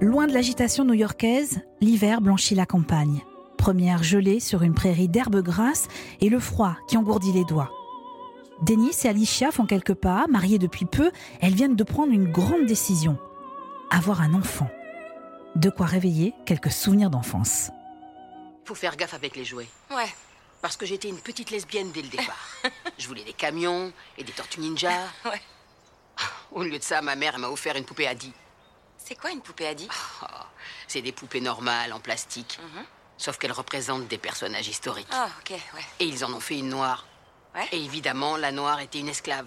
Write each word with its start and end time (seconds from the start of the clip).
Loin 0.00 0.28
de 0.28 0.32
l'agitation 0.32 0.84
new-yorkaise, 0.84 1.60
l'hiver 1.80 2.20
blanchit 2.20 2.54
la 2.54 2.66
campagne. 2.66 3.24
Première 3.56 4.04
gelée 4.04 4.38
sur 4.38 4.62
une 4.62 4.72
prairie 4.72 5.08
d'herbes 5.08 5.42
grasses 5.42 5.88
et 6.20 6.28
le 6.28 6.38
froid 6.38 6.76
qui 6.86 6.96
engourdit 6.96 7.32
les 7.32 7.44
doigts. 7.44 7.72
Denis 8.62 8.94
et 9.02 9.08
Alicia 9.08 9.50
font 9.50 9.66
quelques 9.66 9.94
pas, 9.94 10.26
mariées 10.28 10.60
depuis 10.60 10.84
peu, 10.84 11.10
elles 11.40 11.56
viennent 11.56 11.74
de 11.74 11.82
prendre 11.82 12.12
une 12.12 12.30
grande 12.30 12.66
décision. 12.66 13.18
Avoir 13.90 14.20
un 14.20 14.34
enfant. 14.34 14.70
De 15.56 15.68
quoi 15.68 15.86
réveiller 15.86 16.32
quelques 16.46 16.70
souvenirs 16.70 17.10
d'enfance. 17.10 17.72
Faut 18.66 18.76
faire 18.76 18.96
gaffe 18.96 19.14
avec 19.14 19.34
les 19.34 19.44
jouets. 19.44 19.68
Ouais. 19.90 20.14
Parce 20.62 20.76
que 20.76 20.86
j'étais 20.86 21.08
une 21.08 21.18
petite 21.18 21.50
lesbienne 21.50 21.90
dès 21.92 22.02
le 22.02 22.08
départ. 22.08 22.46
Je 22.98 23.08
voulais 23.08 23.24
des 23.24 23.32
camions 23.32 23.92
et 24.16 24.22
des 24.22 24.32
tortues 24.32 24.60
ninja. 24.60 24.92
Ouais. 25.24 25.40
Au 26.52 26.62
lieu 26.62 26.78
de 26.78 26.84
ça, 26.84 27.02
ma 27.02 27.16
mère 27.16 27.36
m'a 27.40 27.48
offert 27.48 27.74
une 27.74 27.84
poupée 27.84 28.06
Adi. 28.06 28.32
C'est 29.08 29.14
quoi 29.14 29.30
une 29.30 29.40
poupée 29.40 29.66
Adi 29.68 29.88
Oh, 30.22 30.26
c'est 30.86 31.00
des 31.00 31.12
poupées 31.12 31.40
normales 31.40 31.94
en 31.94 31.98
plastique. 32.00 32.58
Mhm. 32.62 32.84
Sauf 33.16 33.38
qu'elles 33.38 33.52
représentent 33.52 34.06
des 34.06 34.18
personnages 34.18 34.68
historiques. 34.68 35.08
Ah, 35.10 35.30
ok, 35.40 35.50
ouais. 35.74 35.84
Et 36.00 36.04
ils 36.04 36.26
en 36.26 36.32
ont 36.34 36.40
fait 36.40 36.58
une 36.58 36.68
noire. 36.68 37.06
Ouais. 37.54 37.66
Et 37.72 37.82
évidemment, 37.82 38.36
la 38.36 38.52
noire 38.52 38.80
était 38.80 38.98
une 38.98 39.08
esclave. 39.08 39.46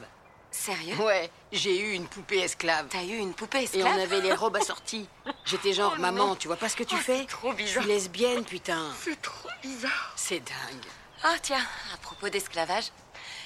Sérieux? 0.50 0.96
Ouais, 0.98 1.30
j'ai 1.52 1.80
eu 1.80 1.92
une 1.94 2.08
poupée 2.08 2.40
esclave. 2.40 2.88
T'as 2.90 3.04
eu 3.04 3.16
une 3.18 3.36
poupée 3.36 3.60
Et 3.60 3.64
esclave? 3.66 3.96
on 3.96 4.02
avait 4.02 4.20
les 4.22 4.34
robes 4.34 4.56
assorties. 4.56 5.08
J'étais 5.46 5.74
genre, 5.74 5.94
Oh 5.96 6.02
maman, 6.02 6.28
non. 6.30 6.36
tu 6.36 6.48
vois 6.48 6.58
pas 6.58 6.68
ce 6.68 6.76
que 6.76 6.84
tu 6.84 6.96
Oh, 6.98 7.02
fais? 7.02 7.20
c'est 7.20 7.28
trop 7.28 7.52
Je 7.52 7.58
bizarre. 7.58 7.84
suis 7.84 7.92
lesbienne, 7.94 8.44
putain. 8.44 8.90
C'est 9.00 9.22
trop 9.22 9.50
bizarre. 9.62 10.12
C'est 10.16 10.40
dingue. 10.40 10.86
Ah, 11.24 11.36
tiens, 11.40 11.64
à 11.94 11.98
propos 11.98 12.30
d'esclavage, 12.30 12.86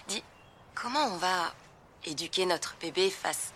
dis, 0.08 0.24
comment 0.74 1.08
on 1.08 1.18
va 1.18 1.54
éduquer 2.06 2.46
notre 2.46 2.76
bébé 2.80 3.10
face 3.12 3.52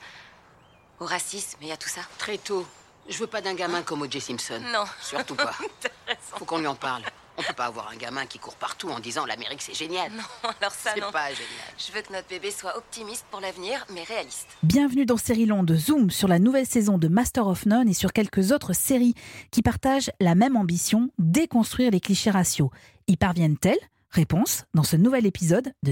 au 0.99 1.05
racisme 1.05 1.57
et 1.61 1.71
à 1.71 1.77
tout 1.77 1.89
ça 1.89 2.01
Très 2.17 2.37
tôt. 2.37 2.65
Je 3.09 3.17
veux 3.17 3.27
pas 3.27 3.41
d'un 3.41 3.55
gamin 3.55 3.81
comme 3.81 4.01
O.J. 4.03 4.21
Simpson. 4.21 4.61
Non. 4.71 4.83
Surtout 5.01 5.35
pas. 5.35 5.53
Faut 6.19 6.45
qu'on 6.45 6.59
lui 6.59 6.67
en 6.67 6.75
parle. 6.75 7.03
On 7.37 7.41
peut 7.41 7.53
pas 7.53 7.65
avoir 7.67 7.89
un 7.89 7.95
gamin 7.95 8.25
qui 8.25 8.37
court 8.37 8.55
partout 8.55 8.89
en 8.89 8.99
disant 8.99 9.25
l'Amérique 9.25 9.61
c'est 9.61 9.73
génial. 9.73 10.11
Non, 10.11 10.23
alors 10.59 10.73
ça, 10.73 10.91
c'est 10.93 10.99
pas 10.99 11.29
génial. 11.29 11.73
Je 11.77 11.91
veux 11.93 12.01
que 12.01 12.11
notre 12.11 12.27
bébé 12.27 12.51
soit 12.51 12.77
optimiste 12.77 13.25
pour 13.31 13.39
l'avenir, 13.39 13.85
mais 13.93 14.03
réaliste. 14.03 14.47
Bienvenue 14.61 15.05
dans 15.05 15.15
Série 15.15 15.47
de 15.47 15.75
Zoom 15.75 16.11
sur 16.11 16.27
la 16.27 16.37
nouvelle 16.37 16.65
saison 16.65 16.97
de 16.97 17.07
Master 17.07 17.47
of 17.47 17.65
None 17.65 17.87
et 17.87 17.93
sur 17.93 18.11
quelques 18.11 18.51
autres 18.51 18.73
séries 18.73 19.15
qui 19.51 19.61
partagent 19.61 20.11
la 20.19 20.35
même 20.35 20.57
ambition, 20.57 21.11
déconstruire 21.17 21.91
les 21.91 22.01
clichés 22.01 22.29
raciaux. 22.31 22.71
Y 23.07 23.15
parviennent-elles? 23.15 23.79
Réponse 24.11 24.65
dans 24.73 24.83
ce 24.83 24.97
nouvel 24.97 25.25
épisode 25.25 25.71
de 25.81 25.91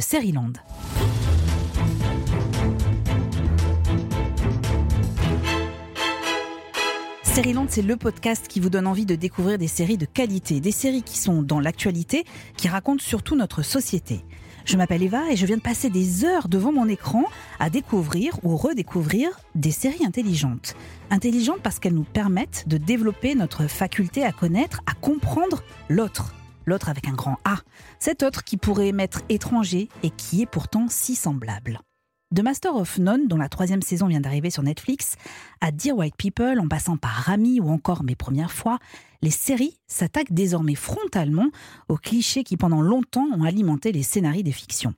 Série-Land. 7.38 7.68
Série-Land, 7.68 7.68
c'est 7.70 7.82
le 7.84 7.98
podcast 7.98 8.48
qui 8.48 8.60
vous 8.60 8.72
donne 8.72 8.88
envie 8.88 9.06
de 9.06 9.14
découvrir 9.14 9.60
des 9.60 9.68
séries 9.68 10.00
de 10.00 10.08
qualité, 10.08 10.60
des 10.60 10.72
séries 10.72 11.04
qui 11.04 11.20
sont 11.20 11.44
dans 11.44 11.60
l'actualité, 11.60 12.26
qui 12.56 12.68
racontent 12.68 13.04
surtout 13.04 13.36
notre 13.36 13.62
société. 13.62 14.26
Je 14.66 14.76
m'appelle 14.76 15.04
Eva 15.04 15.22
et 15.30 15.36
je 15.36 15.46
viens 15.46 15.58
de 15.58 15.62
passer 15.62 15.92
des 15.92 16.26
heures 16.26 16.48
devant 16.48 16.72
mon 16.72 16.88
écran 16.88 17.26
à 17.60 17.70
découvrir 17.70 18.40
ou 18.42 18.58
redécouvrir 18.58 19.40
des 19.54 19.70
séries 19.70 20.04
intelligentes. 20.04 20.76
Intelligentes 21.12 21.62
parce 21.62 21.78
qu'elles 21.78 21.94
nous 21.94 22.06
permettent 22.12 22.68
de 22.68 22.78
développer 22.78 23.36
notre 23.36 23.68
faculté 23.68 24.24
à 24.24 24.32
connaître, 24.32 24.82
à 24.88 24.96
comprendre 24.96 25.62
l'autre. 25.90 26.34
L'autre 26.66 26.90
avec 26.90 27.08
un 27.08 27.14
grand 27.14 27.38
A. 27.46 27.58
Cet 28.00 28.24
autre 28.24 28.46
qui 28.46 28.58
pourrait 28.58 28.94
m'être 28.94 29.22
étranger 29.30 29.90
et 30.02 30.10
qui 30.10 30.42
est 30.42 30.48
pourtant 30.48 30.88
si 30.90 31.14
semblable. 31.14 31.82
De 32.30 32.42
Master 32.42 32.76
of 32.76 32.98
None, 32.98 33.30
dont 33.30 33.38
la 33.38 33.48
troisième 33.48 33.82
saison 33.82 34.08
vient 34.08 34.20
d'arriver 34.20 34.50
sur 34.50 34.62
Netflix, 34.62 35.16
à 35.62 35.72
Dear 35.72 35.96
White 35.96 36.18
People, 36.18 36.60
en 36.60 36.68
passant 36.68 36.98
par 36.98 37.12
Rami 37.12 37.62
ou 37.62 37.70
encore 37.70 38.04
Mes 38.04 38.18
Premières 38.18 38.52
Fois, 38.52 38.80
les 39.22 39.32
séries 39.32 39.80
s'attaquent 39.88 40.34
désormais 40.34 40.76
frontalement 40.76 41.48
aux 41.88 41.96
clichés 41.96 42.44
qui 42.44 42.58
pendant 42.58 42.82
longtemps 42.82 43.28
ont 43.34 43.44
alimenté 43.44 43.94
les 43.94 44.04
scénarios 44.04 44.44
des 44.44 44.52
fictions. 44.52 44.94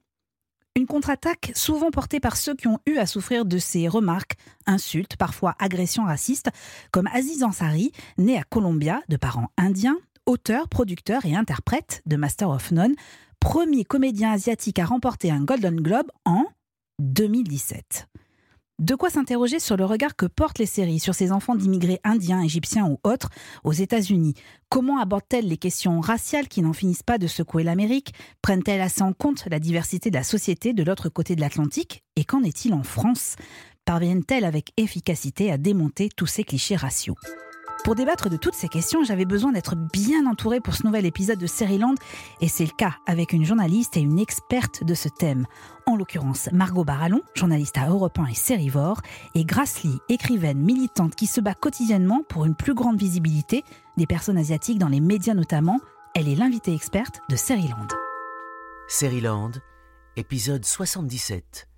Une 0.75 0.87
contre-attaque 0.87 1.51
souvent 1.53 1.91
portée 1.91 2.19
par 2.19 2.35
ceux 2.35 2.55
qui 2.55 2.67
ont 2.67 2.79
eu 2.87 2.97
à 2.97 3.05
souffrir 3.05 3.45
de 3.45 3.59
ces 3.59 3.87
remarques, 3.87 4.35
insultes, 4.65 5.15
parfois 5.15 5.55
agressions 5.59 6.05
racistes, 6.05 6.49
comme 6.89 7.07
Aziz 7.13 7.43
Ansari, 7.43 7.91
né 8.17 8.39
à 8.39 8.43
Columbia 8.43 9.03
de 9.07 9.17
parents 9.17 9.49
indiens, 9.55 9.99
auteur, 10.25 10.67
producteur 10.67 11.25
et 11.27 11.35
interprète 11.35 12.01
de 12.07 12.15
Master 12.15 12.49
of 12.49 12.71
None, 12.71 12.95
premier 13.39 13.83
comédien 13.85 14.31
asiatique 14.31 14.79
à 14.79 14.85
remporter 14.85 15.29
un 15.29 15.43
Golden 15.43 15.79
Globe 15.79 16.07
en 16.25 16.45
2017. 16.99 18.07
De 18.79 18.95
quoi 18.95 19.09
s'interroger 19.09 19.59
sur 19.59 19.75
le 19.75 19.83
regard 19.83 20.15
que 20.15 20.25
portent 20.25 20.59
les 20.59 20.65
séries 20.65 20.99
sur 20.99 21.13
ces 21.13 21.33
enfants 21.33 21.55
d'immigrés 21.55 21.99
indiens, 22.05 22.41
égyptiens 22.41 22.87
ou 22.87 22.97
autres 23.03 23.29
aux 23.65 23.73
États-Unis? 23.73 24.35
Comment 24.69 24.99
abordent-elles 24.99 25.49
les 25.49 25.57
questions 25.57 25.99
raciales 25.99 26.47
qui 26.47 26.61
n'en 26.61 26.71
finissent 26.71 27.03
pas 27.03 27.17
de 27.17 27.27
secouer 27.27 27.63
l'Amérique? 27.63 28.13
Prennent-elles 28.41 28.79
assez 28.79 29.01
en 29.01 29.11
compte 29.11 29.45
la 29.51 29.59
diversité 29.59 30.09
de 30.09 30.15
la 30.15 30.23
société 30.23 30.71
de 30.71 30.83
l'autre 30.83 31.09
côté 31.09 31.35
de 31.35 31.41
l'Atlantique? 31.41 32.03
Et 32.15 32.23
qu'en 32.23 32.41
est-il 32.41 32.73
en 32.73 32.83
France? 32.83 33.35
Parviennent-elles 33.83 34.45
avec 34.45 34.71
efficacité 34.77 35.51
à 35.51 35.57
démonter 35.57 36.07
tous 36.15 36.27
ces 36.27 36.45
clichés 36.45 36.77
raciaux? 36.77 37.15
Pour 37.83 37.95
débattre 37.95 38.29
de 38.29 38.37
toutes 38.37 38.55
ces 38.55 38.67
questions, 38.67 39.03
j'avais 39.03 39.25
besoin 39.25 39.51
d'être 39.51 39.75
bien 39.75 40.25
entourée 40.25 40.59
pour 40.59 40.75
ce 40.75 40.85
nouvel 40.85 41.05
épisode 41.05 41.39
de 41.39 41.47
Série-Land, 41.47 41.95
et 42.41 42.47
c'est 42.47 42.65
le 42.65 42.71
cas 42.71 42.95
avec 43.05 43.33
une 43.33 43.45
journaliste 43.45 43.95
et 43.95 44.01
une 44.01 44.19
experte 44.19 44.83
de 44.83 44.93
ce 44.93 45.07
thème. 45.07 45.45
En 45.85 45.95
l'occurrence, 45.95 46.49
Margot 46.51 46.83
Barallon, 46.83 47.21
journaliste 47.35 47.77
à 47.77 47.87
Europe 47.87 48.19
1 48.19 48.25
et 48.25 48.35
Sérivore, 48.35 49.01
et 49.33 49.45
Grace 49.45 49.81
écrivaine 50.09 50.59
militante 50.59 51.15
qui 51.15 51.25
se 51.25 51.41
bat 51.41 51.53
quotidiennement 51.53 52.23
pour 52.27 52.45
une 52.45 52.55
plus 52.55 52.73
grande 52.73 52.99
visibilité 52.99 53.63
des 53.97 54.07
personnes 54.07 54.37
asiatiques 54.37 54.79
dans 54.79 54.89
les 54.89 54.99
médias 54.99 55.33
notamment. 55.33 55.79
Elle 56.15 56.27
est 56.27 56.35
l'invitée 56.35 56.73
experte 56.73 57.21
de 57.29 57.35
Série-Land. 57.35 57.87
Série-Land, 58.87 59.51
épisode 60.17 60.65
77. 60.65 61.68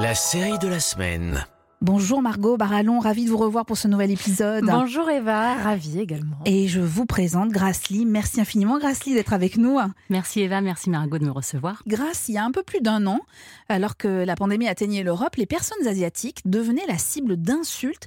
La 0.00 0.14
série 0.14 0.60
de 0.60 0.68
la 0.68 0.78
semaine. 0.78 1.44
Bonjour 1.80 2.22
Margot 2.22 2.56
Barallon, 2.56 3.00
ravie 3.00 3.24
de 3.24 3.30
vous 3.30 3.36
revoir 3.36 3.66
pour 3.66 3.76
ce 3.76 3.88
nouvel 3.88 4.12
épisode. 4.12 4.64
Bonjour 4.64 5.10
Eva, 5.10 5.54
ravie 5.56 5.98
également. 5.98 6.36
Et 6.44 6.68
je 6.68 6.80
vous 6.80 7.04
présente 7.04 7.50
Grace 7.50 7.88
Lee. 7.88 8.06
Merci 8.06 8.40
infiniment 8.40 8.78
Grace 8.78 9.04
Lee 9.06 9.14
d'être 9.14 9.32
avec 9.32 9.56
nous. 9.56 9.76
Merci 10.08 10.42
Eva, 10.42 10.60
merci 10.60 10.88
Margot 10.88 11.18
de 11.18 11.24
me 11.24 11.32
recevoir. 11.32 11.82
Grâce, 11.88 12.28
il 12.28 12.36
y 12.36 12.38
a 12.38 12.44
un 12.44 12.52
peu 12.52 12.62
plus 12.62 12.80
d'un 12.80 13.08
an, 13.08 13.18
alors 13.68 13.96
que 13.96 14.24
la 14.24 14.36
pandémie 14.36 14.68
atteignait 14.68 15.02
l'Europe, 15.02 15.34
les 15.34 15.46
personnes 15.46 15.84
asiatiques 15.88 16.42
devenaient 16.44 16.86
la 16.86 16.98
cible 16.98 17.36
d'insultes 17.36 18.06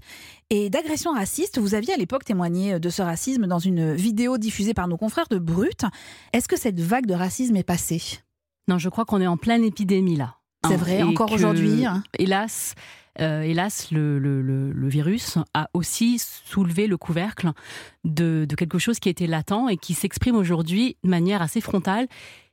et 0.49 0.69
d'agressions 0.69 1.11
racistes. 1.11 1.59
Vous 1.59 1.75
aviez 1.75 1.93
à 1.93 1.97
l'époque 1.97 2.23
témoigné 2.23 2.79
de 2.79 2.89
ce 2.89 3.01
racisme 3.01 3.47
dans 3.47 3.59
une 3.59 3.93
vidéo 3.93 4.37
diffusée 4.37 4.73
par 4.73 4.87
nos 4.87 4.97
confrères 4.97 5.27
de 5.29 5.39
Brut. 5.39 5.83
Est-ce 6.31 6.47
que 6.47 6.57
cette 6.57 6.79
vague 6.79 7.05
de 7.05 7.15
racisme 7.15 7.57
est 7.57 7.63
passée? 7.63 8.01
Non, 8.69 8.77
je 8.77 8.87
crois 8.87 9.03
qu'on 9.03 9.19
est 9.19 9.27
en 9.27 9.35
pleine 9.35 9.65
épidémie 9.65 10.15
là. 10.15 10.37
C'est 10.65 10.73
Hein, 10.73 10.77
vrai, 10.77 11.01
encore 11.03 11.31
aujourd'hui, 11.31 11.85
hein. 11.85 12.03
Hélas, 12.19 12.75
euh, 13.19 13.41
hélas, 13.41 13.91
le, 13.91 14.19
le- 14.19 14.41
le- 14.41 14.71
le 14.71 14.87
virus 14.89 15.37
a 15.53 15.69
aussi 15.73 16.19
soulevé 16.19 16.87
le 16.87 16.97
couvercle 16.97 17.51
de, 18.03 18.45
de 18.47 18.55
quelque 18.55 18.77
chose 18.77 18.99
qui 18.99 19.09
était 19.09 19.27
latent 19.27 19.67
et 19.69 19.77
qui 19.77 19.93
s'exprime 19.93 20.35
aujourd'hui 20.35 20.97
de 21.03 21.09
manière 21.09 21.41
assez 21.41 21.61
frontale. 21.61 22.07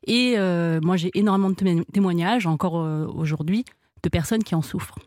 Et 0.06 0.34
euh, 0.38 0.80
moi, 0.82 0.96
j'ai 0.96 1.10
énormément 1.14 1.50
de 1.50 1.54
témo- 1.54 1.84
témoignages, 1.92 2.46
encore 2.46 2.78
euh, 2.80 3.06
aujourd'hui, 3.06 3.64
de 4.02 4.08
personnes 4.08 4.42
qui 4.42 4.54
en 4.54 4.62
souffrent. 4.62 4.98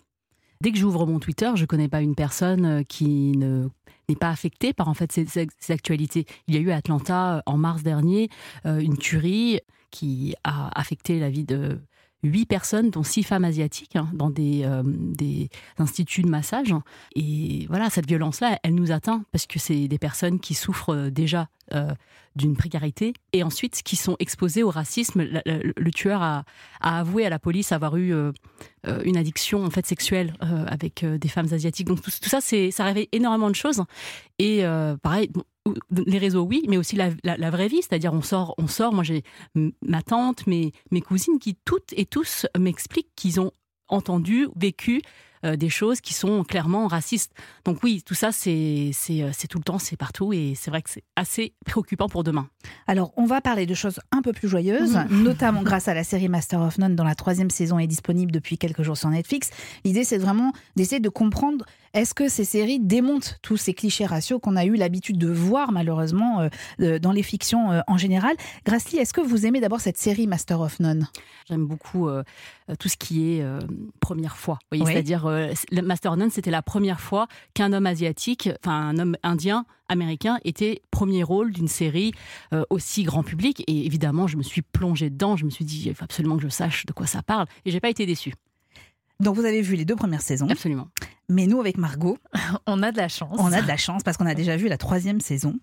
Dès 0.62 0.72
que 0.72 0.78
j'ouvre 0.78 1.08
mon 1.08 1.20
Twitter, 1.20 1.50
je 1.56 1.62
ne 1.62 1.66
connais 1.68 1.88
pas 1.90 2.02
une 2.02 2.14
personne 2.16 2.86
qui 2.86 3.32
ne 3.36 3.68
n'est 4.10 4.16
pas 4.16 4.30
affectée 4.30 4.74
par 4.74 4.90
en 4.90 4.94
fait 4.94 5.12
ces, 5.12 5.26
ces- 5.26 5.48
actualités. 5.74 6.26
Il 6.48 6.54
y 6.54 6.58
a 6.58 6.62
eu 6.62 6.70
à 6.70 6.76
Atlanta 6.76 7.42
en 7.46 7.58
mars 7.58 7.82
dernier 7.82 8.30
une 8.66 8.98
tuerie 8.98 9.60
qui 9.90 10.36
a 10.44 10.70
affecté 10.80 11.20
la 11.20 11.30
vie 11.30 11.46
de 11.46 11.80
huit 12.24 12.46
personnes, 12.46 12.90
dont 12.90 13.04
six 13.04 13.24
femmes 13.24 13.46
asiatiques, 13.46 13.96
hein, 13.96 14.10
dans 14.14 14.30
des, 14.30 14.62
euh, 14.64 14.84
des 14.86 15.50
instituts 15.78 16.22
de 16.22 16.30
massage. 16.30 16.74
Et 17.16 17.66
voilà, 17.68 17.90
cette 17.90 18.08
violence-là, 18.08 18.60
elle 18.64 18.76
nous 18.76 18.92
atteint 18.92 19.24
parce 19.32 19.48
que 19.48 19.60
c'est 19.60 19.88
des 19.88 19.98
personnes 19.98 20.40
qui 20.40 20.54
souffrent 20.54 20.94
euh, 20.94 21.10
déjà 21.10 21.48
euh, 21.74 21.94
d'une 22.36 22.56
précarité 22.56 23.14
et 23.34 23.44
ensuite 23.44 23.82
qui 23.84 23.96
sont 23.96 24.16
exposées 24.20 24.64
au 24.64 24.70
racisme. 24.70 25.24
Le, 25.46 25.92
tueur 25.92 26.22
a, 26.22 26.44
avoué 26.80 27.26
à 27.26 27.30
la 27.30 27.40
police 27.40 27.72
avoir 27.72 27.98
eu 27.98 28.14
une 29.04 29.18
addiction 29.18 29.66
en 29.66 29.70
fait 29.70 29.86
sexuelle 29.86 30.34
avec 30.40 31.04
des 31.06 31.28
femmes 31.28 31.48
asiatiques. 31.52 31.88
Donc 31.88 32.02
tout, 32.02 32.10
ça, 32.10 32.40
ça 32.40 32.84
réveille 32.86 33.10
énormément 33.12 33.50
de 33.50 33.56
choses. 33.56 33.84
Et 34.40 34.64
pareil, 35.02 35.30
les 35.90 36.18
réseaux, 36.18 36.44
oui, 36.44 36.64
mais 36.68 36.78
aussi 36.78 36.96
la, 36.96 37.10
la- 37.24 37.38
la 37.38 37.50
vraie 37.50 37.68
vie, 37.68 37.82
c'est-à-dire 37.82 38.14
on 38.14 38.22
sort, 38.22 38.54
on 38.58 38.68
sort. 38.68 38.94
Moi, 38.94 39.04
j'ai 39.04 39.24
ma 39.82 40.02
tante, 40.02 40.48
mes, 40.48 40.72
mes 40.92 41.02
cousines 41.02 41.40
qui 41.40 41.56
toutes 41.66 41.94
et 41.96 42.06
tous 42.06 42.46
m'expliquent 42.58 43.14
qu'ils 43.16 43.40
ont 43.40 43.52
entendu, 43.88 44.48
vécu 44.56 45.02
euh, 45.44 45.56
des 45.56 45.70
choses 45.70 46.02
qui 46.02 46.14
sont 46.14 46.44
clairement 46.44 46.88
racistes. 46.88 47.32
Donc 47.66 47.84
oui, 47.84 48.04
tout 48.06 48.14
ça, 48.14 48.32
c'est 48.32 48.92
c'est 48.94 49.48
tout 49.50 49.58
le 49.58 49.64
temps, 49.64 49.80
c'est 49.80 49.98
partout, 49.98 50.32
et 50.34 50.54
c'est 50.56 50.70
vrai 50.70 50.82
que 50.84 50.90
c'est 50.90 51.04
assez 51.16 51.56
préoccupant 51.66 52.08
pour 52.08 52.24
demain. 52.24 52.48
Alors, 52.88 53.12
on 53.18 53.26
va 53.26 53.42
parler 53.42 53.66
de 53.66 53.74
choses 53.74 54.00
un 54.12 54.22
peu 54.22 54.34
plus 54.34 54.48
joyeuses, 54.48 54.96
Mhm. 55.10 55.24
notamment 55.24 55.64
grâce 55.64 55.88
à 55.88 55.94
la 55.96 56.04
série 56.04 56.30
Master 56.30 56.62
of 56.62 56.78
None, 56.78 56.96
dont 56.96 57.04
la 57.04 57.16
troisième 57.16 57.50
saison 57.50 57.80
est 57.80 57.88
disponible 57.88 58.32
depuis 58.32 58.58
quelques 58.60 58.84
jours 58.84 58.98
sur 58.98 59.10
Netflix. 59.10 59.50
L'idée, 59.84 60.04
c'est 60.04 60.20
vraiment 60.20 60.54
d'essayer 60.76 61.00
de 61.02 61.10
comprendre 61.10 61.66
est-ce 61.94 62.14
que 62.14 62.30
ces 62.30 62.44
séries 62.44 62.80
démontent 62.80 63.38
tous 63.42 63.58
ces 63.58 63.74
clichés 63.74 64.06
raciaux 64.06 64.40
qu'on 64.40 64.56
a 64.56 64.66
eu 64.66 64.76
l'habitude 64.76 65.18
de 65.18 65.30
voir, 65.30 65.72
malheureusement, 65.72 66.48
euh, 66.80 67.00
dans 67.00 67.12
les 67.12 67.24
fictions 67.24 67.72
euh, 67.72 67.82
en 67.88 67.98
général? 67.98 68.36
Grassley, 68.66 69.00
est-ce 69.00 69.14
que 69.14 69.22
vous 69.22 69.46
aimez 69.46 69.60
d'abord 69.60 69.82
cette 69.82 69.98
série 69.98 70.28
Master 70.28 70.62
of 70.62 70.80
None? 70.80 71.08
J'aime 71.50 71.66
beaucoup 71.66 72.08
euh, 72.08 72.24
tout 72.80 72.90
ce 72.90 72.98
qui 72.98 73.34
est 73.34 73.46
première 74.00 74.38
fois. 74.38 74.60
Oui. 74.72 74.82
C'est-à-dire, 74.86 75.30
Master 75.84 76.14
of 76.14 76.18
None, 76.18 76.32
c'était 76.32 76.52
la 76.52 76.62
première 76.62 77.02
fois 77.02 77.28
qu'un 77.54 77.74
homme 77.74 77.86
asiatique, 77.86 78.50
enfin 78.62 78.90
un 78.90 78.98
homme 78.98 79.18
indien, 79.24 79.66
américain, 79.92 80.40
était 80.44 80.82
premier 80.90 81.24
rôle 81.24 81.52
d'une 81.52 81.68
série 81.68 82.14
euh, 82.54 82.64
aussi 82.70 83.04
grand 83.04 83.24
public. 83.24 83.64
Et 83.68 83.86
évidemment, 83.86 84.28
je 84.28 84.38
me 84.38 84.44
suis 84.44 84.62
plongée 84.62 85.10
dedans. 85.10 85.36
Je 85.36 85.46
me 85.46 85.50
suis 85.50 85.66
dit, 85.66 85.84
il 85.86 85.96
faut 85.96 86.04
absolument 86.04 86.38
que 86.38 86.44
je 86.44 86.50
sache 86.50 86.86
de 86.86 86.94
quoi 86.94 87.06
ça 87.06 87.22
parle. 87.22 87.46
Et 87.66 87.72
j'ai 87.72 87.80
pas 87.80 87.90
été 87.90 88.06
déçue. 88.06 88.34
Donc, 89.22 89.36
vous 89.36 89.46
avez 89.46 89.62
vu 89.62 89.76
les 89.76 89.86
deux 89.86 89.96
premières 89.96 90.22
saisons, 90.22 90.48
Absolument. 90.50 90.88
mais 91.30 91.48
nous, 91.48 91.60
avec 91.60 91.78
Margot, 91.78 92.18
On 92.68 92.82
a 92.84 92.92
de 92.92 92.98
la 92.98 93.08
chance. 93.08 93.38
on 93.40 93.52
a 93.54 93.62
de 93.62 93.68
la 93.68 93.78
chance 93.78 94.04
parce 94.04 94.18
qu'on 94.18 94.26
a 94.26 94.34
déjà 94.36 94.58
vu 94.58 94.68
la 94.68 94.78
troisième 94.78 95.22
saison. 95.22 95.56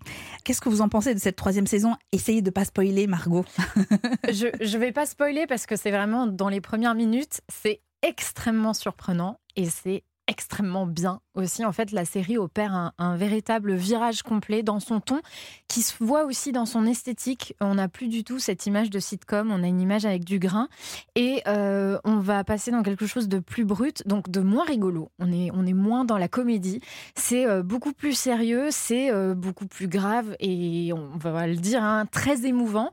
Qu'est-ce 0.43 0.61
que 0.61 0.69
vous 0.69 0.81
en 0.81 0.89
pensez 0.89 1.13
de 1.13 1.19
cette 1.19 1.35
troisième 1.35 1.67
saison? 1.67 1.95
Essayez 2.11 2.41
de 2.41 2.49
pas 2.49 2.65
spoiler, 2.65 3.05
Margot. 3.07 3.45
je, 4.31 4.47
je 4.61 4.77
vais 4.77 4.91
pas 4.91 5.05
spoiler 5.05 5.45
parce 5.47 5.65
que 5.65 5.75
c'est 5.75 5.91
vraiment 5.91 6.25
dans 6.27 6.49
les 6.49 6.61
premières 6.61 6.95
minutes, 6.95 7.41
c'est 7.49 7.81
extrêmement 8.01 8.73
surprenant 8.73 9.39
et 9.57 9.65
c'est 9.69 10.03
extrêmement 10.29 10.85
bien 10.85 11.21
aussi. 11.33 11.65
En 11.65 11.71
fait, 11.71 11.91
la 11.91 12.05
série 12.05 12.37
opère 12.37 12.91
un, 12.97 13.17
véritable 13.17 13.73
virage 13.73 14.21
complet 14.21 14.61
dans 14.61 14.79
son 14.79 14.99
ton, 14.99 15.21
qui 15.67 15.81
se 15.81 15.93
voit 15.99 16.25
aussi 16.25 16.51
dans 16.51 16.67
son 16.67 16.85
esthétique. 16.85 17.55
On 17.59 17.75
n'a 17.75 17.89
plus 17.89 18.07
du 18.07 18.23
tout 18.23 18.37
cette 18.37 18.67
image 18.67 18.91
de 18.91 18.99
sitcom, 18.99 19.51
on 19.51 19.63
a 19.63 19.67
une 19.67 19.81
image 19.81 20.05
avec 20.05 20.23
du 20.23 20.37
grain 20.37 20.69
et 21.15 21.41
euh, 21.47 21.97
on 22.03 22.19
va 22.19 22.43
passer 22.43 22.69
dans 22.69 22.83
quelque 22.83 23.07
chose 23.07 23.27
de 23.27 23.39
plus 23.39 23.65
brut, 23.65 24.07
donc 24.07 24.29
de 24.29 24.39
moins 24.39 24.65
rigolo. 24.65 25.09
On 25.17 25.31
est, 25.31 25.49
on 25.53 25.65
est 25.65 25.73
moins 25.73 26.05
dans 26.05 26.19
la 26.19 26.27
comédie. 26.27 26.79
C'est 27.15 27.47
euh, 27.47 27.63
beaucoup 27.63 27.93
plus 27.93 28.13
sérieux, 28.13 28.67
c'est 28.69 29.11
euh, 29.11 29.33
beaucoup 29.33 29.65
plus 29.65 29.87
grave 29.87 30.35
et 30.39 30.93
on 30.93 31.17
va 31.17 31.47
le 31.47 31.55
dire, 31.55 31.83
hein, 31.83 32.05
très 32.05 32.45
émouvant. 32.45 32.91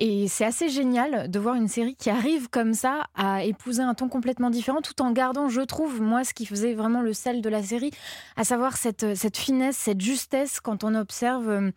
Et 0.00 0.26
c'est 0.26 0.44
assez 0.44 0.68
génial 0.68 1.30
de 1.30 1.38
voir 1.38 1.54
une 1.54 1.68
série 1.68 1.94
qui 1.94 2.10
arrive 2.10 2.48
comme 2.50 2.74
ça 2.74 3.04
à 3.14 3.44
épouser 3.44 3.82
un 3.82 3.94
ton 3.94 4.08
complètement 4.08 4.50
différent, 4.50 4.80
tout 4.82 5.00
en 5.00 5.12
gardant, 5.12 5.48
je 5.48 5.60
trouve, 5.60 6.00
moi, 6.02 6.24
ce 6.24 6.34
qui 6.34 6.46
faisait 6.46 6.74
vraiment 6.74 7.00
le 7.00 7.12
sel 7.12 7.40
de 7.42 7.48
la 7.48 7.62
série, 7.62 7.92
à 8.36 8.42
savoir 8.44 8.76
cette, 8.76 9.14
finesse, 9.36 9.76
cette 9.76 10.00
justesse 10.00 10.58
quand 10.60 10.82
on 10.82 10.94
observe 10.96 11.48
euh, 11.48 11.70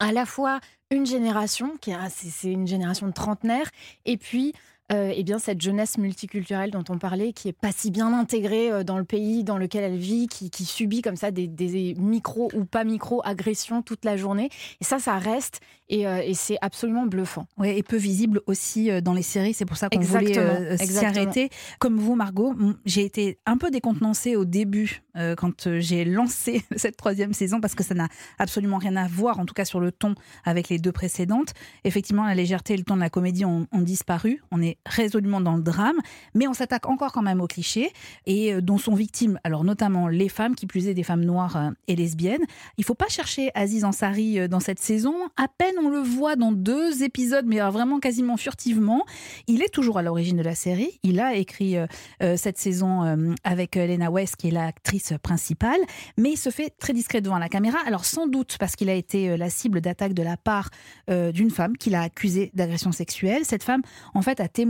à 0.00 0.12
la 0.12 0.26
fois 0.26 0.60
une 0.90 1.06
génération, 1.06 1.76
qui 1.80 1.92
est- 1.92 1.96
c'est 2.10 2.28
c'est 2.28 2.52
une 2.52 2.66
génération 2.66 3.06
de 3.06 3.12
trentenaires, 3.12 3.70
et 4.04 4.18
puis 4.18 4.52
euh, 4.92 5.12
eh 5.14 5.24
bien, 5.24 5.38
cette 5.38 5.60
jeunesse 5.60 5.98
multiculturelle 5.98 6.70
dont 6.70 6.84
on 6.88 6.98
parlait, 6.98 7.32
qui 7.32 7.48
est 7.48 7.52
pas 7.52 7.72
si 7.72 7.90
bien 7.90 8.12
intégrée 8.12 8.70
euh, 8.70 8.84
dans 8.84 8.98
le 8.98 9.04
pays 9.04 9.42
dans 9.42 9.58
lequel 9.58 9.82
elle 9.82 9.96
vit, 9.98 10.28
qui, 10.28 10.50
qui 10.50 10.64
subit 10.64 11.02
comme 11.02 11.16
ça 11.16 11.30
des, 11.30 11.48
des 11.48 11.94
micro 11.98 12.50
ou 12.54 12.64
pas 12.64 12.84
micro 12.84 13.20
agressions 13.24 13.82
toute 13.82 14.04
la 14.04 14.16
journée. 14.16 14.48
Et 14.80 14.84
ça, 14.84 14.98
ça 14.98 15.18
reste, 15.18 15.60
et, 15.88 16.06
euh, 16.06 16.20
et 16.22 16.34
c'est 16.34 16.56
absolument 16.60 17.06
bluffant. 17.06 17.46
Oui, 17.58 17.68
et 17.68 17.82
peu 17.82 17.96
visible 17.96 18.40
aussi 18.46 18.90
euh, 18.90 19.00
dans 19.00 19.12
les 19.12 19.22
séries. 19.22 19.54
C'est 19.54 19.64
pour 19.64 19.76
ça 19.76 19.88
qu'on 19.88 20.00
voulait 20.00 20.36
euh, 20.36 20.76
s'y 20.76 21.04
arrêter. 21.04 21.50
Comme 21.78 21.96
vous, 21.98 22.16
Margot, 22.16 22.54
j'ai 22.84 23.04
été 23.04 23.38
un 23.46 23.56
peu 23.56 23.70
décontenancée 23.70 24.36
au 24.36 24.44
début 24.44 25.02
quand 25.38 25.78
j'ai 25.78 26.04
lancé 26.04 26.62
cette 26.76 26.98
troisième 26.98 27.32
saison 27.32 27.58
parce 27.58 27.74
que 27.74 27.82
ça 27.82 27.94
n'a 27.94 28.08
absolument 28.38 28.76
rien 28.76 28.96
à 28.96 29.08
voir, 29.08 29.38
en 29.38 29.46
tout 29.46 29.54
cas 29.54 29.64
sur 29.64 29.80
le 29.80 29.90
ton, 29.90 30.14
avec 30.44 30.68
les 30.68 30.78
deux 30.78 30.92
précédentes. 30.92 31.54
Effectivement, 31.84 32.26
la 32.26 32.34
légèreté 32.34 32.74
et 32.74 32.76
le 32.76 32.84
ton 32.84 32.96
de 32.96 33.00
la 33.00 33.08
comédie 33.08 33.46
ont, 33.46 33.66
ont 33.72 33.80
disparu. 33.80 34.42
On 34.50 34.60
est 34.60 34.75
résolument 34.84 35.40
dans 35.40 35.56
le 35.56 35.62
drame, 35.62 35.96
mais 36.34 36.46
on 36.48 36.54
s'attaque 36.54 36.86
encore 36.86 37.12
quand 37.12 37.22
même 37.22 37.40
aux 37.40 37.46
clichés 37.46 37.92
et 38.26 38.54
euh, 38.54 38.60
dont 38.60 38.78
sont 38.78 38.94
victimes, 38.94 39.38
alors 39.44 39.64
notamment 39.64 40.08
les 40.08 40.28
femmes, 40.28 40.54
qui 40.54 40.66
plus 40.66 40.88
est 40.88 40.94
des 40.94 41.02
femmes 41.02 41.24
noires 41.24 41.56
euh, 41.56 41.70
et 41.88 41.96
lesbiennes. 41.96 42.44
Il 42.78 42.84
faut 42.84 42.94
pas 42.94 43.08
chercher 43.08 43.50
Aziz 43.54 43.84
Ansari 43.84 44.38
euh, 44.38 44.48
dans 44.48 44.60
cette 44.60 44.78
saison. 44.78 45.14
À 45.36 45.48
peine 45.48 45.74
on 45.82 45.88
le 45.88 46.00
voit 46.00 46.36
dans 46.36 46.52
deux 46.52 47.02
épisodes, 47.02 47.46
mais 47.46 47.60
vraiment 47.60 47.98
quasiment 47.98 48.36
furtivement. 48.36 49.04
Il 49.46 49.62
est 49.62 49.72
toujours 49.72 49.98
à 49.98 50.02
l'origine 50.02 50.36
de 50.36 50.42
la 50.42 50.54
série. 50.54 50.98
Il 51.02 51.20
a 51.20 51.34
écrit 51.34 51.76
cette 52.20 52.58
saison 52.58 53.34
avec 53.44 53.76
Lena 53.76 54.10
West, 54.10 54.36
qui 54.36 54.48
est 54.48 54.50
l'actrice 54.50 55.12
principale, 55.22 55.80
mais 56.16 56.32
il 56.32 56.36
se 56.36 56.50
fait 56.50 56.70
très 56.78 56.92
discret 56.92 57.20
devant 57.20 57.38
la 57.38 57.48
caméra. 57.48 57.78
Alors 57.86 58.04
sans 58.04 58.26
doute 58.26 58.56
parce 58.58 58.76
qu'il 58.76 58.88
a 58.88 58.94
été 58.94 59.36
la 59.36 59.50
cible 59.50 59.80
d'attaque 59.80 60.14
de 60.14 60.22
la 60.22 60.36
part 60.36 60.70
d'une 61.08 61.50
femme 61.50 61.76
qu'il 61.76 61.94
a 61.94 62.02
accusée 62.02 62.50
d'agression 62.54 62.92
sexuelle. 62.92 63.44
Cette 63.44 63.62
femme, 63.62 63.82
en 64.14 64.22
fait, 64.22 64.40
a 64.40 64.48
témoigné 64.48 64.65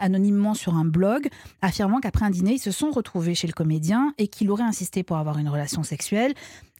anonymement 0.00 0.54
sur 0.54 0.74
un 0.74 0.84
blog, 0.84 1.28
affirmant 1.62 2.00
qu'après 2.00 2.26
un 2.26 2.30
dîner, 2.30 2.54
ils 2.54 2.58
se 2.58 2.70
sont 2.70 2.90
retrouvés 2.90 3.34
chez 3.34 3.46
le 3.46 3.52
comédien 3.52 4.12
et 4.18 4.28
qu'il 4.28 4.50
aurait 4.50 4.64
insisté 4.64 5.02
pour 5.02 5.16
avoir 5.16 5.38
une 5.38 5.48
relation 5.48 5.82
sexuelle. 5.82 6.34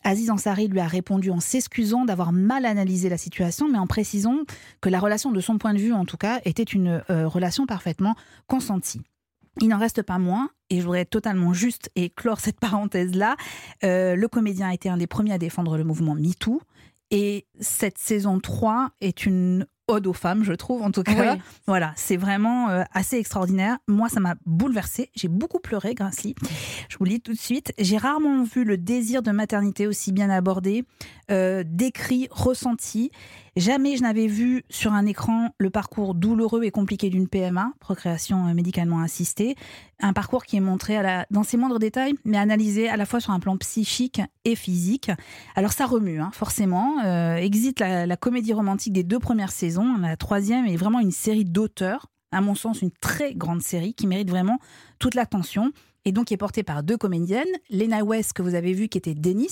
Aziz 0.05 0.31
Ansari 0.31 0.69
lui 0.69 0.81
a 0.81 0.87
répondu 0.87 1.31
en 1.31 1.41
s'excusant 1.41 2.05
d'avoir 2.05 2.32
mal 2.32 2.65
analysé 2.65 3.09
la 3.09 3.19
situation, 3.19 3.69
mais 3.69 3.79
en 3.79 3.87
précisant 3.87 4.37
que 4.81 4.88
la 4.88 5.00
relation, 5.00 5.32
de 5.32 5.41
son 5.41 5.59
point 5.59 5.75
de 5.75 5.79
vue 5.79 5.93
en 5.93 6.05
tout 6.05 6.17
cas, 6.17 6.41
était 6.44 6.62
une 6.62 7.03
euh, 7.11 7.26
relation 7.26 7.67
parfaitement 7.67 8.15
consentie. 8.47 9.03
Il 9.61 9.69
n'en 9.69 9.79
reste 9.79 10.03
pas 10.03 10.19
moins, 10.19 10.50
et 10.71 10.79
je 10.79 10.82
voudrais 10.82 11.00
être 11.00 11.11
totalement 11.11 11.53
juste 11.53 11.91
et 11.97 12.11
clore 12.11 12.38
cette 12.38 12.61
parenthèse-là, 12.61 13.37
euh, 13.82 14.14
le 14.14 14.29
comédien 14.29 14.69
a 14.69 14.75
été 14.75 14.88
un 14.88 14.97
des 14.97 15.09
premiers 15.09 15.32
à 15.32 15.38
défendre 15.38 15.76
le 15.76 15.82
mouvement 15.82 16.14
MeToo, 16.14 16.61
et 17.11 17.47
cette 17.59 17.99
saison 17.99 18.38
3 18.38 18.91
est 19.00 19.26
une 19.26 19.67
ode 19.88 20.06
aux 20.06 20.12
femmes, 20.12 20.44
je 20.44 20.52
trouve, 20.52 20.82
en 20.82 20.90
tout 20.90 21.02
cas. 21.02 21.35
Oui. 21.35 21.40
Voilà, 21.67 21.93
c'est 21.96 22.17
vraiment 22.17 22.69
euh, 22.70 22.85
assez 22.93 23.17
extraordinaire. 23.17 23.79
Moi, 23.88 24.08
ça 24.08 24.20
m'a 24.20 24.37
bouleversée. 24.46 25.11
J'ai 25.14 25.29
beaucoup 25.29 25.58
pleuré, 25.58 25.94
Grincely. 25.94 26.35
Je 26.88 26.96
vous 26.99 27.05
le 27.05 27.11
dis 27.11 27.20
tout 27.20 27.32
de 27.32 27.38
suite. 27.38 27.73
J'ai 27.79 27.96
rarement 27.96 28.43
vu 28.43 28.64
le 28.64 28.76
désir 28.76 29.23
de 29.23 29.31
maternité 29.31 29.87
aussi 29.87 30.12
bien 30.12 30.31
abordé, 30.31 30.85
euh, 31.31 31.64
décrit, 31.67 32.29
ressenti. 32.31 33.11
Jamais 33.58 33.96
je 33.96 34.02
n'avais 34.02 34.28
vu 34.28 34.62
sur 34.70 34.93
un 34.93 35.05
écran 35.05 35.49
le 35.58 35.69
parcours 35.69 36.14
douloureux 36.14 36.62
et 36.62 36.70
compliqué 36.70 37.10
d'une 37.10 37.26
PMA, 37.26 37.72
procréation 37.81 38.46
euh, 38.46 38.55
médicalement 38.55 39.00
assistée. 39.00 39.56
Un 39.99 40.12
parcours 40.12 40.44
qui 40.44 40.56
est 40.56 40.60
montré 40.60 40.96
dans 41.32 41.43
ses 41.43 41.56
moindres 41.56 41.81
détails, 41.81 42.14
mais 42.25 42.38
analysé 42.38 42.88
à 42.88 42.96
la 42.96 43.05
fois 43.05 43.19
sur 43.19 43.32
un 43.32 43.40
plan 43.40 43.56
psychique 43.56 44.20
et 44.44 44.55
physique. 44.55 45.10
Alors 45.56 45.72
ça 45.72 45.87
remue, 45.87 46.20
hein, 46.20 46.31
forcément. 46.32 47.05
Euh, 47.05 47.34
exit 47.34 47.81
la, 47.81 48.06
la 48.06 48.16
comédie 48.16 48.52
romantique 48.52 48.93
des 48.93 49.02
deux 49.02 49.19
premières 49.19 49.50
saisons. 49.50 49.96
La 49.96 50.16
troisième 50.16 50.66
est 50.66 50.76
vraiment 50.76 51.00
une 51.00 51.11
série 51.11 51.44
d'auteurs, 51.44 52.12
à 52.30 52.40
mon 52.40 52.54
sens 52.54 52.80
une 52.80 52.92
très 52.92 53.35
grande 53.35 53.62
série 53.62 53.92
qui 53.92 54.06
mérite 54.06 54.30
vraiment 54.30 54.61
toute 55.00 55.16
l'attention. 55.16 55.73
Et 56.05 56.12
donc 56.12 56.26
qui 56.26 56.35
est 56.35 56.38
portée 56.38 56.62
par 56.62 56.83
deux 56.83 56.97
comédiennes, 56.97 57.47
Lena 57.71 58.02
West 58.05 58.33
que 58.33 58.43
vous 58.43 58.55
avez 58.55 58.73
vu 58.73 58.88
qui 58.88 58.97
était 58.99 59.14
Denis 59.14 59.49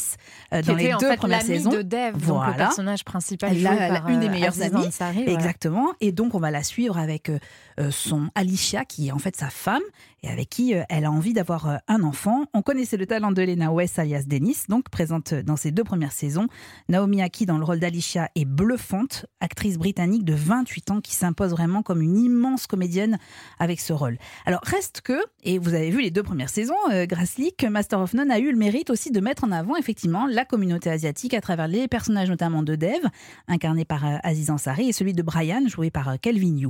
euh, 0.55 0.63
dans 0.63 0.75
était 0.75 0.85
les 0.89 0.95
en 0.95 0.99
deux 0.99 1.09
fait 1.11 1.17
premières 1.17 1.43
saisons. 1.43 1.71
de 1.71 1.83
Dev, 1.83 2.13
donc 2.13 2.23
Voilà. 2.23 2.53
le 2.53 2.57
personnage 2.57 3.05
principal 3.05 3.55
joué 3.57 3.67
a- 3.67 3.75
elle 3.75 3.95
a 3.97 4.01
par 4.01 4.09
une 4.09 4.21
des 4.21 4.27
euh, 4.27 4.31
meilleures 4.31 4.49
Aziz 4.61 4.63
amies. 4.75 4.87
Ansari. 4.87 5.25
Exactement. 5.27 5.89
Et 6.01 6.13
donc, 6.13 6.35
on 6.35 6.39
va 6.39 6.51
la 6.51 6.63
suivre 6.63 6.97
avec 6.99 7.29
euh, 7.29 7.39
euh, 7.81 7.91
son 7.91 8.31
Alicia, 8.35 8.85
qui 8.85 9.09
est 9.09 9.13
en 9.13 9.19
fait 9.19 9.37
sa 9.37 9.51
femme, 9.51 9.83
et 10.23 10.29
avec 10.29 10.49
qui 10.49 10.75
euh, 10.75 10.83
elle 10.89 11.05
a 11.05 11.11
envie 11.11 11.33
d'avoir 11.35 11.81
un 11.89 12.03
enfant. 12.03 12.45
On 12.55 12.63
connaissait 12.63 12.97
le 12.97 13.07
talent 13.07 13.33
de 13.33 13.43
Lena 13.43 13.71
West, 13.73 13.99
alias 13.99 14.25
Dennis, 14.27 14.65
donc 14.69 14.89
présente 14.89 15.35
dans 15.35 15.57
ses 15.57 15.73
deux 15.73 15.85
premières 15.85 16.13
saisons. 16.13 16.47
Naomi 16.89 17.21
Aki, 17.23 17.45
dans 17.47 17.59
le 17.59 17.65
rôle 17.65 17.81
d'Alicia, 17.81 18.31
est 18.35 18.45
bluffante, 18.47 19.27
actrice 19.41 19.77
britannique 19.79 20.25
de 20.25 20.35
28 20.35 20.91
ans 20.91 21.01
qui 21.01 21.15
s'impose 21.15 21.51
vraiment 21.51 21.83
comme 21.83 22.01
une 22.01 22.17
immense 22.17 22.67
comédienne 22.67 23.19
avec 23.59 23.81
ce 23.81 23.93
rôle. 23.93 24.17
Alors, 24.47 24.61
reste 24.65 25.01
que, 25.03 25.19
et 25.43 25.59
vous 25.59 25.75
avez 25.75 25.91
vu 25.91 26.01
les 26.01 26.11
deux 26.11 26.23
premières 26.23 26.36
saisons, 26.47 26.75
euh, 26.91 27.07
Grassley, 27.07 27.53
que 27.57 27.67
Master 27.67 28.01
of 28.01 28.13
None 28.13 28.31
a 28.31 28.39
eu 28.39 28.51
le 28.51 28.59
mérite 28.59 28.91
aussi 28.91 29.11
de 29.11 29.21
mettre 29.21 29.45
en 29.45 29.53
avant 29.53 29.77
effectivement 29.77 30.27
la 30.27 30.45
communauté 30.45 30.91
asiatique 30.91 31.33
à 31.33 31.41
travers 31.41 31.69
les 31.69 31.89
personnages 31.89 32.29
notamment 32.29 32.63
de 32.63 32.77
Dev, 32.77 33.07
incarné 33.49 33.85
par 33.85 34.05
euh, 34.07 34.19
Aziz 34.23 34.51
Ansari, 34.51 34.89
et 34.89 34.93
celui 34.93 35.15
de 35.15 35.23
Brian, 35.23 35.67
joué 35.67 35.91
par 35.91 36.09
euh, 36.11 36.17
Kelvin 36.21 36.57
Yu. 36.59 36.69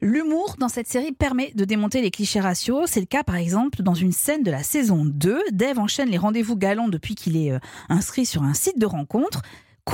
L'humour 0.00 0.56
dans 0.58 0.68
cette 0.68 0.88
série 0.88 1.12
permet 1.12 1.52
de 1.54 1.64
démonter 1.64 2.02
les 2.02 2.10
clichés 2.10 2.40
raciaux. 2.40 2.86
C'est 2.86 2.98
le 2.98 3.06
cas 3.06 3.22
par 3.22 3.36
exemple 3.36 3.82
dans 3.82 3.94
une 3.94 4.10
scène 4.10 4.42
de 4.42 4.50
la 4.50 4.64
saison 4.64 5.04
2. 5.04 5.40
Dev 5.52 5.78
enchaîne 5.78 6.08
les 6.08 6.18
rendez-vous 6.18 6.56
galants 6.56 6.88
depuis 6.88 7.14
qu'il 7.14 7.36
est 7.36 7.52
euh, 7.52 7.58
inscrit 7.88 8.26
sur 8.26 8.42
un 8.42 8.54
site 8.54 8.78
de 8.78 8.86
rencontre. 8.86 9.42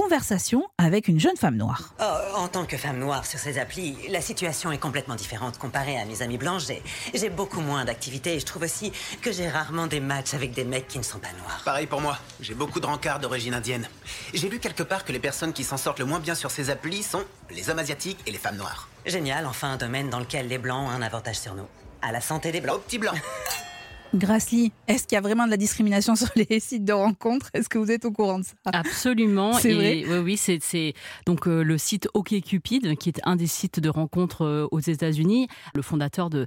Conversation 0.08 0.64
avec 0.76 1.08
une 1.08 1.18
jeune 1.18 1.36
femme 1.38 1.56
noire. 1.56 1.94
Oh, 1.98 2.36
en 2.36 2.48
tant 2.48 2.66
que 2.66 2.76
femme 2.76 2.98
noire 2.98 3.24
sur 3.24 3.38
ces 3.38 3.58
applis, 3.58 3.96
la 4.10 4.20
situation 4.20 4.70
est 4.70 4.76
complètement 4.76 5.14
différente 5.14 5.56
comparée 5.56 5.96
à 5.98 6.04
mes 6.04 6.20
amis 6.20 6.36
blancs. 6.36 6.60
J'ai- 6.66 6.82
J'ai 7.14 7.30
beaucoup 7.30 7.62
moins 7.62 7.86
d'activités 7.86 8.34
et 8.34 8.38
je 8.38 8.44
trouve 8.44 8.64
aussi 8.64 8.92
que 9.22 9.32
j'ai 9.32 9.48
rarement 9.48 9.86
des 9.86 10.00
matchs 10.00 10.34
avec 10.34 10.52
des 10.52 10.64
mecs 10.64 10.88
qui 10.88 10.98
ne 10.98 11.02
sont 11.02 11.18
pas 11.18 11.32
noirs. 11.40 11.62
Pareil 11.64 11.86
pour 11.86 12.02
moi. 12.02 12.18
J'ai 12.38 12.52
beaucoup 12.54 12.80
de 12.80 12.86
rencarts 12.86 13.18
d'origine 13.18 13.54
indienne. 13.54 13.88
J'ai 14.34 14.50
lu 14.50 14.58
quelque 14.60 14.82
part 14.82 15.06
que 15.06 15.12
les 15.12 15.18
personnes 15.20 15.54
qui 15.54 15.64
s'en 15.64 15.78
sortent 15.78 16.00
le 16.00 16.04
moins 16.04 16.20
bien 16.20 16.34
sur 16.34 16.50
ces 16.50 16.68
applis 16.68 17.02
sont 17.02 17.24
les 17.50 17.70
hommes 17.70 17.78
asiatiques 17.78 18.18
et 18.26 18.30
les 18.30 18.38
femmes 18.38 18.56
noires. 18.56 18.88
Génial, 19.06 19.46
enfin 19.46 19.72
un 19.72 19.76
domaine 19.78 20.10
dans 20.10 20.20
lequel 20.20 20.48
les 20.48 20.58
blancs 20.58 20.86
ont 20.86 20.90
un 20.90 21.00
avantage 21.00 21.38
sur 21.38 21.54
nous. 21.54 21.66
À 22.02 22.12
la 22.12 22.20
santé 22.20 22.52
des 22.52 22.60
blancs. 22.60 22.76
Au 22.76 22.80
petit 22.80 22.98
blanc. 22.98 23.12
Grassley, 24.14 24.72
est-ce 24.86 25.06
qu'il 25.06 25.16
y 25.16 25.18
a 25.18 25.20
vraiment 25.20 25.44
de 25.44 25.50
la 25.50 25.56
discrimination 25.56 26.16
sur 26.16 26.28
les 26.34 26.60
sites 26.60 26.84
de 26.84 26.92
rencontres? 26.92 27.50
Est-ce 27.54 27.68
que 27.68 27.78
vous 27.78 27.90
êtes 27.90 28.04
au 28.04 28.10
courant 28.10 28.38
de 28.38 28.44
ça? 28.44 28.54
Absolument. 28.66 29.52
C'est 29.52 29.74
vrai? 29.74 30.04
Oui, 30.06 30.18
oui, 30.18 30.36
c'est, 30.36 30.58
c'est 30.62 30.94
donc 31.26 31.46
euh, 31.46 31.62
le 31.62 31.78
site 31.78 32.08
OkCupid, 32.14 32.96
qui 32.96 33.08
est 33.10 33.20
un 33.24 33.36
des 33.36 33.46
sites 33.46 33.80
de 33.80 33.88
rencontres 33.88 34.44
euh, 34.44 34.68
aux 34.70 34.80
États-Unis. 34.80 35.48
Le 35.74 35.82
fondateur 35.82 36.30
de 36.30 36.46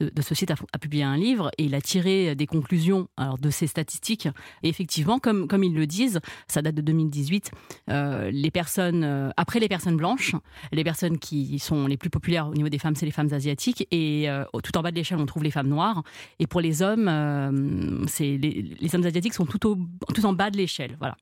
de, 0.00 0.22
ce 0.22 0.34
site 0.34 0.50
a, 0.50 0.78
publié 0.78 1.02
un 1.02 1.16
livre 1.16 1.50
et 1.58 1.64
il 1.64 1.74
a 1.74 1.80
tiré 1.80 2.34
des 2.34 2.46
conclusions 2.46 3.08
alors, 3.16 3.38
de 3.38 3.50
ces 3.50 3.66
statistiques. 3.66 4.28
Et 4.62 4.68
effectivement, 4.68 5.18
comme, 5.18 5.48
comme 5.48 5.64
ils 5.64 5.74
le 5.74 5.86
disent, 5.86 6.20
ça 6.48 6.62
date 6.62 6.74
de 6.74 6.82
2018, 6.82 7.50
euh, 7.90 8.30
les 8.30 8.50
personnes, 8.50 9.04
euh, 9.04 9.30
après 9.36 9.60
les 9.60 9.68
personnes 9.68 9.96
blanches, 9.96 10.34
les 10.72 10.84
personnes 10.84 11.18
qui 11.18 11.58
sont 11.58 11.86
les 11.86 11.96
plus 11.96 12.10
populaires 12.10 12.48
au 12.48 12.54
niveau 12.54 12.68
des 12.68 12.78
femmes, 12.78 12.94
c'est 12.94 13.06
les 13.06 13.12
femmes 13.12 13.32
asiatiques. 13.32 13.86
Et 13.90 14.28
euh, 14.28 14.44
tout 14.62 14.76
en 14.76 14.82
bas 14.82 14.90
de 14.90 14.96
l'échelle, 14.96 15.18
on 15.18 15.26
trouve 15.26 15.44
les 15.44 15.50
femmes 15.50 15.68
noires. 15.68 16.02
Et 16.38 16.46
pour 16.46 16.60
les 16.60 16.82
hommes, 16.82 17.08
euh, 17.08 18.04
c'est 18.06 18.36
les, 18.36 18.76
les, 18.78 18.94
hommes 18.94 19.06
asiatiques 19.06 19.34
sont 19.34 19.46
tout, 19.46 19.66
au, 19.66 19.78
tout 20.12 20.24
en 20.26 20.32
bas 20.32 20.50
de 20.50 20.56
l'échelle. 20.56 20.96
Voilà. 20.98 21.16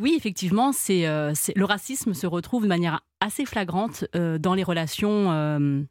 Oui, 0.00 0.14
effectivement, 0.16 0.72
c'est, 0.72 1.06
euh, 1.06 1.32
le 1.54 1.64
racisme 1.64 2.14
se 2.14 2.26
retrouve 2.26 2.62
de 2.62 2.68
manière 2.68 3.00
assez 3.20 3.44
flagrante 3.44 4.04
euh, 4.14 4.38
dans 4.38 4.54
les 4.54 4.62
relations 4.62 5.86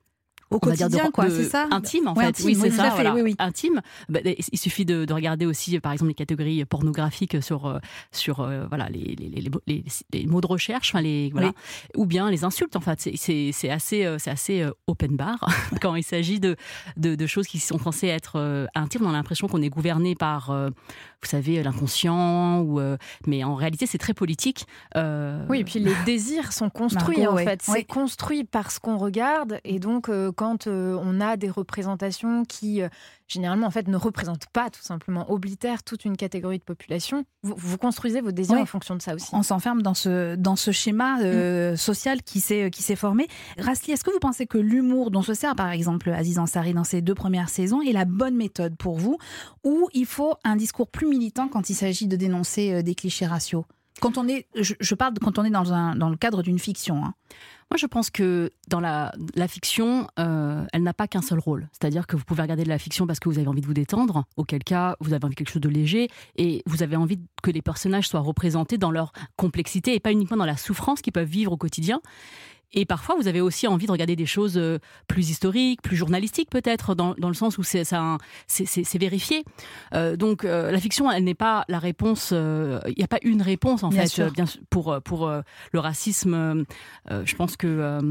au 0.49 0.59
quotidien, 0.59 0.87
dire 0.87 1.05
de, 1.05 1.11
quoi, 1.11 1.29
c'est 1.29 1.43
ça 1.43 1.67
Intime, 1.71 2.07
en 2.07 2.13
ouais, 2.13 2.23
fait. 2.23 2.29
Intime, 2.29 2.45
oui, 2.45 2.55
c'est 2.55 2.61
oui, 2.61 2.71
ça. 2.71 2.83
Fait, 2.83 2.89
voilà. 2.89 3.13
oui, 3.13 3.21
oui. 3.21 3.35
Intime. 3.39 3.81
Bah, 4.09 4.19
il 4.23 4.57
suffit 4.57 4.85
de, 4.85 5.05
de, 5.05 5.13
regarder 5.13 5.45
aussi, 5.45 5.79
par 5.79 5.91
exemple, 5.91 6.09
les 6.09 6.15
catégories 6.15 6.63
pornographiques 6.65 7.41
sur, 7.41 7.79
sur 8.11 8.39
euh, 8.39 8.65
voilà, 8.67 8.89
les, 8.89 9.15
les, 9.15 9.83
les, 10.13 10.25
mots 10.25 10.41
de 10.41 10.47
recherche, 10.47 10.91
enfin, 10.93 11.01
les, 11.01 11.29
voilà. 11.31 11.47
Oui. 11.47 11.53
ou 11.95 12.05
bien 12.05 12.29
les 12.29 12.43
insultes, 12.43 12.75
en 12.75 12.81
fait. 12.81 12.99
C'est 12.99 13.69
assez, 13.69 14.15
c'est 14.17 14.29
assez 14.29 14.57
euh, 14.61 14.71
open 14.87 15.15
bar 15.15 15.39
quand 15.81 15.95
il 15.95 16.03
s'agit 16.03 16.39
de, 16.39 16.55
de, 16.95 17.15
de, 17.15 17.27
choses 17.27 17.47
qui 17.47 17.59
sont 17.59 17.79
censées 17.79 18.07
être 18.07 18.33
euh, 18.35 18.67
intimes. 18.75 19.05
On 19.05 19.09
a 19.09 19.13
l'impression 19.13 19.47
qu'on 19.47 19.61
est 19.61 19.69
gouverné 19.69 20.15
par, 20.15 20.51
euh, 20.51 20.69
vous 21.23 21.29
savez, 21.29 21.63
l'inconscient, 21.63 22.59
ou 22.61 22.79
euh, 22.79 22.95
mais 23.25 23.43
en 23.43 23.55
réalité, 23.55 23.85
c'est 23.87 23.97
très 23.97 24.13
politique. 24.13 24.67
euh, 24.95 25.43
Oui, 25.49 25.59
et 25.61 25.63
puis 25.63 25.79
les 25.79 25.93
désirs 26.05 26.53
sont 26.53 26.69
construits, 26.69 27.17
Margot, 27.17 27.31
en 27.31 27.35
ouais. 27.35 27.43
fait. 27.45 27.61
C'est 27.63 27.71
Ouais. 27.71 27.83
construit 27.83 28.43
par 28.43 28.71
ce 28.71 28.79
qu'on 28.79 28.97
regarde. 28.97 29.59
Et 29.63 29.79
donc, 29.79 30.09
euh, 30.09 30.31
quand 30.31 30.67
euh, 30.67 30.97
on 31.01 31.19
a 31.19 31.35
des 31.37 31.49
représentations 31.49 32.45
qui, 32.45 32.81
euh, 32.81 32.89
généralement, 33.27 33.67
en 33.67 33.71
fait, 33.71 33.87
ne 33.87 33.97
représentent 33.97 34.47
pas, 34.53 34.69
tout 34.69 34.81
simplement, 34.81 35.29
oblitèrent 35.31 35.83
toute 35.83 36.05
une 36.05 36.17
catégorie 36.17 36.59
de 36.59 36.63
population, 36.63 37.25
vous, 37.43 37.55
vous 37.57 37.77
construisez 37.77 38.21
vos 38.21 38.31
désirs 38.31 38.55
Ouais. 38.55 38.61
en 38.61 38.65
fonction 38.65 38.95
de 38.95 39.01
ça 39.01 39.13
aussi. 39.15 39.29
On 39.33 39.43
s'enferme 39.43 39.81
dans 39.81 39.93
ce, 39.93 40.35
dans 40.35 40.55
ce 40.55 40.71
schéma 40.71 41.19
euh, 41.21 41.75
social 41.75 42.23
qui 42.23 42.39
s'est 42.39 42.69
qui 42.71 42.81
s'est 42.83 42.95
formé. 42.95 43.27
Grassley, 43.57 43.93
est-ce 43.93 44.03
que 44.03 44.11
vous 44.11 44.19
pensez 44.19 44.47
que 44.47 44.57
l'humour 44.57 45.11
dont 45.11 45.21
se 45.21 45.33
sert 45.33 45.55
par 45.55 45.69
exemple 45.71 46.09
Aziz 46.09 46.39
Ansari 46.39 46.73
dans 46.73 46.83
ses 46.83 47.01
deux 47.01 47.15
premières 47.15 47.49
saisons 47.49 47.81
est 47.81 47.91
la 47.93 48.05
bonne 48.05 48.35
méthode 48.35 48.75
pour 48.77 48.97
vous 48.97 49.17
ou 49.63 49.87
il 49.93 50.05
faut 50.05 50.35
un 50.43 50.55
discours 50.55 50.87
plus 50.89 51.07
militant 51.07 51.47
quand 51.47 51.69
il 51.69 51.75
s'agit 51.75 52.07
de 52.07 52.15
dénoncer 52.15 52.73
euh, 52.73 52.81
des 52.81 52.95
clichés 52.95 53.25
raciaux? 53.25 53.65
Quand 53.99 54.17
on 54.17 54.27
est, 54.27 54.47
je, 54.55 54.95
parle 54.95 55.13
quand 55.21 55.39
on 55.39 55.43
est 55.43 55.49
dans, 55.49 55.73
un, 55.73 55.95
dans 55.95 56.09
le 56.09 56.17
cadre 56.17 56.43
d'une 56.43 56.59
fiction. 56.59 57.03
hein. 57.03 57.13
Moi, 57.69 57.77
je 57.77 57.85
pense 57.85 58.09
que 58.09 58.51
dans 58.69 58.79
la, 58.79 59.11
la 59.35 59.47
fiction, 59.49 60.07
euh, 60.19 60.65
elle 60.71 60.83
n'a 60.83 60.93
pas 60.93 61.05
qu'un 61.07 61.21
seul 61.21 61.39
rôle. 61.39 61.67
C'est-à-dire 61.73 62.07
que 62.07 62.15
vous 62.15 62.23
pouvez 62.23 62.41
regarder 62.41 62.63
de 62.63 62.69
la 62.69 62.79
fiction 62.79 63.05
parce 63.05 63.19
que 63.19 63.27
vous 63.27 63.39
avez 63.39 63.47
envie 63.47 63.59
de 63.59 63.65
vous 63.65 63.73
détendre, 63.73 64.23
auquel 64.37 64.63
cas 64.63 64.95
vous 65.01 65.11
avez 65.11 65.25
envie 65.25 65.35
de 65.35 65.37
quelque 65.37 65.51
chose 65.51 65.61
de 65.61 65.67
léger, 65.67 66.07
et 66.37 66.63
vous 66.65 66.81
avez 66.81 66.95
envie 66.95 67.19
que 67.43 67.51
les 67.51 67.61
personnages 67.61 68.07
soient 68.07 68.21
représentés 68.21 68.77
dans 68.77 68.91
leur 68.91 69.11
complexité 69.35 69.95
et 69.95 69.99
pas 69.99 70.13
uniquement 70.13 70.37
dans 70.37 70.45
la 70.45 70.55
souffrance 70.55 71.01
qu'ils 71.01 71.11
peuvent 71.11 71.27
vivre 71.27 71.51
au 71.51 71.57
quotidien. 71.57 72.01
Et 72.73 72.85
parfois, 72.85 73.15
vous 73.15 73.27
avez 73.27 73.41
aussi 73.41 73.65
envie 73.67 73.85
de 73.85 73.91
regarder 73.91 74.15
des 74.15 74.25
choses 74.25 74.57
euh, 74.57 74.77
plus 75.07 75.29
historiques, 75.29 75.81
plus 75.81 75.95
journalistiques 75.95 76.49
peut-être, 76.49 76.95
dans, 76.95 77.15
dans 77.17 77.29
le 77.29 77.33
sens 77.33 77.57
où 77.57 77.63
c'est 77.63 77.83
vérifié. 78.99 79.43
Euh, 79.93 80.15
donc 80.17 80.43
euh, 80.43 80.71
la 80.71 80.79
fiction, 80.79 81.09
elle 81.09 81.23
n'est 81.23 81.33
pas 81.33 81.63
la 81.69 81.79
réponse. 81.79 82.31
euh, 82.33 82.79
Il 82.87 82.95
n'y 82.97 83.03
a 83.03 83.07
pas 83.07 83.19
une 83.23 83.41
réponse 83.41 83.83
en 83.83 83.89
Bien 83.89 84.01
fait 84.01 84.07
sûr. 84.07 84.31
bien 84.31 84.45
sûr, 84.45 84.61
pour 84.69 84.99
pour 85.03 85.29
le 85.71 85.79
racisme. 85.79 86.65
je 87.09 87.35
pense 87.35 87.55
que 87.55 88.01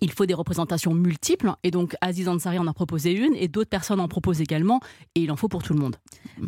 il 0.00 0.12
faut 0.12 0.26
des 0.26 0.34
représentations 0.34 0.94
multiples 0.94 1.52
et 1.62 1.70
donc 1.70 1.94
Aziz 2.00 2.28
Ansari 2.28 2.58
en 2.58 2.66
a 2.66 2.72
proposé 2.72 3.12
une 3.12 3.34
et 3.34 3.48
d'autres 3.48 3.70
personnes 3.70 4.00
en 4.00 4.08
proposent 4.08 4.40
également 4.40 4.80
et 5.14 5.20
il 5.20 5.30
en 5.32 5.36
faut 5.36 5.48
pour 5.48 5.62
tout 5.62 5.72
le 5.74 5.80
monde. 5.80 5.96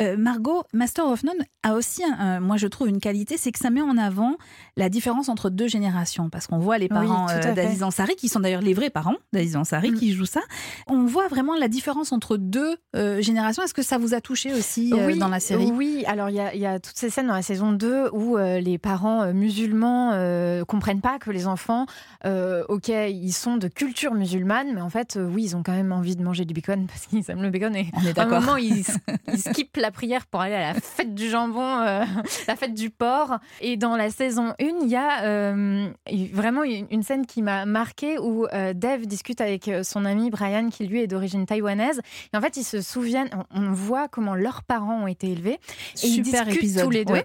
Euh, 0.02 0.16
Margot, 0.16 0.62
Master 0.72 1.06
of 1.06 1.22
None 1.24 1.38
a 1.62 1.74
aussi, 1.74 2.02
un- 2.04 2.40
moi 2.40 2.56
je 2.56 2.66
trouve, 2.66 2.88
une 2.88 3.00
qualité, 3.00 3.36
c'est 3.36 3.52
que 3.52 3.58
ça 3.58 3.70
met 3.70 3.80
en 3.80 3.96
avant 3.96 4.36
la 4.76 4.88
différence 4.88 5.28
entre 5.28 5.50
deux 5.50 5.68
générations. 5.68 6.28
Parce 6.30 6.46
qu'on 6.46 6.58
voit 6.58 6.78
les 6.78 6.84
Oui, 6.86 6.88
parents 6.90 7.26
à 7.26 7.34
euh, 7.46 7.52
d'Aziz 7.54 7.82
Ansari, 7.82 8.14
qui 8.16 8.28
sont 8.28 8.40
d'ailleurs 8.40 8.60
les 8.60 8.74
vrais 8.74 8.90
parents 8.90 9.16
d'Aziz 9.32 9.56
Ansari, 9.56 9.90
Mm. 9.92 9.94
qui 9.98 10.12
jouent 10.12 10.26
ça. 10.26 10.40
On 10.86 11.04
voit 11.04 11.28
vraiment 11.28 11.54
la 11.56 11.68
différence 11.68 12.12
entre 12.12 12.36
deux 12.36 12.76
euh, 12.96 13.20
générations. 13.22 13.62
Est-ce 13.62 13.74
que 13.74 13.82
ça 13.82 13.98
vous 13.98 14.14
a 14.14 14.20
touché 14.20 14.52
aussi 14.52 14.92
euh, 14.92 15.06
oui, 15.06 15.18
dans 15.18 15.28
la 15.28 15.40
série? 15.40 15.70
Oui, 15.72 16.04
alors 16.06 16.28
il 16.30 16.34
y 16.34 16.58
y 16.58 16.66
a 16.66 16.78
toutes 16.80 16.96
ces 16.96 17.08
scènes 17.10 17.28
dans 17.28 17.34
la 17.34 17.42
saison 17.42 17.72
2 17.72 18.10
où 18.12 18.36
euh, 18.36 18.60
les 18.60 18.78
parents 18.78 19.22
euh, 19.22 19.32
musulmans 19.32 20.10
euh, 20.12 20.64
comprennent 20.64 21.00
pas 21.00 21.18
que 21.18 21.30
les 21.30 21.46
enfants, 21.46 21.86
euh, 22.26 22.64
ok, 22.68 22.88
ils 22.88 23.27
sont 23.32 23.56
de 23.56 23.68
culture 23.68 24.14
musulmane, 24.14 24.72
mais 24.74 24.80
en 24.80 24.90
fait, 24.90 25.16
euh, 25.16 25.26
oui, 25.26 25.44
ils 25.44 25.56
ont 25.56 25.62
quand 25.62 25.72
même 25.72 25.92
envie 25.92 26.16
de 26.16 26.22
manger 26.22 26.44
du 26.44 26.54
bacon 26.54 26.86
parce 26.88 27.06
qu'ils 27.06 27.28
aiment 27.30 27.42
le 27.42 27.50
bacon. 27.50 27.74
Et 27.76 27.90
On 27.94 28.02
est 28.04 28.18
à 28.18 28.22
un 28.22 28.26
moment, 28.26 28.56
ils, 28.56 28.84
ils 29.32 29.38
skippent 29.40 29.76
la 29.76 29.90
prière 29.90 30.26
pour 30.26 30.40
aller 30.40 30.54
à 30.54 30.72
la 30.72 30.80
fête 30.80 31.14
du 31.14 31.28
jambon, 31.28 31.80
euh, 31.80 32.04
la 32.48 32.56
fête 32.56 32.74
du 32.74 32.90
porc. 32.90 33.38
Et 33.60 33.76
dans 33.76 33.96
la 33.96 34.10
saison 34.10 34.54
1, 34.60 34.64
il 34.82 34.88
y 34.88 34.96
a 34.96 35.24
euh, 35.24 35.88
vraiment 36.32 36.62
une 36.64 37.02
scène 37.02 37.26
qui 37.26 37.42
m'a 37.42 37.66
marquée 37.66 38.18
où 38.18 38.46
euh, 38.52 38.72
Dave 38.74 39.06
discute 39.06 39.40
avec 39.40 39.70
son 39.82 40.04
ami 40.04 40.30
Brian, 40.30 40.68
qui 40.70 40.86
lui 40.86 41.00
est 41.00 41.06
d'origine 41.06 41.46
taïwanaise. 41.46 42.00
Et 42.32 42.36
en 42.36 42.40
fait, 42.40 42.56
ils 42.56 42.64
se 42.64 42.80
souviennent, 42.80 43.30
on 43.50 43.72
voit 43.72 44.08
comment 44.08 44.34
leurs 44.34 44.62
parents 44.62 45.02
ont 45.02 45.06
été 45.06 45.30
élevés. 45.30 45.58
Et 46.02 46.06
ils 46.06 46.24
Super 46.24 46.44
discutent 46.44 46.62
épisode. 46.62 46.84
tous 46.84 46.90
les 46.90 47.04
deux. 47.04 47.14
Ouais. 47.14 47.24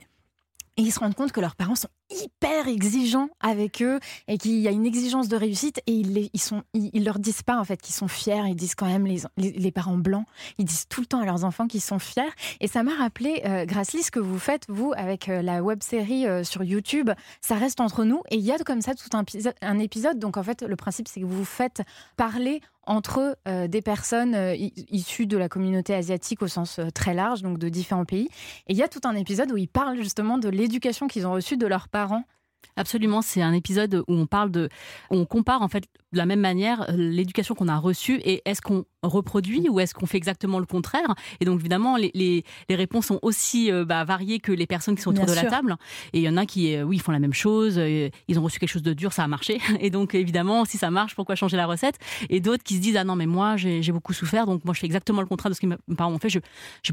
Et 0.78 0.82
ils 0.82 0.92
se 0.92 1.00
rendent 1.00 1.14
compte 1.14 1.32
que 1.32 1.40
leurs 1.40 1.56
parents 1.56 1.76
sont 1.76 1.88
hyper 2.10 2.68
exigeants 2.68 3.30
avec 3.40 3.82
eux 3.82 4.00
et 4.28 4.38
qu'il 4.38 4.60
y 4.60 4.68
a 4.68 4.72
une 4.72 4.86
exigence 4.86 5.28
de 5.28 5.36
réussite 5.36 5.82
et 5.88 5.94
ils, 5.94 6.14
les- 6.14 6.30
ils, 6.34 6.42
sont, 6.42 6.64
ils, 6.74 7.04
leur 7.04 7.20
disent 7.20 7.44
pas 7.44 7.60
en 7.60 7.64
fait 7.64 7.82
qu'ils 7.82 7.96
sont 7.96 8.08
fiers, 8.08 8.44
ils 8.48 8.56
disent 8.56 8.76
quand 8.76 8.88
même 8.88 9.06
les, 9.06 9.22
les, 9.38 9.72
parents 9.72 9.98
blancs, 9.98 10.26
ils 10.58 10.66
disent 10.66 10.88
tout 10.88 11.02
le 11.02 11.08
temps 11.08 11.22
à 11.22 11.26
leurs 11.26 11.44
enfants 11.44 11.68
qu'ils 11.68 11.82
sont 11.82 12.00
fiers. 12.00 12.30
Et 12.60 12.68
ça 12.68 12.84
m'a 12.84 12.96
rappelé, 12.96 13.42
euh, 13.46 13.66
ce 13.84 14.12
que 14.12 14.20
vous 14.20 14.40
faites, 14.40 14.66
vous, 14.68 14.94
avec 14.96 15.30
euh, 15.30 15.42
la 15.42 15.64
web 15.64 15.82
série 15.82 16.28
euh, 16.28 16.44
sur 16.44 16.64
YouTube, 16.64 17.10
ça 17.42 17.56
reste 17.56 17.80
entre 17.80 18.04
nous 18.04 18.22
et 18.30 18.36
il 18.36 18.42
y 18.42 18.52
a 18.52 18.58
comme 18.60 18.82
ça 18.82 18.94
tout 18.96 19.10
un, 19.16 19.80
épisode-. 19.80 20.20
Donc 20.20 20.38
en 20.38 20.44
fait, 20.44 20.62
le 20.64 20.76
principe, 20.76 21.08
c'est 21.08 21.22
que 21.22 21.26
vous 21.26 21.46
faites 21.46 21.82
parler 22.18 22.62
entre 22.86 23.38
euh, 23.48 23.68
des 23.68 23.82
personnes 23.82 24.36
euh, 24.36 24.56
issues 24.90 25.26
de 25.26 25.38
la 25.38 25.48
communauté 25.48 25.94
asiatique 25.94 26.42
au 26.42 26.48
sens 26.48 26.82
très 26.94 27.14
large, 27.14 27.42
donc 27.42 27.58
de 27.58 27.70
différents 27.70 28.04
pays. 28.04 28.28
Et 28.68 28.74
il 28.74 28.76
y 28.76 28.84
a 28.84 28.90
tout 28.90 29.00
un 29.06 29.16
épisode 29.16 29.52
où 29.52 29.58
ils 29.58 29.70
parlent 29.70 29.96
justement 29.96 30.38
de 30.38 30.50
l'éducation 30.50 31.08
qu'ils 31.08 31.26
ont 31.26 31.32
reçue 31.32 31.56
de 31.56 31.66
leurs 31.66 31.88
parents 31.88 32.03
parents 32.08 32.26
Absolument, 32.76 33.22
c'est 33.22 33.42
un 33.42 33.54
épisode 33.54 34.04
où 34.08 34.14
on 34.14 34.26
parle 34.26 34.52
de, 34.52 34.70
où 35.12 35.16
on 35.16 35.26
compare 35.26 35.62
en 35.62 35.68
fait 35.68 35.86
de 36.12 36.18
la 36.18 36.26
même 36.26 36.40
manière 36.40 36.90
euh, 36.90 36.96
l'éducation 36.96 37.56
qu'on 37.56 37.68
a 37.68 37.78
reçue 37.78 38.20
et 38.24 38.42
est-ce 38.46 38.62
qu'on 38.62 38.86
reproduit 39.04 39.68
ou 39.70 39.80
est-ce 39.80 39.94
qu'on 39.94 40.06
fait 40.06 40.18
exactement 40.18 40.60
le 40.60 40.66
contraire 40.66 41.16
Et 41.40 41.46
donc 41.46 41.60
évidemment, 41.60 41.98
les, 41.98 42.12
les, 42.14 42.44
les 42.70 42.76
réponses 42.76 43.08
sont 43.08 43.20
aussi 43.22 43.72
euh, 43.72 43.86
bah, 43.86 44.04
variées 44.04 44.40
que 44.40 44.52
les 44.52 44.68
personnes 44.68 44.96
qui 44.96 45.02
sont 45.02 45.12
autour 45.12 45.26
Bien 45.26 45.34
de 45.34 45.40
sûr. 45.40 45.50
la 45.50 45.56
table. 45.58 45.76
Et 46.14 46.20
il 46.20 46.24
y 46.24 46.30
en 46.30 46.38
a 46.38 46.46
qui, 46.46 46.76
euh, 46.76 46.84
oui, 46.84 47.00
font 47.00 47.12
la 47.12 47.20
même 47.20 47.34
chose, 47.34 47.76
euh, 47.78 48.10
ils 48.28 48.40
ont 48.40 48.44
reçu 48.44 48.60
quelque 48.60 48.70
chose 48.70 48.84
de 48.84 48.94
dur, 48.94 49.14
ça 49.14 49.24
a 49.24 49.28
marché. 49.28 49.60
Et 49.80 49.90
donc 49.90 50.16
évidemment, 50.16 50.66
si 50.66 50.78
ça 50.78 50.90
marche, 50.92 51.16
pourquoi 51.16 51.36
changer 51.36 51.58
la 51.58 51.66
recette? 51.66 51.98
Et 52.30 52.40
d'autres 52.40 52.64
qui 52.64 52.76
se 52.76 52.80
disent 52.80 52.98
ah 52.98 53.04
non 53.04 53.16
mais 53.16 53.26
moi 53.26 53.58
j'ai 53.58 53.92
beaucoup 53.92 54.14
souffert, 54.14 54.46
donc 54.46 54.64
moi 54.66 54.74
je 54.74 54.80
fais 54.80 54.86
exactement 54.86 55.22
le 55.22 55.28
contraire 55.28 55.50
de 55.50 55.56
ce 55.56 55.62
que 55.62 55.66
mes 55.68 55.76
parents 55.98 56.12
m'ont 56.12 56.20
fait. 56.20 56.30
J'ai 56.30 56.42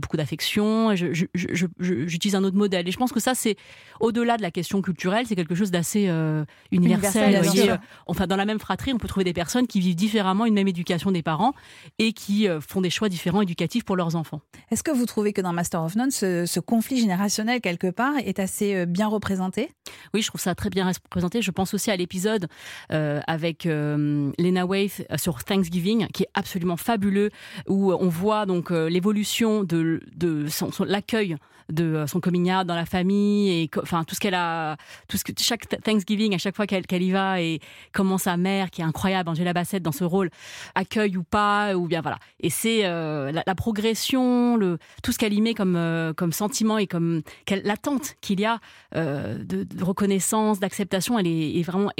beaucoup 0.00 0.16
d'affection, 0.16 0.94
j'utilise 0.94 2.34
un 2.34 2.44
autre 2.44 2.56
modèle. 2.56 2.88
Et 2.88 2.92
je 2.92 2.96
pense 2.96 3.12
que 3.12 3.20
ça 3.20 3.34
c'est 3.34 3.56
au-delà 4.00 4.36
de 4.36 4.42
la 4.42 4.50
question 4.50 4.82
culturelle, 4.82 5.26
c'est 5.26 5.36
quelque 5.36 5.54
chose 5.54 5.59
d'assez 5.68 6.06
euh, 6.08 6.44
universel. 6.72 7.42
Voyez. 7.42 7.70
Euh, 7.72 7.76
Enfin, 8.06 8.26
dans 8.26 8.36
la 8.36 8.46
même 8.46 8.58
fratrie, 8.58 8.92
on 8.92 8.98
peut 8.98 9.08
trouver 9.08 9.24
des 9.24 9.32
personnes 9.34 9.66
qui 9.66 9.80
vivent 9.80 9.94
différemment 9.94 10.46
une 10.46 10.54
même 10.54 10.68
éducation 10.68 11.10
des 11.12 11.22
parents 11.22 11.52
et 11.98 12.12
qui 12.12 12.48
euh, 12.48 12.60
font 12.60 12.80
des 12.80 12.90
choix 12.90 13.08
différents 13.08 13.42
éducatifs 13.42 13.84
pour 13.84 13.96
leurs 13.96 14.16
enfants. 14.16 14.40
Est-ce 14.70 14.82
que 14.82 14.90
vous 14.90 15.06
trouvez 15.06 15.32
que 15.32 15.40
dans 15.42 15.52
Master 15.52 15.82
of 15.82 15.94
None, 15.96 16.10
ce, 16.10 16.46
ce 16.46 16.60
conflit 16.60 16.98
générationnel, 17.00 17.60
quelque 17.60 17.90
part, 17.90 18.14
est 18.24 18.38
assez 18.38 18.74
euh, 18.74 18.86
bien 18.86 19.08
représenté? 19.08 19.70
Oui, 20.14 20.22
je 20.22 20.28
trouve 20.28 20.40
ça 20.40 20.54
très 20.54 20.70
bien 20.70 20.86
représenté. 20.88 21.42
Je 21.42 21.50
pense 21.50 21.74
aussi 21.74 21.90
à 21.90 21.96
l'épisode 21.96 22.48
euh, 22.92 23.20
avec 23.26 23.66
euh, 23.66 24.30
Lena 24.38 24.64
Waithe 24.64 25.06
euh, 25.10 25.16
sur 25.18 25.44
Thanksgiving, 25.44 26.06
qui 26.08 26.22
est 26.22 26.30
absolument 26.34 26.76
fabuleux, 26.76 27.30
où 27.68 27.92
on 27.92 28.08
voit 28.08 28.46
donc 28.46 28.70
l'évolution 28.70 29.64
de, 29.64 30.00
de 30.16 30.46
son, 30.48 30.70
son- 30.72 30.84
l'accueil 30.84 31.36
de 31.72 32.04
son 32.08 32.18
coming 32.20 32.50
out 32.52 32.66
dans 32.66 32.74
la 32.74 32.84
famille 32.84 33.62
et 33.62 33.70
enfin 33.80 34.02
tout 34.02 34.16
ce 34.16 34.20
qu'elle 34.20 34.34
a, 34.34 34.76
tout 35.06 35.16
ce 35.16 35.22
que 35.22 35.30
chaque 35.50 35.82
Thanksgiving 35.82 36.34
à 36.34 36.38
chaque 36.38 36.54
fois 36.54 36.66
qu'elle 36.66 37.02
y 37.02 37.10
va 37.10 37.40
et 37.40 37.60
comment 37.92 38.18
sa 38.18 38.36
mère, 38.36 38.70
qui 38.70 38.82
est 38.82 38.84
incroyable, 38.84 39.30
Angela 39.30 39.52
Bassett 39.52 39.82
dans 39.82 39.92
ce 39.92 40.04
rôle, 40.04 40.30
accueille 40.76 41.16
ou 41.16 41.24
pas, 41.24 41.74
ou 41.74 41.88
bien 41.88 42.00
voilà. 42.02 42.18
Et 42.38 42.50
c'est 42.50 42.84
euh, 42.84 43.32
la, 43.32 43.54
progression, 43.56 44.58
tout 45.02 45.12
ce 45.12 45.18
qu'elle 45.18 45.32
y 45.32 45.40
met 45.40 45.54
comme, 45.54 45.76
euh, 45.76 46.12
sentiment 46.30 46.78
et 46.78 46.86
comme 46.86 47.22
l'attente 47.64 48.14
qu'il 48.20 48.40
y 48.40 48.44
a 48.44 48.60
euh, 48.94 49.42
de, 49.42 49.66
reconnaissance, 49.82 50.60
d'acceptation, 50.60 51.18
elle 51.18 51.26
est, 51.26 51.62
vraiment 51.62 51.90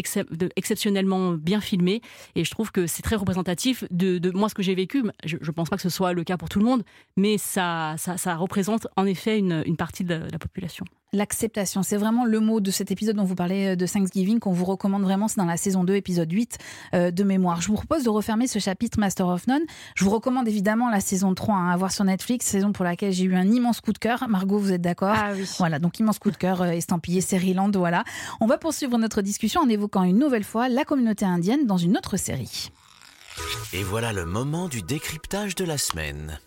exceptionnellement 0.57 1.33
bien 1.33 1.61
filmée. 1.61 2.03
Et 2.37 2.45
je 2.45 2.51
trouve 2.51 2.71
que 2.71 2.87
c'est 2.87 3.03
très 3.03 3.17
représentatif 3.17 3.85
de, 3.91 4.31
moi 4.31 4.49
ce 4.49 4.55
que 4.55 4.63
j'ai 4.63 4.77
vécu. 4.77 5.03
Je 5.25 5.37
ne 5.37 5.51
pense 5.51 5.69
pas 5.69 5.77
que 5.77 5.83
ce 5.83 5.89
soit 5.89 6.13
le 6.13 6.23
cas 6.23 6.37
pour 6.37 6.49
tout 6.49 6.61
le 6.61 6.65
monde, 6.65 6.85
mais 7.17 7.37
ça 7.37 7.97
représente 8.37 8.87
en 8.97 9.07
effet 9.07 9.39
une, 9.39 9.65
une 9.67 9.77
partie 9.77 10.05
de 10.05 10.23
la 10.31 10.39
population. 10.39 10.85
L'acceptation, 11.13 11.83
c'est 11.83 11.97
vraiment 11.97 12.25
le 12.25 12.39
mot 12.39 12.61
de 12.61 12.71
cet 12.71 12.93
épisode 12.93 13.17
dont 13.17 13.25
vous 13.25 13.35
parlez 13.41 13.69
euh, 13.69 13.77
de 13.77 13.87
Thanksgiving, 13.87 14.39
qu'on 14.39 14.53
vous 14.53 14.67
recommande 14.67 15.03
vraiment, 15.03 15.27
c'est 15.27 15.39
dans 15.39 15.47
la 15.47 15.57
saison 15.57 15.83
2, 15.83 15.95
épisode 15.95 16.31
8 16.31 16.59
euh, 16.93 17.11
de 17.11 17.25
mémoire. 17.25 17.63
Je 17.63 17.69
vous 17.69 17.75
propose 17.75 18.03
de 18.03 18.11
refermer 18.11 18.47
ce 18.47 18.59
chapitre 18.59 19.01
Master 19.01 19.27
of 19.29 19.47
None. 19.47 19.63
Je 19.95 20.05
vous 20.05 20.11
recommande 20.11 20.47
évidemment 20.47 20.91
la 20.91 21.01
saison 21.01 21.35
3 21.35 21.55
hein, 21.55 21.71
à 21.71 21.77
voir 21.79 21.91
sur 21.91 22.05
Netflix, 22.05 22.45
saison 22.45 22.73
pour 22.73 22.85
laquelle 22.85 23.13
j'ai 23.13 23.25
eu 23.25 23.35
un 23.35 23.51
immense 23.51 23.81
coup 23.81 23.95
de 23.95 23.99
cœur. 23.99 24.29
Margot, 24.29 24.59
vous 24.59 24.73
êtes 24.73 24.83
d'accord 24.83 25.15
Ah 25.17 25.31
oui. 25.35 25.51
Voilà, 25.59 25.79
donc 25.79 25.99
immense 25.99 26.19
coup 26.19 26.31
de 26.31 26.37
cœur 26.37 26.61
euh, 26.61 26.71
estampillé 26.71 27.21
Land, 27.55 27.71
voilà. 27.75 28.05
On 28.41 28.47
va 28.47 28.59
poursuivre 28.59 28.99
notre 28.99 29.23
discussion 29.23 29.63
en 29.63 29.69
évoquant 29.71 30.03
une 30.03 30.19
nouvelle 30.19 30.45
fois 30.45 30.69
la 30.69 30.85
communauté 30.85 31.25
indienne 31.25 31.67
dans 31.67 31.79
une 31.79 31.97
autre 31.97 32.19
série. 32.19 32.71
Et 33.73 33.83
voilà 33.83 34.13
le 34.13 34.27
moment 34.27 34.69
du 34.69 34.83
décryptage 34.83 35.55
de 35.55 35.65
la 35.65 35.79
semaine. 35.79 36.39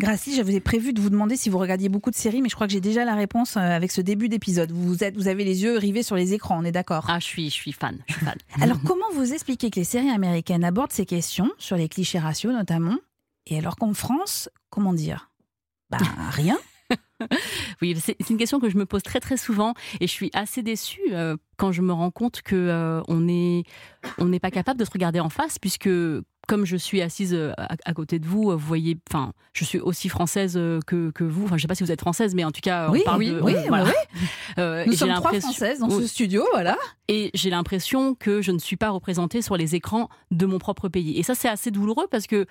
Gracie, 0.00 0.34
j'avais 0.34 0.58
prévu 0.58 0.92
de 0.92 1.00
vous 1.00 1.08
demander 1.08 1.36
si 1.36 1.48
vous 1.48 1.58
regardiez 1.58 1.88
beaucoup 1.88 2.10
de 2.10 2.16
séries, 2.16 2.42
mais 2.42 2.48
je 2.48 2.56
crois 2.56 2.66
que 2.66 2.72
j'ai 2.72 2.80
déjà 2.80 3.04
la 3.04 3.14
réponse 3.14 3.56
euh, 3.56 3.60
avec 3.60 3.92
ce 3.92 4.00
début 4.00 4.28
d'épisode. 4.28 4.72
Vous, 4.72 5.04
êtes, 5.04 5.16
vous 5.16 5.28
avez 5.28 5.44
les 5.44 5.62
yeux 5.62 5.78
rivés 5.78 6.02
sur 6.02 6.16
les 6.16 6.34
écrans, 6.34 6.58
on 6.58 6.64
est 6.64 6.72
d'accord 6.72 7.06
Ah, 7.08 7.20
je 7.20 7.26
suis, 7.26 7.48
je 7.48 7.54
suis 7.54 7.72
fan. 7.72 7.98
Je 8.08 8.14
suis 8.14 8.24
fan. 8.24 8.36
alors, 8.60 8.78
comment 8.84 9.06
vous 9.14 9.32
expliquez 9.32 9.70
que 9.70 9.76
les 9.76 9.84
séries 9.84 10.10
américaines 10.10 10.64
abordent 10.64 10.92
ces 10.92 11.06
questions, 11.06 11.50
sur 11.58 11.76
les 11.76 11.88
clichés 11.88 12.18
raciaux 12.18 12.50
notamment, 12.50 12.98
et 13.46 13.56
alors 13.56 13.76
qu'en 13.76 13.94
France, 13.94 14.48
comment 14.68 14.92
dire? 14.92 15.30
Bah, 15.90 15.98
rien 16.30 16.58
oui, 17.80 17.96
c'est 17.98 18.30
une 18.30 18.36
question 18.36 18.60
que 18.60 18.68
je 18.68 18.76
me 18.76 18.86
pose 18.86 19.02
très 19.02 19.20
très 19.20 19.36
souvent 19.36 19.74
et 20.00 20.06
je 20.06 20.12
suis 20.12 20.30
assez 20.34 20.62
déçue 20.62 21.00
euh, 21.12 21.36
quand 21.56 21.72
je 21.72 21.82
me 21.82 21.92
rends 21.92 22.10
compte 22.10 22.42
que 22.42 22.54
euh, 22.56 23.00
on 23.08 23.20
n'est 23.20 23.62
on 24.18 24.26
n'est 24.26 24.40
pas 24.40 24.50
capable 24.50 24.78
de 24.78 24.84
se 24.84 24.90
regarder 24.90 25.20
en 25.20 25.30
face 25.30 25.58
puisque 25.58 25.88
comme 26.46 26.64
je 26.64 26.76
suis 26.76 27.02
assise 27.02 27.34
euh, 27.34 27.52
à, 27.56 27.94
côté 27.94 28.18
de 28.18 28.26
vous, 28.26 28.50
vous 28.50 28.58
voyez, 28.58 28.96
enfin, 29.10 29.32
je 29.52 29.64
suis 29.64 29.78
aussi 29.78 30.08
française 30.08 30.54
euh, 30.56 30.80
que, 30.86 31.10
que 31.10 31.24
vous. 31.24 31.44
Enfin, 31.44 31.56
je 31.56 31.62
sais 31.62 31.68
pas 31.68 31.74
si 31.74 31.82
vous 31.82 31.92
êtes 31.92 32.00
française, 32.00 32.34
mais 32.34 32.44
en 32.44 32.50
tout 32.50 32.60
cas, 32.60 32.90
oui, 32.90 33.00
on 33.02 33.04
parle 33.04 33.18
oui, 33.18 33.30
de, 33.30 33.40
oui, 33.40 33.54
voilà. 33.68 33.92
Euh, 34.58 34.84
Nous 34.86 34.94
sommes 34.94 35.12
trois 35.14 35.32
françaises 35.38 35.80
dans 35.80 35.90
ce 35.90 36.06
studio, 36.06 36.44
voilà. 36.52 36.76
Et 37.08 37.30
j'ai 37.34 37.50
l'impression 37.50 38.14
que 38.14 38.40
je 38.40 38.50
ne 38.50 38.58
suis 38.58 38.76
pas 38.76 38.90
représentée 38.90 39.42
sur 39.42 39.56
les 39.56 39.74
écrans 39.74 40.08
de 40.30 40.46
mon 40.46 40.58
propre 40.58 40.88
pays. 40.88 41.18
Et 41.18 41.22
ça, 41.22 41.34
c'est 41.34 41.48
assez 41.48 41.70
douloureux 41.70 42.06
parce 42.10 42.26
que 42.26 42.46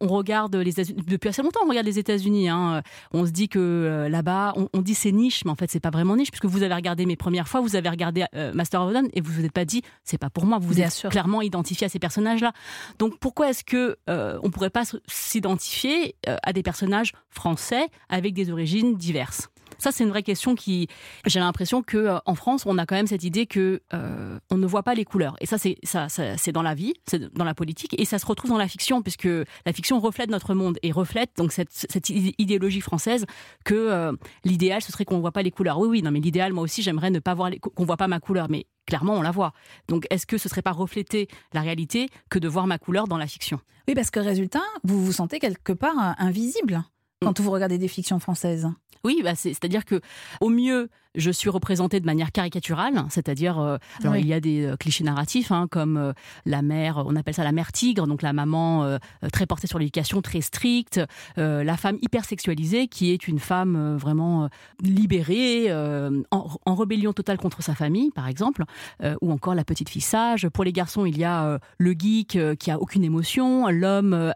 on 0.00 0.06
regarde 0.06 0.54
les 0.54 0.72
depuis 0.72 1.28
assez 1.28 1.42
longtemps, 1.42 1.60
on 1.64 1.68
regarde 1.68 1.86
les 1.86 1.98
États-Unis. 1.98 2.48
Hein. 2.48 2.82
On 3.12 3.26
se 3.26 3.32
dit 3.32 3.48
que 3.48 4.06
là-bas, 4.08 4.54
on, 4.72 4.80
dit 4.82 4.94
c'est 4.94 5.12
niche, 5.12 5.44
mais 5.44 5.50
en 5.50 5.56
fait, 5.56 5.70
c'est 5.70 5.80
pas 5.80 5.90
vraiment 5.90 6.16
niche 6.16 6.30
puisque 6.30 6.44
vous 6.44 6.62
avez 6.62 6.74
regardé 6.74 7.04
mes 7.04 7.16
premières 7.16 7.48
fois, 7.48 7.60
vous 7.60 7.74
avez 7.74 7.88
regardé 7.88 8.24
Master 8.54 8.82
of 8.82 8.92
None 8.92 9.08
et 9.12 9.20
vous 9.20 9.32
vous 9.32 9.44
êtes 9.44 9.52
pas 9.52 9.64
dit 9.64 9.82
c'est 10.04 10.18
pas 10.18 10.30
pour 10.30 10.46
moi. 10.46 10.58
Vous 10.58 10.68
vous 10.68 10.80
êtes 10.80 11.06
clairement 11.10 11.42
identifié 11.42 11.86
à 11.86 11.88
ces 11.88 11.98
personnages-là. 11.98 12.52
Donc 12.98 13.18
pourquoi 13.36 13.50
est-ce 13.50 13.64
que 13.64 13.98
euh, 14.08 14.40
on 14.42 14.50
pourrait 14.50 14.70
pas 14.70 14.84
s'identifier 15.08 16.16
euh, 16.26 16.38
à 16.42 16.54
des 16.54 16.62
personnages 16.62 17.12
français 17.28 17.88
avec 18.08 18.32
des 18.32 18.50
origines 18.50 18.96
diverses? 18.96 19.50
Ça, 19.78 19.92
c'est 19.92 20.04
une 20.04 20.10
vraie 20.10 20.22
question 20.22 20.54
qui. 20.54 20.88
J'ai 21.26 21.40
l'impression 21.40 21.82
que 21.82 21.96
euh, 21.96 22.18
en 22.26 22.34
France, 22.34 22.64
on 22.66 22.78
a 22.78 22.86
quand 22.86 22.94
même 22.94 23.06
cette 23.06 23.24
idée 23.24 23.46
que 23.46 23.82
euh, 23.94 24.38
on 24.50 24.58
ne 24.58 24.66
voit 24.66 24.82
pas 24.82 24.94
les 24.94 25.04
couleurs. 25.04 25.36
Et 25.40 25.46
ça, 25.46 25.58
c'est 25.58 25.76
ça, 25.82 26.08
c'est 26.08 26.52
dans 26.52 26.62
la 26.62 26.74
vie, 26.74 26.94
c'est 27.06 27.32
dans 27.34 27.44
la 27.44 27.54
politique, 27.54 27.94
et 27.98 28.04
ça 28.04 28.18
se 28.18 28.26
retrouve 28.26 28.50
dans 28.50 28.58
la 28.58 28.68
fiction, 28.68 29.02
puisque 29.02 29.28
la 29.66 29.72
fiction 29.72 30.00
reflète 30.00 30.30
notre 30.30 30.54
monde 30.54 30.78
et 30.82 30.92
reflète 30.92 31.30
donc 31.36 31.52
cette, 31.52 32.08
idéologie 32.10 32.80
française 32.80 33.26
que 33.64 33.74
euh, 33.74 34.12
l'idéal 34.44 34.82
ce 34.82 34.92
serait 34.92 35.04
qu'on 35.04 35.16
ne 35.16 35.20
voit 35.20 35.32
pas 35.32 35.42
les 35.42 35.50
couleurs. 35.50 35.78
Oui, 35.78 35.88
oui, 35.88 36.02
non, 36.02 36.10
mais 36.10 36.20
l'idéal, 36.20 36.52
moi 36.52 36.64
aussi, 36.64 36.82
j'aimerais 36.82 37.10
ne 37.10 37.18
pas 37.18 37.34
voir 37.34 37.50
qu'on 37.60 37.84
voit 37.84 37.96
pas 37.96 38.08
ma 38.08 38.20
couleur, 38.20 38.48
mais 38.48 38.66
clairement, 38.86 39.14
on 39.14 39.22
la 39.22 39.30
voit. 39.30 39.52
Donc, 39.88 40.06
est-ce 40.10 40.26
que 40.26 40.38
ce 40.38 40.48
serait 40.48 40.62
pas 40.62 40.72
refléter 40.72 41.28
la 41.52 41.60
réalité 41.60 42.08
que 42.30 42.38
de 42.38 42.48
voir 42.48 42.66
ma 42.66 42.78
couleur 42.78 43.08
dans 43.08 43.18
la 43.18 43.26
fiction? 43.26 43.60
Oui, 43.88 43.94
parce 43.94 44.10
que 44.10 44.20
résultat, 44.20 44.62
vous 44.84 45.04
vous 45.04 45.12
sentez 45.12 45.38
quelque 45.38 45.72
part 45.72 45.96
invisible 46.18 46.84
quand 47.22 47.38
mm. 47.38 47.42
vous 47.42 47.50
regardez 47.50 47.78
des 47.78 47.88
fictions 47.88 48.18
françaises. 48.18 48.68
Oui, 49.04 49.20
bah 49.22 49.34
c'est-à-dire 49.34 49.84
que 49.84 50.00
au 50.40 50.48
mieux, 50.48 50.88
je 51.16 51.30
suis 51.30 51.50
représentée 51.50 52.00
de 52.00 52.06
manière 52.06 52.32
caricaturale, 52.32 53.04
c'est-à-dire, 53.08 53.58
euh, 53.58 53.78
alors 54.00 54.16
il 54.16 54.26
y 54.26 54.32
a 54.32 54.40
des 54.40 54.64
euh, 54.64 54.76
clichés 54.76 55.04
narratifs 55.04 55.50
hein, 55.50 55.66
comme 55.70 55.96
euh, 55.96 56.12
la 56.44 56.62
mère, 56.62 57.02
on 57.06 57.16
appelle 57.16 57.34
ça 57.34 57.44
la 57.44 57.52
mère 57.52 57.72
tigre, 57.72 58.06
donc 58.06 58.22
la 58.22 58.32
maman 58.32 58.98
très 59.32 59.46
portée 59.46 59.66
sur 59.66 59.78
l'éducation, 59.78 60.22
très 60.22 60.40
stricte, 60.40 61.00
la 61.36 61.76
femme 61.76 61.98
hyper 62.02 62.24
sexualisée 62.24 62.88
qui 62.88 63.12
est 63.12 63.28
une 63.28 63.38
femme 63.38 63.96
vraiment 63.96 64.48
libérée, 64.82 65.72
en, 66.30 66.74
rébellion 66.74 67.12
totale 67.12 67.38
contre 67.38 67.62
sa 67.62 67.74
famille, 67.74 68.10
par 68.10 68.28
exemple, 68.28 68.64
ou 69.20 69.32
encore 69.32 69.54
la 69.54 69.64
petite 69.64 69.88
fille 69.88 70.02
sage. 70.02 70.48
Pour 70.48 70.64
les 70.64 70.72
garçons, 70.72 71.06
il 71.06 71.18
y 71.18 71.24
a 71.24 71.58
le 71.78 71.92
geek 71.92 72.38
qui 72.58 72.70
a 72.70 72.78
aucune 72.78 73.04
émotion, 73.04 73.68
l'homme, 73.68 74.32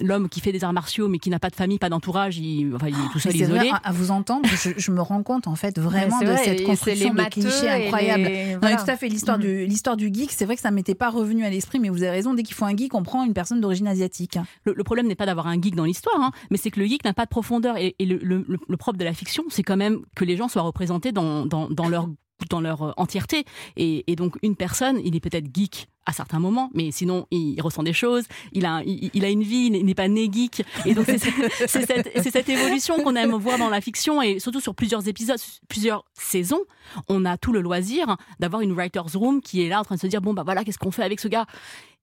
l'homme 0.00 0.28
qui 0.28 0.40
fait 0.40 0.52
des 0.52 0.64
arts 0.64 0.72
martiaux 0.72 1.08
mais 1.08 1.18
qui 1.18 1.30
n'a 1.30 1.38
pas 1.38 1.50
de 1.50 1.56
famille, 1.56 1.78
pas 1.78 1.90
d'entourage, 1.90 2.38
il, 2.38 2.74
enfin, 2.74 2.88
il 2.88 2.94
est 2.94 3.12
tout 3.12 3.18
seul 3.18 3.36
isolé. 3.36 3.70
Vrai, 3.70 3.78
à 3.82 3.92
vous 3.92 4.10
entendre, 4.10 4.48
je, 4.48 4.70
je, 4.76 4.90
me 4.90 5.00
rends 5.00 5.22
compte 5.22 5.46
en 5.46 5.56
fait 5.56 5.78
vraiment 5.78 6.21
de 6.24 6.36
cette 6.36 6.64
construction 6.64 7.14
de 7.14 7.22
clichés 7.24 7.68
incroyable. 7.68 8.58
tout 8.60 8.90
à 8.90 8.96
fait. 8.96 9.08
L'histoire 9.08 9.38
mm. 9.38 9.42
du 9.42 9.66
l'histoire 9.66 9.96
du 9.96 10.10
geek, 10.12 10.32
c'est 10.32 10.44
vrai 10.44 10.56
que 10.56 10.62
ça 10.62 10.70
m'était 10.70 10.94
pas 10.94 11.10
revenu 11.10 11.44
à 11.44 11.50
l'esprit, 11.50 11.78
mais 11.78 11.88
vous 11.88 12.02
avez 12.02 12.10
raison. 12.10 12.34
Dès 12.34 12.42
qu'il 12.42 12.54
faut 12.54 12.64
un 12.64 12.76
geek, 12.76 12.94
on 12.94 13.02
prend 13.02 13.24
une 13.24 13.34
personne 13.34 13.60
d'origine 13.60 13.86
asiatique. 13.86 14.38
Le, 14.64 14.82
problème 14.84 15.06
n'est 15.06 15.14
pas 15.14 15.26
d'avoir 15.26 15.46
un 15.46 15.60
geek 15.60 15.74
dans 15.74 15.84
l'histoire, 15.84 16.20
hein, 16.20 16.32
mais 16.50 16.56
c'est 16.56 16.70
que 16.70 16.80
le 16.80 16.86
geek 16.86 17.04
n'a 17.04 17.14
pas 17.14 17.24
de 17.24 17.30
profondeur. 17.30 17.76
Et, 17.78 17.94
le, 18.00 18.44
le, 18.46 18.76
propre 18.76 18.98
de 18.98 19.04
la 19.04 19.14
fiction, 19.14 19.44
c'est 19.48 19.62
quand 19.62 19.76
même 19.76 20.00
que 20.16 20.24
les 20.24 20.36
gens 20.36 20.48
soient 20.48 20.62
représentés 20.62 21.12
dans, 21.12 21.46
dans, 21.46 21.68
dans 21.68 21.88
leur 21.88 22.08
dans 22.48 22.60
leur 22.60 22.94
entièreté. 22.98 23.44
Et, 23.76 24.04
et, 24.10 24.16
donc, 24.16 24.36
une 24.42 24.56
personne, 24.56 25.00
il 25.04 25.16
est 25.16 25.20
peut-être 25.20 25.46
geek 25.52 25.88
à 26.06 26.12
certains 26.12 26.40
moments, 26.40 26.70
mais 26.74 26.90
sinon 26.90 27.26
il 27.30 27.60
ressent 27.60 27.82
des 27.82 27.92
choses, 27.92 28.24
il 28.52 28.66
a, 28.66 28.82
il, 28.84 29.24
a 29.24 29.30
une 29.30 29.42
vie, 29.42 29.70
il 29.72 29.84
n'est 29.84 29.94
pas 29.94 30.08
né 30.08 30.28
geek. 30.30 30.64
Et 30.84 30.94
donc 30.94 31.06
c'est 31.06 31.18
cette, 31.66 32.10
cette, 32.22 32.48
évolution 32.48 33.02
qu'on 33.02 33.14
aime 33.14 33.34
voir 33.34 33.58
dans 33.58 33.68
la 33.68 33.80
fiction 33.80 34.20
et 34.20 34.38
surtout 34.38 34.60
sur 34.60 34.74
plusieurs 34.74 35.06
épisodes, 35.06 35.38
plusieurs 35.68 36.04
saisons, 36.14 36.62
on 37.08 37.24
a 37.24 37.36
tout 37.36 37.52
le 37.52 37.60
loisir 37.60 38.16
d'avoir 38.40 38.62
une 38.62 38.72
writer's 38.72 39.14
room 39.14 39.40
qui 39.40 39.62
est 39.62 39.68
là 39.68 39.80
en 39.80 39.84
train 39.84 39.94
de 39.94 40.00
se 40.00 40.06
dire 40.06 40.20
bon 40.20 40.34
bah 40.34 40.42
voilà 40.44 40.64
qu'est-ce 40.64 40.78
qu'on 40.78 40.90
fait 40.90 41.04
avec 41.04 41.20
ce 41.20 41.28
gars? 41.28 41.46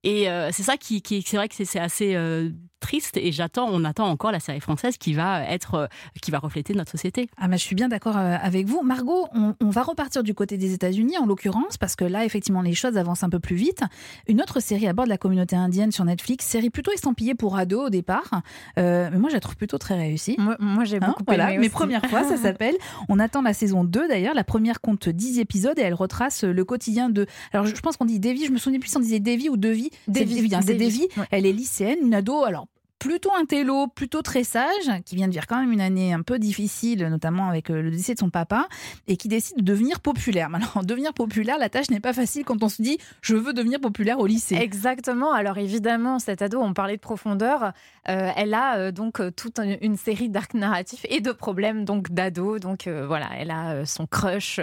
Et 0.03 0.29
euh, 0.29 0.49
c'est 0.53 0.63
ça 0.63 0.77
qui, 0.77 1.01
qui 1.01 1.21
c'est 1.21 1.35
vrai 1.35 1.49
que 1.49 1.55
c'est 1.55 1.79
assez 1.79 2.15
euh, 2.15 2.51
triste 2.79 3.17
et 3.17 3.31
j'attends, 3.31 3.67
on 3.71 3.83
attend 3.83 4.07
encore 4.07 4.31
la 4.31 4.39
série 4.39 4.59
française 4.59 4.97
qui 4.97 5.13
va 5.13 5.43
être, 5.43 5.75
euh, 5.75 5.87
qui 6.21 6.31
va 6.31 6.39
refléter 6.39 6.73
notre 6.73 6.91
société. 6.91 7.29
Ah, 7.37 7.47
mais 7.47 7.57
je 7.57 7.63
suis 7.63 7.75
bien 7.75 7.89
d'accord 7.89 8.17
euh, 8.17 8.37
avec 8.41 8.67
vous. 8.67 8.81
Margot, 8.81 9.27
on, 9.33 9.69
va 9.69 9.83
repartir 9.83 10.23
du 10.23 10.33
côté 10.33 10.57
des 10.57 10.73
États-Unis 10.73 11.17
en 11.17 11.25
l'occurrence, 11.25 11.77
parce 11.77 11.95
que 11.95 12.05
là, 12.05 12.25
effectivement, 12.25 12.61
les 12.61 12.73
choses 12.73 12.97
avancent 12.97 13.23
un 13.23 13.29
peu 13.29 13.39
plus 13.39 13.55
vite. 13.55 13.83
Une 14.27 14.41
autre 14.41 14.59
série 14.59 14.87
à 14.87 14.93
bord 14.93 15.05
de 15.05 15.09
la 15.09 15.17
communauté 15.17 15.55
indienne 15.55 15.91
sur 15.91 16.05
Netflix, 16.05 16.45
série 16.45 16.69
plutôt 16.69 16.91
estampillée 16.91 17.35
pour 17.35 17.57
ados 17.57 17.87
au 17.87 17.89
départ, 17.89 18.41
euh, 18.77 19.09
mais 19.11 19.19
moi 19.19 19.29
je 19.29 19.35
la 19.35 19.39
trouve 19.39 19.55
plutôt 19.55 19.77
très 19.77 19.95
réussie. 19.95 20.37
Moi, 20.59 20.85
j'ai 20.85 20.97
hein, 20.97 21.07
beaucoup 21.07 21.23
voilà, 21.27 21.57
Mes 21.57 21.69
premières 21.69 22.05
fois, 22.05 22.23
ça 22.23 22.37
s'appelle. 22.41 22.75
On 23.07 23.19
attend 23.19 23.41
la 23.41 23.53
saison 23.53 23.83
2 23.83 24.07
d'ailleurs. 24.07 24.33
La 24.33 24.43
première 24.43 24.81
compte 24.81 25.09
10 25.09 25.39
épisodes 25.39 25.77
et 25.77 25.81
elle 25.81 25.93
retrace 25.93 26.43
le 26.43 26.65
quotidien 26.65 27.09
de. 27.09 27.27
Alors 27.53 27.65
je 27.65 27.79
pense 27.81 27.97
qu'on 27.97 28.05
dit 28.05 28.19
Devi, 28.19 28.45
je 28.45 28.51
me 28.51 28.57
souviens 28.57 28.79
plus 28.79 28.89
si 28.89 28.97
on 28.97 29.01
disait 29.01 29.19
Devi 29.19 29.49
ou 29.49 29.57
Devi. 29.57 29.89
Devi, 30.07 30.49
c'est 30.61 30.73
Devi. 30.73 31.07
Hein, 31.17 31.25
elle 31.31 31.45
est 31.45 31.53
lycéenne, 31.53 31.99
une 32.01 32.13
ado. 32.13 32.43
Alors 32.43 32.67
plutôt 32.99 33.31
un 33.33 33.45
télo, 33.45 33.87
plutôt 33.87 34.21
très 34.21 34.43
sage, 34.43 34.91
qui 35.05 35.15
vient 35.15 35.27
de 35.27 35.31
vivre 35.31 35.47
quand 35.47 35.59
même 35.59 35.71
une 35.71 35.81
année 35.81 36.13
un 36.13 36.21
peu 36.21 36.37
difficile, 36.37 37.05
notamment 37.07 37.49
avec 37.49 37.71
euh, 37.71 37.81
le 37.81 37.91
décès 37.91 38.13
de 38.13 38.19
son 38.19 38.29
papa, 38.29 38.67
et 39.07 39.17
qui 39.17 39.29
décide 39.29 39.57
de 39.57 39.63
devenir 39.63 40.01
populaire. 40.01 40.49
Alors, 40.53 40.83
devenir 40.83 41.13
populaire, 41.13 41.57
la 41.57 41.69
tâche 41.69 41.89
n'est 41.89 42.01
pas 42.01 42.13
facile 42.13 42.43
quand 42.43 42.61
on 42.61 42.69
se 42.69 42.81
dit 42.81 42.97
je 43.21 43.35
veux 43.35 43.53
devenir 43.53 43.79
populaire 43.79 44.19
au 44.19 44.27
lycée. 44.27 44.55
Exactement. 44.55 45.31
Alors 45.31 45.57
évidemment, 45.57 46.19
cette 46.19 46.41
ado, 46.41 46.59
on 46.61 46.73
parlait 46.73 46.97
de 46.97 47.01
profondeur, 47.01 47.71
euh, 48.09 48.31
elle 48.35 48.53
a 48.53 48.77
euh, 48.77 48.91
donc 48.91 49.21
toute 49.35 49.59
une 49.81 49.97
série 49.97 50.29
d'arcs 50.29 50.53
narratifs 50.53 51.05
et 51.09 51.21
de 51.21 51.31
problèmes 51.31 51.85
donc 51.85 52.11
d'ado. 52.11 52.59
Donc 52.59 52.87
voilà, 52.87 53.29
elle 53.37 53.51
a 53.51 53.85
son 53.85 54.05
crush 54.05 54.59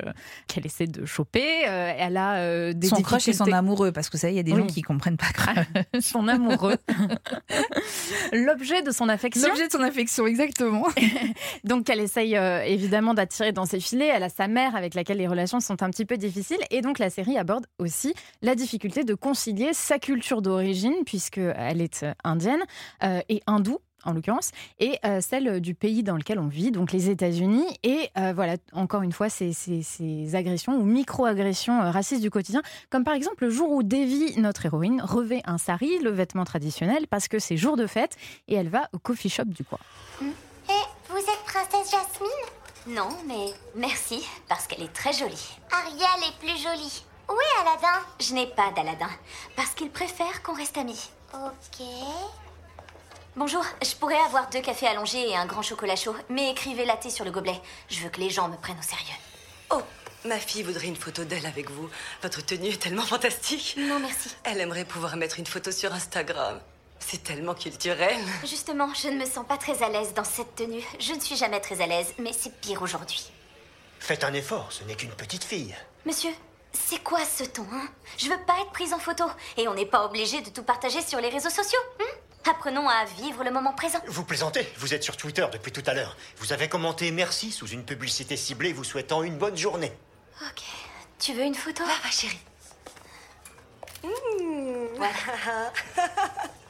qu'elle 0.46 0.66
essaie 0.66 0.87
de 0.87 1.07
choper. 1.07 1.62
elle 1.62 2.16
a 2.16 2.72
des 2.75 2.88
son 2.88 3.03
crush 3.03 3.29
et 3.29 3.33
son 3.33 3.51
amoureux, 3.51 3.92
parce 3.92 4.11
que 4.11 4.18
ça, 4.18 4.31
il 4.31 4.37
y 4.37 4.38
a 4.38 4.42
des 4.42 4.55
gens 4.55 4.66
qui 4.66 4.83
comprennent 4.83 5.16
pas. 5.16 5.27
son 6.01 6.29
amoureux. 6.29 6.77
l'objet 8.33 8.83
de 8.83 8.91
son 8.91 9.09
affection. 9.09 9.49
L'objet 9.49 9.67
de 9.67 9.73
son 9.73 9.83
affection, 9.83 10.27
exactement. 10.27 10.87
donc, 11.65 11.89
elle 11.91 12.01
essaye 12.01 12.37
euh, 12.37 12.62
évidemment 12.62 13.15
d'attirer 13.15 13.53
dans 13.53 13.67
ses 13.67 13.81
filets. 13.81 14.11
Elle 14.15 14.23
a 14.23 14.29
sa 14.29 14.49
mère 14.49 14.77
avec 14.77 14.95
laquelle 14.95 15.19
les 15.19 15.29
relations 15.29 15.61
sont 15.61 15.83
un 15.83 15.91
petit 15.91 16.05
peu 16.05 16.17
difficiles. 16.17 16.61
Et 16.71 16.81
donc, 16.81 16.99
la 16.99 17.11
série 17.11 17.39
aborde 17.39 17.67
aussi 17.79 18.15
la 18.43 18.55
difficulté 18.55 19.05
de 19.05 19.15
concilier 19.15 19.73
sa 19.73 19.99
culture 19.99 20.43
d'origine, 20.43 20.95
puisqu'elle 21.05 21.81
est 21.81 22.03
euh, 22.03 22.12
indienne, 22.25 22.62
euh, 23.03 23.21
et 23.29 23.43
hindoue 23.47 23.79
en 24.07 24.12
l'occurrence, 24.12 24.53
et 24.79 24.99
euh, 25.05 25.21
celle 25.21 25.61
du 25.61 25.75
pays 25.75 26.03
dans 26.03 26.16
lequel 26.16 26.38
on 26.38 26.47
vit, 26.49 26.71
donc 26.71 26.92
les 26.92 27.11
États-Unis. 27.11 27.66
Et 27.83 28.09
euh, 28.16 28.33
voilà, 28.35 28.57
encore 28.73 29.03
une 29.03 29.12
fois, 29.12 29.29
ces, 29.29 29.53
ces- 29.53 29.83
ces 29.83 30.35
agressions 30.35 30.75
ou 30.75 30.85
micro-agressions 30.85 31.83
euh, 31.83 31.90
racistes 31.90 32.23
du 32.23 32.31
quotidien, 32.31 32.62
comme 32.90 33.05
par 33.05 33.14
exemple 33.14 33.45
le 33.45 33.51
jour 33.51 33.71
où 33.71 33.83
Devi, 33.83 34.40
notre 34.40 34.64
héroïne, 34.66 35.03
revêt 35.03 35.42
un 35.45 35.59
sari, 35.59 35.99
le 35.99 36.11
vêtement 36.11 36.45
traditionnel, 36.45 37.07
parce 37.09 37.29
que 37.29 37.38
c'est 37.38 37.57
jour 37.57 37.77
de 37.77 37.87
fête, 37.87 38.16
et 38.49 38.55
elle 38.55 38.69
va 38.69 38.88
au 38.92 38.99
coffee 38.99 39.29
shop 39.29 39.45
du 39.47 39.64
coin. 39.64 39.79
Et 40.23 40.73
vous 41.11 41.19
êtes 41.19 41.45
princesse 41.45 41.90
Jasmine? 41.90 42.95
Non, 42.97 43.09
mais 43.27 43.47
merci, 43.75 44.25
parce 44.49 44.66
qu'elle 44.69 44.83
est 44.85 44.92
très 44.92 45.12
jolie. 45.12 45.57
Ariel 45.73 46.29
est 46.29 46.38
plus 46.38 46.57
jolie. 46.62 47.05
Où 47.29 47.33
est 47.33 47.61
Aladdin? 47.62 48.07
Je 48.21 48.33
n'ai 48.35 48.47
pas 48.47 48.71
d'Aladin, 48.77 49.11
parce 49.57 49.71
qu'il 49.71 49.90
préfère 49.90 50.42
qu'on 50.45 50.55
reste 50.55 50.79
amis. 50.79 51.11
Ok. 51.35 51.85
Bonjour, 53.37 53.62
je 53.85 53.94
pourrais 53.96 54.18
avoir 54.20 54.49
deux 54.49 54.62
cafés 54.62 54.87
allongés 54.87 55.29
et 55.29 55.37
un 55.37 55.44
grand 55.44 55.61
chocolat 55.61 55.94
chaud, 55.94 56.16
mais 56.31 56.53
écrivez 56.53 56.87
latte 56.87 57.11
sur 57.11 57.22
le 57.22 57.31
gobelet. 57.31 57.61
Je 57.90 58.01
veux 58.01 58.09
que 58.09 58.18
les 58.18 58.31
gens 58.31 58.49
me 58.49 58.57
prennent 58.57 58.79
au 58.79 58.83
sérieux. 58.83 59.12
Oh, 59.68 59.83
ma 60.25 60.38
fille 60.38 60.62
voudrait 60.62 60.87
une 60.87 60.96
photo 60.96 61.22
d'elle 61.22 61.44
avec 61.44 61.70
vous. 61.70 61.90
Votre 62.22 62.40
tenue 62.40 62.70
est 62.70 62.81
tellement 62.81 63.03
fantastique. 63.03 63.75
Non, 63.77 63.99
merci. 63.99 64.31
Elle 64.44 64.59
aimerait 64.62 64.87
pouvoir 64.87 65.18
mettre 65.18 65.38
une 65.38 65.44
photo 65.44 65.70
sur 65.70 65.92
Instagram. 65.92 66.59
C'est 66.99 67.25
tellement 67.25 67.55
culturel. 67.55 68.16
Justement, 68.40 68.88
je 68.94 69.09
ne 69.09 69.18
me 69.18 69.27
sens 69.27 69.46
pas 69.46 69.59
très 69.59 69.83
à 69.83 69.90
l'aise 69.90 70.14
dans 70.14 70.25
cette 70.25 70.55
tenue. 70.57 70.83
Je 70.99 71.12
ne 71.12 71.20
suis 71.20 71.37
jamais 71.37 71.61
très 71.61 71.83
à 71.83 71.87
l'aise, 71.87 72.14
mais 72.18 72.33
c'est 72.33 72.59
pire 72.59 72.81
aujourd'hui. 72.81 73.31
Faites 74.01 74.25
un 74.25 74.33
effort, 74.33 74.72
ce 74.72 74.83
n'est 74.85 74.94
qu'une 74.94 75.11
petite 75.11 75.44
fille. 75.44 75.77
Monsieur, 76.07 76.33
c'est 76.72 77.03
quoi 77.03 77.22
ce 77.22 77.44
ton, 77.44 77.66
hein? 77.70 77.87
Je 78.16 78.31
veux 78.31 78.44
pas 78.46 78.59
être 78.62 78.72
prise 78.72 78.94
en 78.94 78.99
photo. 78.99 79.25
Et 79.59 79.68
on 79.68 79.75
n'est 79.75 79.85
pas 79.85 80.07
obligé 80.07 80.40
de 80.40 80.49
tout 80.49 80.62
partager 80.62 81.03
sur 81.03 81.20
les 81.20 81.29
réseaux 81.29 81.51
sociaux, 81.51 81.81
hein? 82.01 82.05
Apprenons 82.48 82.88
à 82.88 83.04
vivre 83.20 83.42
le 83.42 83.50
moment 83.50 83.72
présent. 83.72 83.98
Vous 84.06 84.22
plaisantez, 84.22 84.72
vous 84.78 84.94
êtes 84.94 85.02
sur 85.02 85.16
Twitter 85.16 85.44
depuis 85.52 85.72
tout 85.72 85.82
à 85.87 85.94
l'heure. 85.94 86.16
Vous 86.38 86.52
avez 86.52 86.68
commenté 86.68 87.11
merci 87.11 87.50
sous 87.50 87.66
une 87.66 87.85
publicité 87.85 88.37
ciblée 88.37 88.72
vous 88.72 88.85
souhaitant 88.85 89.22
une 89.24 89.37
bonne 89.37 89.56
journée. 89.56 89.92
Ok. 90.42 90.62
Tu 91.18 91.32
veux 91.35 91.42
une 91.42 91.54
photo? 91.54 91.82
Ah, 91.87 91.98
ma 92.04 92.11
chérie. 92.11 92.38
Voilà. 94.96 95.72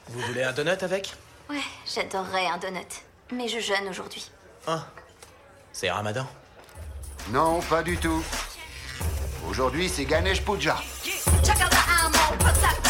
Vous 0.08 0.20
voulez 0.20 0.42
un 0.42 0.52
donut 0.52 0.82
avec? 0.82 1.12
Ouais, 1.48 1.60
j'adorerais 1.86 2.46
un 2.46 2.58
donut. 2.58 2.80
Mais 3.32 3.46
je 3.46 3.60
jeûne 3.60 3.88
aujourd'hui. 3.88 4.30
Ah. 4.66 4.86
C'est 5.72 5.90
Ramadan? 5.90 6.26
Non, 7.28 7.60
pas 7.60 7.82
du 7.82 7.98
tout. 7.98 8.24
Aujourd'hui, 9.48 9.88
c'est 9.88 10.04
Ganesh 10.04 10.42
Puja. 10.42 10.76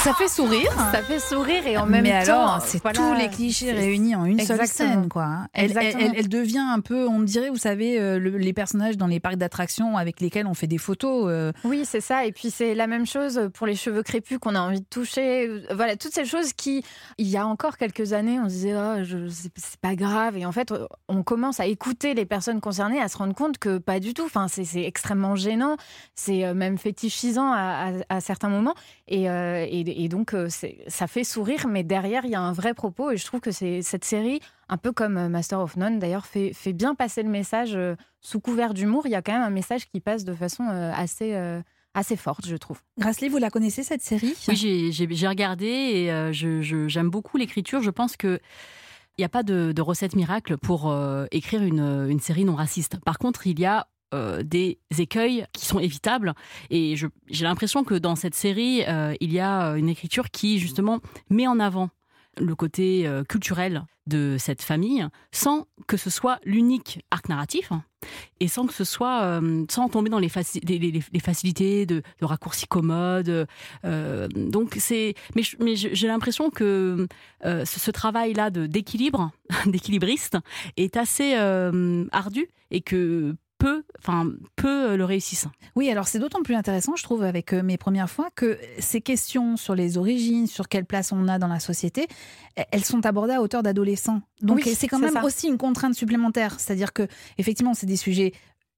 Ça 0.04 0.14
fait 0.14 0.28
sourire. 0.28 0.70
Ça 0.92 1.02
fait 1.02 1.18
sourire 1.18 1.66
et 1.66 1.76
en 1.76 1.86
même 1.86 2.04
mais 2.04 2.24
temps. 2.24 2.32
alors, 2.32 2.62
c'est 2.62 2.80
voilà, 2.80 2.98
tous 2.98 3.14
les 3.14 3.28
clichés 3.28 3.72
réunis 3.72 4.14
en 4.14 4.24
une 4.24 4.38
seule 4.38 4.64
scène, 4.66 5.08
quoi. 5.08 5.46
Elle, 5.52 5.64
elle- 5.72 5.76
Exactement. 5.78 6.10
elle- 6.12 6.18
elle 6.20 6.28
devient 6.28 6.58
un 6.70 6.80
peu, 6.80 7.08
on 7.08 7.20
dirait, 7.20 7.48
vous 7.50 7.56
savez, 7.56 7.98
euh, 7.98 8.18
le- 8.18 8.36
les 8.38 8.52
personnages 8.52 8.96
dans 8.96 9.08
les 9.08 9.18
parcs 9.18 9.36
d'attractions 9.36 9.96
avec 9.96 10.20
lesquels 10.20 10.46
on 10.46 10.54
fait 10.54 10.66
des 10.68 10.78
photos. 10.78 11.24
euh, 11.28 11.52
Oui, 11.64 11.82
c'est 11.84 12.00
ça. 12.00 12.24
Et 12.24 12.30
puis 12.32 12.50
c'est 12.50 12.74
la 12.74 12.86
même 12.86 13.04
chose 13.06 13.50
pour 13.54 13.66
les 13.66 13.74
cheveux 13.74 14.02
crépus 14.04 14.38
qu'on 14.38 14.54
a 14.54 14.60
envie 14.60 14.80
de 14.80 14.86
toucher. 14.88 15.50
Voilà, 15.74 15.96
toutes 15.96 16.12
ces 16.12 16.24
choses 16.24 16.52
qui, 16.52 16.84
il 17.18 17.26
y 17.26 17.36
a 17.36 17.46
encore 17.46 17.76
quelques 17.76 18.12
années, 18.12 18.38
on 18.38 18.44
se 18.44 18.54
disait, 18.54 18.74
oh, 18.76 19.02
c'est, 19.28 19.80
pas 19.80 19.96
grave. 19.96 20.36
Et 20.38 20.46
en 20.46 20.52
fait, 20.52 20.72
on 21.08 21.22
commence 21.24 21.58
à 21.58 21.66
écouter 21.66 22.14
les 22.14 22.26
personnes 22.26 22.60
concernées, 22.60 23.00
à 23.00 23.08
se 23.08 23.16
rendre 23.18 23.34
compte 23.34 23.58
que 23.58 23.78
pas 23.78 23.98
du 23.98 24.14
tout. 24.14 24.24
Enfin, 24.24 24.46
c'est, 24.48 24.64
extrêmement 24.84 25.34
gênant. 25.36 25.76
C'est 26.14 26.44
euh, 26.44 26.54
même 26.54 26.78
fétichisant 26.78 27.50
à, 27.52 27.90
à- 28.08 28.16
à 28.16 28.20
certains 28.20 28.48
moments. 28.48 28.74
Et, 29.08 29.28
euh, 29.28 29.66
et, 29.96 30.04
et 30.04 30.08
donc, 30.08 30.34
euh, 30.34 30.48
ça 30.88 31.06
fait 31.06 31.24
sourire, 31.24 31.66
mais 31.68 31.82
derrière, 31.82 32.24
il 32.24 32.30
y 32.30 32.34
a 32.34 32.40
un 32.40 32.52
vrai 32.52 32.74
propos. 32.74 33.10
Et 33.10 33.16
je 33.16 33.24
trouve 33.24 33.40
que 33.40 33.50
cette 33.50 34.04
série, 34.04 34.40
un 34.68 34.76
peu 34.76 34.92
comme 34.92 35.16
euh, 35.16 35.28
Master 35.28 35.60
of 35.60 35.76
None, 35.76 35.98
d'ailleurs, 35.98 36.26
fait, 36.26 36.52
fait 36.52 36.72
bien 36.72 36.94
passer 36.94 37.22
le 37.22 37.28
message 37.28 37.74
euh, 37.74 37.94
sous 38.20 38.40
couvert 38.40 38.74
d'humour. 38.74 39.02
Il 39.06 39.10
y 39.10 39.14
a 39.14 39.22
quand 39.22 39.32
même 39.32 39.42
un 39.42 39.50
message 39.50 39.86
qui 39.86 40.00
passe 40.00 40.24
de 40.24 40.34
façon 40.34 40.64
euh, 40.68 40.92
assez, 40.94 41.34
euh, 41.34 41.60
assez 41.94 42.16
forte, 42.16 42.46
je 42.46 42.56
trouve. 42.56 42.80
Grassley, 42.98 43.28
vous 43.28 43.38
la 43.38 43.50
connaissez 43.50 43.82
cette 43.82 44.02
série? 44.02 44.34
Oui, 44.48 44.56
j'ai- 44.56 45.26
regardé 45.28 45.66
et 45.66 46.12
euh, 46.12 46.32
je- 46.32 46.62
je- 46.62 46.88
j'aime 46.88 47.10
beaucoup 47.10 47.36
l'écriture. 47.36 47.82
Je 47.82 47.90
pense 47.90 48.16
que 48.16 48.38
il 49.18 49.22
n'y 49.22 49.24
a 49.24 49.30
pas 49.30 49.42
de, 49.42 49.72
de 49.74 49.80
recette 49.82 50.14
miracle 50.14 50.58
pour 50.58 50.90
euh, 50.90 51.24
écrire 51.30 51.62
une, 51.62 52.06
une 52.10 52.20
série 52.20 52.44
non 52.44 52.54
raciste. 52.54 52.98
Par 53.02 53.18
contre, 53.18 53.46
il 53.46 53.58
y 53.58 53.64
a 53.64 53.86
euh, 54.14 54.42
des 54.42 54.78
écueils 54.98 55.46
qui 55.52 55.66
sont 55.66 55.78
évitables. 55.78 56.34
Et 56.70 56.96
j'ai 56.96 57.44
l'impression 57.44 57.84
que 57.84 57.94
dans 57.94 58.16
cette 58.16 58.34
série, 58.34 58.82
euh, 58.86 59.14
il 59.20 59.32
y 59.32 59.40
a 59.40 59.70
une 59.76 59.88
écriture 59.88 60.30
qui 60.30 60.58
justement 60.58 61.00
met 61.30 61.46
en 61.46 61.58
avant 61.60 61.90
le 62.38 62.54
côté 62.54 63.06
euh, 63.06 63.24
culturel 63.24 63.84
de 64.06 64.36
cette 64.38 64.60
famille 64.62 65.04
sans 65.32 65.66
que 65.88 65.96
ce 65.96 66.10
soit 66.10 66.38
l'unique 66.44 67.00
arc 67.10 67.28
narratif 67.30 67.72
et 68.38 68.46
sans 68.46 68.66
que 68.66 68.74
ce 68.74 68.84
soit 68.84 69.22
euh, 69.22 69.64
sans 69.70 69.88
tomber 69.88 70.10
dans 70.10 70.18
les, 70.18 70.28
faci- 70.28 70.60
les- 70.68 70.78
les- 70.78 71.00
les 71.12 71.18
facilités 71.20 71.86
de, 71.86 72.02
raccourcis 72.20 72.66
commodes 72.68 73.46
euh, 73.84 74.28
donc 74.28 74.76
c'est 74.78 75.14
mais, 75.34 75.42
mais 75.60 75.74
j'ai 75.76 76.06
l'impression 76.06 76.50
que 76.50 77.08
euh, 77.46 77.64
ce, 77.64 77.90
travail-là 77.90 78.50
de 78.50 78.66
d'équilibre, 78.66 79.32
d'équilibriste, 79.66 80.36
est 80.76 80.96
assez 80.98 81.34
euh, 81.36 82.04
ardu 82.12 82.46
et 82.70 82.82
que 82.82 83.34
peu, 83.58 83.84
enfin 83.98 84.30
peu 84.56 84.96
le 84.96 85.04
réussissent. 85.04 85.46
Oui, 85.76 85.90
alors 85.90 86.08
c'est 86.08 86.18
d'autant 86.18 86.42
plus 86.42 86.54
intéressant, 86.54 86.94
je 86.96 87.02
trouve, 87.02 87.22
avec 87.22 87.52
euh, 87.54 87.62
mes 87.62 87.78
premières 87.78 88.10
fois, 88.10 88.28
que 88.34 88.58
ces 88.78 89.00
questions 89.00 89.56
sur 89.56 89.74
les 89.74 89.96
origines, 89.98 90.46
sur 90.46 90.68
quelle 90.68 90.84
place 90.84 91.10
on 91.12 91.26
a 91.28 91.38
dans 91.38 91.48
la 91.48 91.60
société, 91.60 92.06
e- 92.58 92.62
elles 92.70 92.84
sont 92.84 93.04
abordées 93.06 93.32
à 93.34 93.40
hauteur 93.42 93.62
d'adolescents. 93.62 94.20
Donc 94.42 94.58
Oui, 94.64 94.74
c'est 94.74 94.88
quand 94.88 94.98
même 94.98 95.12
ça. 95.14 95.24
aussi 95.24 95.48
une 95.48 95.58
contrainte 95.58 95.94
supplémentaire. 95.94 96.60
C'est-à-dire 96.60 96.92
que, 96.92 97.06
effectivement, 97.38 97.72
c'est 97.74 97.86
des 97.86 97.96
sujets 97.96 98.32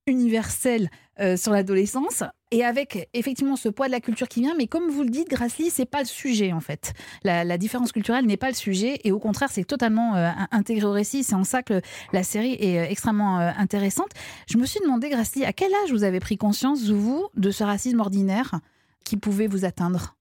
universels 0.06 0.90
euh, 1.20 1.37
sur 1.37 1.52
l'adolescence 1.52 2.22
et 2.50 2.64
avec 2.64 3.09
effectivement 3.14 3.57
ce 3.57 3.68
poids 3.68 3.87
de 3.87 3.92
la 3.92 4.00
culture 4.00 4.28
qui 4.28 4.40
vient. 4.40 4.54
Mais 4.57 4.66
comme 4.66 4.88
vous 4.88 5.02
le 5.02 5.11
dites, 5.11 5.28
Grassley, 5.28 5.70
c'est 5.70 5.87
pas 5.87 6.00
le 6.00 6.07
sujet 6.07 6.52
en 6.52 6.61
fait. 6.61 6.92
La, 7.24 7.44
la 7.44 7.59
différence 7.59 7.92
culturelle 7.92 8.26
n'est 8.26 8.37
pas 8.37 8.48
le 8.48 8.54
sujet 8.54 9.00
et 9.04 9.12
au 9.12 9.18
contraire, 9.18 9.50
c'est 9.50 9.64
totalement 9.64 10.16
euh, 10.16 10.31
intégré 10.50 10.87
au 10.87 10.92
récit. 10.92 11.24
C'est 11.24 11.35
en 11.35 11.44
ça 11.44 11.62
que 11.62 11.81
la 12.12 12.22
série 12.22 12.57
est 12.61 12.78
euh, 12.78 12.90
extrêmement 12.90 13.40
euh, 13.40 13.50
intéressante. 13.57 14.11
Je 14.50 14.59
me 14.59 14.66
suis 14.66 14.81
demandé, 14.81 15.11
Grassley, 15.11 15.44
à 15.44 15.52
quel 15.52 15.72
âge 15.85 15.92
vous 15.92 16.04
avez 16.04 16.20
pris 16.20 16.38
conscience, 16.38 16.88
vous, 16.88 17.28
de 17.37 17.50
ce 17.50 17.64
racisme 17.64 18.00
ordinaire 18.00 18.61
qui 19.04 19.16
pouvait 19.16 19.46
vous 19.46 19.64
atteindre? 19.64 20.14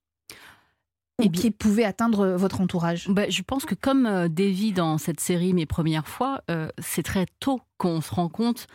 Ou 1.19 1.23
Eh 1.23 1.29
qui 1.29 1.49
pouvait 1.49 1.83
atteindre 1.83 2.27
votre 2.35 2.61
entourage? 2.61 3.09
Bah, 3.09 3.27
je 3.27 3.41
pense 3.41 3.65
que 3.65 3.73
comme 3.73 4.27
Davy 4.27 4.71
dans 4.71 4.99
cette 4.99 5.19
série 5.19 5.53
Mes 5.53 5.65
premières 5.65 6.07
fois, 6.07 6.41
euh, 6.51 6.69
c'est 6.77 7.01
très 7.01 7.25
tôt 7.39 7.59
qu'on 7.79 8.01
se 8.01 8.13
rend 8.13 8.29
compte 8.29 8.67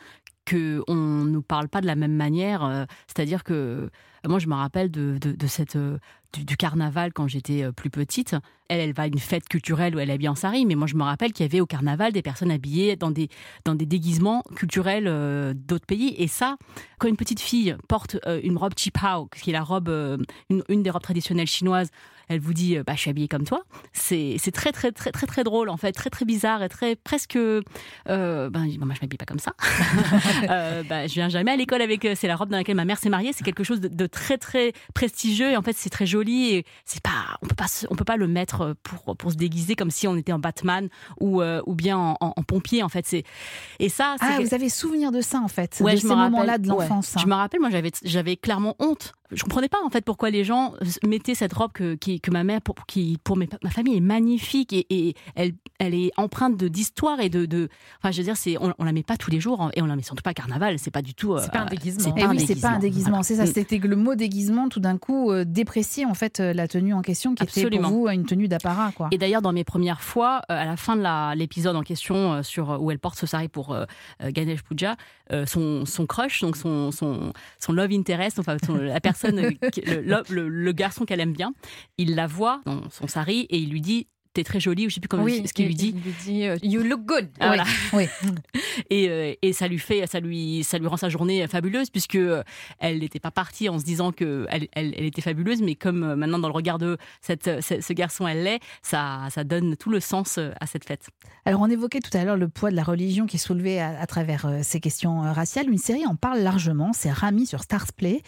que 0.45 0.83
on 0.89 0.95
nous 1.25 1.43
parle 1.43 1.69
pas 1.69 1.81
de 1.81 1.87
la 1.87 1.97
même 1.97 2.15
manière. 2.15 2.65
euh, 2.65 2.85
C'est-à-dire 3.07 3.45
que 3.45 3.91
moi, 4.27 4.39
je 4.39 4.47
me 4.47 4.55
rappelle 4.55 4.91
de, 4.91 5.19
de, 5.19 5.47
cette 5.47 5.77
euh, 5.77 5.99
du, 6.33 6.45
du 6.45 6.57
carnaval 6.57 7.13
quand 7.13 7.27
j'étais 7.27 7.65
euh, 7.65 7.73
plus 7.73 7.91
petite. 7.91 8.37
Elle, 8.73 8.81
elle 8.81 8.95
va 8.95 9.03
à 9.03 9.07
une 9.07 9.19
fête 9.19 9.47
culturelle 9.49 9.95
où 9.95 9.99
elle 9.99 10.09
est 10.09 10.15
habillée 10.15 10.31
en 10.31 10.35
sari, 10.35 10.65
mais 10.65 10.77
moi, 10.77 10.87
je 10.87 10.97
me 10.97 11.03
rappelle 11.03 11.33
qu'il 11.35 11.45
y 11.45 11.49
avait 11.49 11.61
au 11.61 11.67
carnaval 11.67 12.11
des 12.13 12.23
personnes 12.23 12.51
habillées 12.51 12.97
dans 12.97 13.11
des 13.11 13.29
dans 13.67 13.75
des 13.75 13.85
déguisements 13.85 14.43
culturels 14.57 15.09
euh, 15.09 15.53
d'autres 15.55 15.85
pays. 15.85 16.15
Et 16.17 16.27
ça, 16.27 16.57
quand 16.99 17.07
une 17.07 17.19
petite 17.19 17.41
fille 17.41 17.77
porte 17.87 18.17
euh, 18.27 18.41
une 18.43 18.57
robe 18.57 18.73
chipao, 18.75 19.27
qui 19.27 19.51
est 19.51 19.53
la 19.53 19.63
robe 19.63 19.91
euh, 19.91 20.17
une, 20.49 20.63
une 20.71 20.83
des 20.83 20.89
robes 20.89 21.03
traditionnelles 21.03 21.49
chinoises, 21.49 21.91
elle 22.29 22.41
vous 22.41 22.55
dit 22.55 22.79
bah, 22.87 22.95
je 22.95 23.01
suis 23.01 23.11
habillée 23.11 23.29
comme 23.29 23.45
toi. 23.45 23.63
C'est 23.93 24.37
c'est 24.39 24.53
très 24.53 24.73
très 24.73 24.91
très 24.91 25.13
très 25.13 25.27
très 25.27 25.45
drôle 25.45 25.69
en 25.69 25.77
fait, 25.77 25.93
très 25.93 26.09
très 26.09 26.25
bizarre 26.25 26.63
et 26.63 26.71
très 26.71 26.97
presque. 26.97 27.37
ben 27.37 27.71
je 28.07 28.71
dis, 28.71 28.79
moi 28.79 28.95
je 28.95 29.03
m'habille 29.03 29.19
pas 29.19 29.27
comme 29.27 29.39
ça. 29.39 29.53
bah, 30.89 31.07
je 31.07 31.13
viens 31.13 31.29
jamais 31.29 31.51
à 31.51 31.57
l'école 31.57 31.83
avec. 31.83 32.09
C'est 32.15 32.29
la 32.29 32.37
robe 32.37 32.49
dans 32.49 32.57
laquelle 32.57 32.77
ma 32.77 32.87
mère 32.87 32.97
s'est 32.97 33.11
mariée. 33.11 33.33
C'est 33.35 33.45
quelque 33.45 33.65
chose 33.65 33.83
de, 33.83 33.89
de 33.89 34.07
très 34.07 34.39
très 34.39 34.73
prestigieux 34.95 35.51
et 35.51 35.57
en 35.59 35.63
fait 35.63 35.77
c'est 35.77 35.91
très 35.91 36.07
joli 36.07 36.55
et 36.55 36.65
c'est 36.87 37.03
pas 37.03 37.37
on 37.43 37.47
peut 37.47 37.55
pas 37.55 37.67
on 37.91 37.97
peut 37.97 38.05
pas 38.05 38.17
le 38.17 38.29
mettre 38.29 38.62
pour 38.83 39.16
pour 39.16 39.31
se 39.33 39.37
déguiser 39.37 39.75
comme 39.75 39.90
si 39.90 40.07
on 40.09 40.16
était 40.16 40.33
en 40.33 40.38
Batman 40.38 40.88
ou 41.20 41.42
euh, 41.42 41.61
ou 41.66 41.75
bien 41.75 41.96
en, 41.98 42.16
en- 42.20 42.33
en 42.37 42.42
pompier 42.42 42.83
en 42.83 42.88
fait. 42.88 43.07
C'est 43.07 43.25
et 43.79 43.88
ça. 43.88 44.16
Ah, 44.20 44.38
que- 44.38 44.42
vous 44.42 44.55
avez 44.55 44.68
souvenir 44.68 45.11
de 45.12 45.20
ça 45.20 45.40
en 45.40 45.48
fait, 45.48 45.79
Ouais, 45.81 45.92
de 45.92 45.96
je 45.98 46.03
ces 46.03 46.09
moments-là 46.09 46.59
de 46.59 46.70
Ouais. 46.70 46.77
l'enfance. 46.79 47.16
hein. 47.16 47.20
Je 47.22 47.27
me 47.27 47.35
rappelle, 47.35 47.61
moi, 47.61 47.70
j'avais, 47.70 47.90
j'avais 48.05 48.37
clairement 48.37 48.75
honte. 48.79 49.12
Je 49.33 49.42
comprenais 49.42 49.68
pas 49.68 49.79
en 49.85 49.90
fait 49.90 50.05
pourquoi 50.05 50.31
les 50.31 50.45
gens 50.45 50.75
mettaient 51.07 51.35
cette 51.35 51.53
robe 51.53 51.73
que, 51.73 51.95
qui- 51.95 52.21
que 52.21 52.31
ma 52.31 52.45
mère, 52.45 52.61
pour, 52.61 52.75
qui 52.87 53.18
pour 53.25 53.37
mes- 53.37 53.49
ma 53.62 53.71
famille 53.71 53.97
est 53.97 54.01
magnifique 54.01 54.73
et, 54.73 54.87
et 54.90 55.14
elle, 55.35 55.53
elle 55.79 55.95
est 55.95 56.11
empreinte 56.16 56.57
d'histoire 56.57 57.21
et 57.21 57.29
de, 57.29 57.47
de, 57.47 57.68
enfin, 57.99 58.11
je 58.11 58.18
veux 58.18 58.25
dire, 58.25 58.37
c'est, 58.37 58.57
on, 58.59 58.73
on 58.79 58.85
la 58.85 58.92
met 58.92 59.03
pas 59.03 59.16
tous 59.16 59.31
les 59.31 59.40
jours 59.40 59.71
et 59.75 59.83
on 59.83 59.87
la 59.87 59.97
met 59.97 60.03
surtout 60.03 60.23
pas 60.23 60.31
à 60.31 60.35
carnaval. 60.35 60.79
C'est 60.79 60.90
pas 60.90 61.03
du 61.03 61.14
tout. 61.14 61.37
C'est 61.40 61.51
pas 61.51 61.61
un 61.61 61.66
euh, 61.66 61.68
déguisement. 61.71 62.05
C'est 62.05 62.12
Eh 62.16 62.21
pas, 62.21 62.27
un 62.29 62.31
oui, 62.37 62.45
c'est 62.47 62.61
pas 62.61 62.68
un 62.71 62.79
déguisement, 62.79 63.23
c'est 63.23 63.37
ça. 63.37 63.47
C'était 63.47 63.79
que 63.79 63.87
le 63.88 63.97
mot 63.97 64.14
déguisement, 64.14 64.68
tout 64.68 64.81
d'un 64.81 64.99
coup, 64.99 65.31
euh, 65.31 65.45
dépréciait 65.45 66.05
en 66.05 66.14
fait 66.14 66.40
euh, 66.40 66.53
la 66.53 66.68
tenue 66.68 66.95
en 66.95 67.03
question, 67.03 67.35
qui 67.35 67.42
était 67.45 67.61
Absolument. 67.62 67.88
pour 67.88 67.99
vous 67.99 68.09
une 68.09 68.25
tenue 68.27 68.49
d'apparat, 68.49 68.92
quoi. 68.92 69.09
Et 69.12 69.18
d'ailleurs, 69.18 69.42
dans 69.42 69.53
mes 69.53 69.64
premières 69.64 70.01
fois, 70.03 70.42
euh, 70.51 70.55
à 70.62 70.64
la 70.66 70.77
fin 70.77 70.97
de 70.97 71.37
l'épisode 71.37 71.77
en 71.77 71.83
question, 71.83 72.42
sur 72.42 72.81
où 72.83 72.90
elle 72.90 72.99
porte 72.99 73.18
ce 73.18 73.27
sari 73.27 73.49
pour 73.49 73.77
Ganesh 74.23 74.62
Puja, 74.62 74.97
euh, 75.33 75.47
son, 75.47 75.85
son 75.87 76.07
crush, 76.07 76.40
donc 76.42 76.57
son, 76.57 76.90
son, 76.90 77.33
son 77.59 77.73
love 77.73 77.92
interest, 77.92 78.38
enfin 78.38 78.57
son- 78.64 78.77
la 78.77 79.01
personne, 79.01 79.37
le- 79.87 80.49
le 80.49 80.73
garçon 80.73 81.05
qu'elle 81.05 81.21
aime 81.21 81.33
bien, 81.33 81.55
il 81.99 82.14
la 82.14 82.27
voit 82.27 82.61
dans 82.66 82.88
son 82.90 83.07
sari 83.07 83.47
et 83.51 83.59
il 83.59 83.71
lui 83.71 83.81
dit 83.81 84.07
t'es 84.35 84.45
très 84.45 84.61
jolie, 84.61 84.87
ou 84.87 84.88
je 84.90 84.95
sais 84.95 85.01
plus 85.01 85.09
comment 85.09 85.25
Oui, 85.25 85.42
ce 85.47 85.53
qu'il 85.53 85.66
lui 85.66 85.75
dit. 85.75 85.95
il 85.97 86.03
lui 86.03 86.14
dit, 86.25 86.47
euh, 86.47 86.57
You 86.62 86.83
look 86.83 87.05
good. 87.05 87.29
Ah, 87.40 87.49
voilà. 87.49 87.64
Oui. 87.92 88.07
et, 88.90 89.09
euh, 89.09 89.35
et 89.42 89.53
ça 89.53 89.68
lui 89.68 89.79
fait, 89.79 90.07
ça 90.07 90.21
lui, 90.21 90.64
ça 90.64 90.79
lui 90.79 90.87
rend 90.87 90.97
sa 90.97 91.09
journée 91.09 91.47
fabuleuse 91.49 91.90
puisque 91.90 92.14
euh, 92.16 92.42
elle 92.79 93.01
n'était 93.01 93.21
pas 93.21 93.31
partie 93.31 93.68
en 93.68 93.79
se 93.79 93.85
disant 93.85 94.12
que 94.12 94.47
elle, 94.51 94.68
elle, 94.73 94.95
elle 94.97 95.05
était 95.05 95.23
fabuleuse, 95.23 95.62
mais 95.62 95.75
comme 95.75 96.14
maintenant 96.14 96.38
dans 96.38 96.49
le 96.49 96.55
regard 96.55 96.79
de 96.79 96.97
cette, 97.21 97.61
ce, 97.62 97.81
ce 97.81 97.92
garçon 97.92 98.27
elle 98.27 98.45
l'est, 98.45 98.61
ça, 98.83 99.29
ça 99.31 99.45
donne 99.45 99.77
tout 99.77 99.90
le 99.90 100.01
sens 100.01 100.38
à 100.38 100.66
cette 100.66 100.85
fête. 100.85 101.07
Alors, 101.45 101.61
on 101.61 101.68
évoquait 101.68 102.01
tout 102.01 102.16
à 102.16 102.25
l'heure 102.25 102.37
le 102.37 102.49
poids 102.49 102.71
de 102.71 102.77
la 102.77 102.85
religion 102.85 103.27
qui 103.27 103.37
est 103.37 103.40
soulevé 103.40 103.81
à, 103.81 104.01
à 104.01 104.07
travers 104.07 104.47
ces 104.62 104.81
questions 104.81 105.21
raciales. 105.21 105.68
Une 105.68 105.79
série 105.79 106.07
en 106.07 106.14
parle 106.14 106.38
largement, 106.40 106.92
c'est 106.92 107.11
Rami 107.11 107.47
sur 107.47 107.62
Stars 107.62 107.92
Play. 107.97 108.23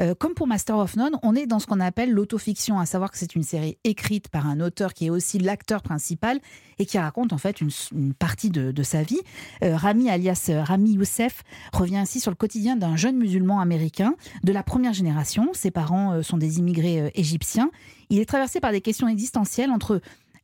Euh, 0.00 0.14
comme 0.14 0.34
pour 0.34 0.46
Master 0.46 0.78
of 0.78 0.96
None, 0.96 1.16
on 1.22 1.34
est 1.34 1.46
dans 1.46 1.58
ce 1.58 1.66
qu'on 1.66 1.80
appelle 1.80 2.12
l'autofiction, 2.12 2.78
à 2.78 2.86
savoir 2.86 3.10
que 3.10 3.18
c'est 3.18 3.34
une 3.34 3.42
série 3.42 3.76
écrite 3.84 4.28
par 4.28 4.46
un 4.46 4.60
auteur 4.60 4.94
qui 4.94 5.06
est 5.06 5.10
aussi 5.10 5.38
l'acteur 5.50 5.82
principal 5.82 6.40
et 6.78 6.86
qui 6.86 6.98
raconte 6.98 7.32
en 7.32 7.38
fait 7.38 7.60
une, 7.60 7.70
partie 8.14 8.50
de, 8.50 8.82
sa 8.82 9.02
vie. 9.02 9.18
Euh, 9.62 9.76
Rami, 9.76 10.08
alias 10.08 10.46
euh, 10.48 10.62
Rami 10.62 10.92
Youssef, 10.92 11.42
revient 11.72 11.96
ainsi 11.96 12.20
sur 12.20 12.30
le 12.30 12.36
quotidien 12.36 12.76
d'un 12.76 12.96
jeune 12.96 13.16
musulman 13.16 13.60
américain 13.60 14.14
de 14.44 14.52
la 14.52 14.62
première 14.62 14.92
génération. 14.92 15.50
Ses 15.52 15.70
parents 15.70 16.12
euh, 16.12 16.22
sont 16.22 16.38
des 16.38 16.58
immigrés 16.58 17.10
égyptiens. 17.14 17.70
Il 18.10 18.20
est 18.20 18.26
traversé 18.26 18.60
par 18.60 18.70
des 18.70 18.80
questions 18.80 19.08
existentielles 19.08 19.70
entre 19.70 20.00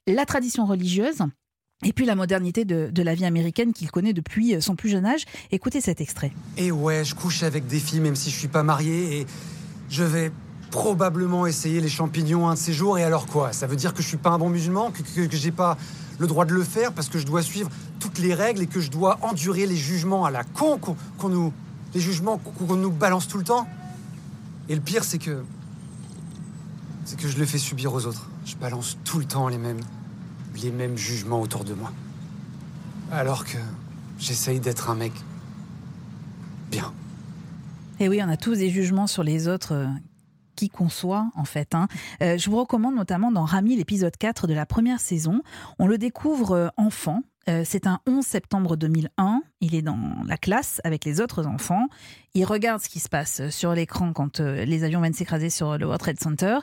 la 0.06 0.26
tradition 0.26 0.66
religieuse 0.66 1.22
et 1.84 1.92
puis 1.92 2.04
la 2.04 2.14
modernité 2.14 2.64
de, 2.64 2.90
de 2.92 3.02
la 3.02 3.14
vie 3.14 3.24
américaine 3.24 3.72
qu'il 3.72 3.90
connaît 3.90 4.12
depuis 4.12 4.60
son 4.60 4.76
plus 4.76 4.88
jeune 4.88 5.06
âge. 5.06 5.24
Écoutez 5.52 5.80
cet 5.80 6.00
extrait. 6.00 6.32
Et 6.56 6.70
ouais, 6.72 7.04
je 7.04 7.14
couche 7.14 7.42
avec 7.42 7.66
des 7.66 7.78
filles 7.78 8.00
même 8.00 8.16
si 8.16 8.30
je 8.30 8.36
suis 8.36 8.48
pas 8.48 8.62
marié 8.62 9.20
et 9.20 9.26
je 9.88 10.02
vais 10.02 10.32
probablement 10.70 11.46
essayer 11.46 11.80
les 11.80 11.88
champignons 11.88 12.48
un 12.48 12.54
de 12.54 12.58
ces 12.58 12.72
jours. 12.72 12.98
Et 12.98 13.04
alors 13.04 13.26
quoi? 13.26 13.52
Ça 13.52 13.66
veut 13.66 13.76
dire 13.76 13.94
que 13.94 14.02
je 14.02 14.08
suis 14.08 14.16
pas 14.16 14.30
un 14.30 14.38
bon 14.38 14.48
musulman, 14.48 14.90
que, 14.90 15.28
j'ai 15.30 15.52
pas 15.52 15.76
le 16.18 16.26
droit 16.26 16.44
de 16.44 16.52
le 16.52 16.64
faire 16.64 16.92
parce 16.92 17.08
que 17.08 17.18
je 17.18 17.26
dois 17.26 17.42
suivre 17.42 17.70
toutes 18.00 18.18
les 18.18 18.34
règles 18.34 18.62
et 18.62 18.66
que 18.66 18.80
je 18.80 18.90
dois 18.90 19.18
endurer 19.22 19.66
les 19.66 19.76
jugements 19.76 20.24
à 20.24 20.30
la 20.30 20.44
con 20.44 20.78
qu'on 20.78 21.28
nous, 21.28 21.52
les 21.94 22.00
jugements 22.00 22.38
qu'on 22.38 22.76
nous 22.76 22.90
balance 22.90 23.28
tout 23.28 23.38
le 23.38 23.44
temps? 23.44 23.66
Et 24.68 24.74
le 24.74 24.80
pire, 24.80 25.04
c'est 25.04 25.18
que 25.18 25.42
c'est 27.04 27.16
que 27.16 27.28
je 27.28 27.38
le 27.38 27.46
fais 27.46 27.58
subir 27.58 27.94
aux 27.94 28.04
autres. 28.04 28.28
Je 28.44 28.56
balance 28.56 28.98
tout 29.04 29.20
le 29.20 29.24
temps 29.24 29.48
les 29.48 29.58
mêmes, 29.58 29.80
les 30.60 30.72
mêmes 30.72 30.96
jugements 30.96 31.40
autour 31.40 31.64
de 31.64 31.72
moi. 31.72 31.92
Alors 33.12 33.44
que 33.44 33.58
j'essaye 34.18 34.58
d'être 34.58 34.90
un 34.90 34.96
mec 34.96 35.12
bien. 36.68 36.92
Et 38.00 38.08
oui, 38.08 38.20
on 38.24 38.28
a 38.28 38.36
tous 38.36 38.56
des 38.56 38.70
jugements 38.70 39.06
sur 39.06 39.22
les 39.22 39.46
autres. 39.46 39.88
Qui 40.56 40.68
qu'on 40.68 40.88
soit, 40.88 41.28
en 41.36 41.44
fait. 41.44 41.74
hein. 41.74 41.86
Euh, 42.22 42.36
je 42.36 42.50
vous 42.50 42.56
recommande 42.56 42.96
notamment 42.96 43.30
dans 43.30 43.44
Rami, 43.44 43.76
l'épisode 43.76 44.16
4 44.16 44.46
de 44.48 44.54
la 44.54 44.66
première 44.66 44.98
saison. 44.98 45.42
On 45.78 45.86
le 45.86 45.98
découvre 45.98 46.52
euh, 46.52 46.68
enfant. 46.76 47.22
Euh, 47.48 47.62
c'est 47.64 47.86
un 47.86 48.00
11 48.08 48.24
septembre 48.24 48.74
2001. 48.76 49.42
Il 49.60 49.76
est 49.76 49.82
dans 49.82 49.98
la 50.26 50.36
classe 50.36 50.80
avec 50.82 51.04
les 51.04 51.20
autres 51.20 51.46
enfants. 51.46 51.86
Il 52.34 52.44
regarde 52.44 52.80
ce 52.80 52.88
qui 52.88 52.98
se 52.98 53.08
passe 53.08 53.48
sur 53.50 53.72
l'écran 53.72 54.12
quand 54.12 54.40
les 54.40 54.82
avions 54.82 55.00
viennent 55.00 55.12
s'écraser 55.12 55.50
sur 55.50 55.78
le 55.78 55.84
World 55.84 56.00
Trade 56.00 56.20
Center. 56.20 56.58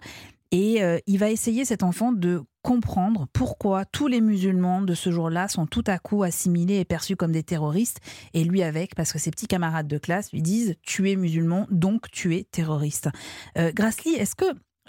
Et 0.51 0.81
il 1.07 1.17
va 1.17 1.31
essayer, 1.31 1.65
cet 1.65 1.81
enfant, 1.81 2.11
de 2.11 2.43
comprendre 2.63 3.27
pourquoi 3.33 3.85
tous 3.85 4.07
les 4.07 4.21
musulmans 4.21 4.81
de 4.81 4.95
ce 4.95 5.11
jour-là 5.11 5.47
sont 5.47 5.67
tout 5.67 5.83
à 5.85 5.99
coup 5.99 6.23
assimilés 6.23 6.79
et 6.79 6.85
perçus 6.85 7.15
comme 7.15 7.31
des 7.31 7.43
terroristes, 7.43 7.99
et 8.33 8.43
lui 8.43 8.63
avec, 8.63 8.95
parce 8.95 9.13
que 9.13 9.19
ses 9.19 9.29
petits 9.29 9.47
camarades 9.47 9.87
de 9.87 9.97
classe 9.99 10.31
lui 10.31 10.41
disent 10.41 10.75
Tu 10.81 11.11
es 11.11 11.15
musulman, 11.15 11.67
donc 11.69 12.09
tu 12.09 12.35
es 12.35 12.45
terroriste. 12.45 13.09
Euh, 13.57 13.71
Grassley, 13.73 14.13
est-ce 14.13 14.35
que 14.35 14.45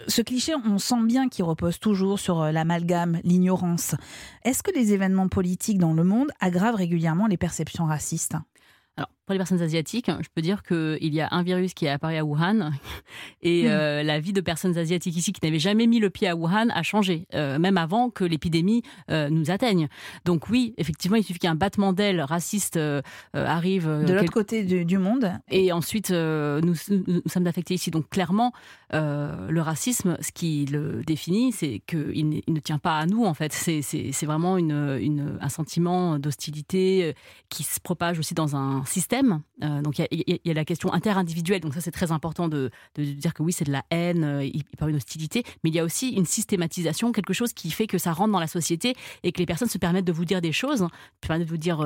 ce 0.08 0.22
cliché, 0.22 0.54
on 0.64 0.78
sent 0.78 1.02
bien 1.04 1.28
qu'il 1.28 1.44
repose 1.44 1.78
toujours 1.78 2.18
sur 2.18 2.40
euh, 2.40 2.52
l'amalgame, 2.52 3.20
l'ignorance. 3.22 3.94
Est-ce 4.44 4.62
que 4.62 4.72
les 4.72 4.92
événements 4.92 5.28
politiques 5.28 5.78
dans 5.78 5.92
le 5.92 6.04
monde 6.04 6.30
aggravent 6.40 6.76
régulièrement 6.76 7.26
les 7.26 7.36
perceptions 7.36 7.84
racistes? 7.84 8.36
Pour 9.26 9.32
les 9.32 9.38
personnes 9.38 9.62
asiatiques, 9.62 10.10
je 10.20 10.28
peux 10.34 10.42
dire 10.42 10.62
qu'il 10.62 11.14
y 11.14 11.20
a 11.20 11.28
un 11.30 11.42
virus 11.42 11.72
qui 11.72 11.86
est 11.86 11.88
apparu 11.90 12.16
à 12.16 12.24
Wuhan 12.24 12.70
et 13.42 13.64
Mm. 13.64 13.66
euh, 13.68 14.02
la 14.02 14.20
vie 14.20 14.32
de 14.32 14.40
personnes 14.40 14.76
asiatiques 14.76 15.16
ici 15.16 15.32
qui 15.32 15.40
n'avaient 15.44 15.58
jamais 15.58 15.86
mis 15.86 15.98
le 15.98 16.10
pied 16.10 16.28
à 16.28 16.36
Wuhan 16.36 16.68
a 16.74 16.82
changé, 16.82 17.26
euh, 17.34 17.58
même 17.58 17.78
avant 17.78 18.10
que 18.10 18.24
l'épidémie 18.24 18.82
euh, 19.10 19.30
nous 19.30 19.50
atteigne. 19.50 19.88
Donc 20.24 20.48
oui, 20.50 20.74
effectivement, 20.76 21.16
il 21.16 21.24
suffit 21.24 21.38
qu'un 21.38 21.54
battement 21.54 21.92
d'aile 21.92 22.20
raciste 22.20 22.78
arrive 23.32 23.86
De 23.86 24.00
l'autre 24.12 24.20
quel- 24.20 24.30
côté 24.30 24.64
du, 24.64 24.84
du 24.84 24.98
monde 24.98 25.32
et 25.50 25.72
ensuite, 25.72 26.10
nous, 26.10 26.74
sommes 26.74 27.46
affectés 27.46 27.74
ici. 27.74 27.90
Donc 27.90 28.08
clairement, 28.10 28.52
le 28.92 29.60
racisme, 29.60 30.16
ce 30.20 30.32
qui 30.32 30.66
le 30.66 31.02
définit, 31.06 31.52
c'est 31.52 31.80
qu'il 31.86 32.28
ne, 32.28 32.60
tient 32.60 32.78
pas 32.78 32.98
à 32.98 33.06
nous, 33.06 33.24
en 33.24 33.34
fait. 33.34 33.52
C'est- 33.52 33.82
vraiment 34.24 34.56
une, 34.56 34.98
une- 35.00 35.38
un 35.40 35.48
sentiment 35.48 36.18
d'hostilité 36.18 37.14
qui 37.50 37.62
se 37.62 37.78
propage 37.80 38.18
aussi 38.18 38.34
dans 38.34 38.56
un 38.56 38.84
système. 38.84 39.13
Euh, 39.62 39.82
donc 39.82 39.98
il 39.98 40.24
y 40.44 40.50
a- 40.50 40.54
la 40.54 40.64
question 40.64 40.92
interindividuelle. 40.92 41.60
Donc 41.60 41.74
ça, 41.74 41.80
c'est 41.80 41.90
très 41.90 42.12
important 42.12 42.48
de, 42.48 42.70
dire 42.96 43.34
que 43.34 43.42
oui, 43.42 43.52
c'est 43.52 43.64
de 43.64 43.72
la 43.72 43.84
haine, 43.90 44.24
euh, 44.24 44.48
parle 44.78 44.90
une 44.90 44.96
hostilité. 44.96 45.42
Mais 45.62 45.70
il 45.70 45.76
y 45.76 45.78
a 45.78 45.84
aussi 45.84 46.10
une 46.10 46.26
systématisation, 46.26 47.12
quelque 47.12 47.32
chose 47.32 47.52
qui 47.52 47.70
fait 47.70 47.86
que 47.86 47.98
ça 47.98 48.12
rentre 48.12 48.32
dans 48.32 48.40
la 48.40 48.46
société 48.46 48.94
et 49.22 49.32
que 49.32 49.38
les 49.38 49.46
personnes 49.46 49.68
se 49.68 49.78
permettent 49.78 50.04
de 50.04 50.12
vous 50.12 50.24
dire 50.24 50.40
des 50.40 50.52
choses, 50.52 50.80
se 50.80 51.28
permettent 51.28 51.46
de 51.46 51.50
vous 51.50 51.56
dire... 51.56 51.80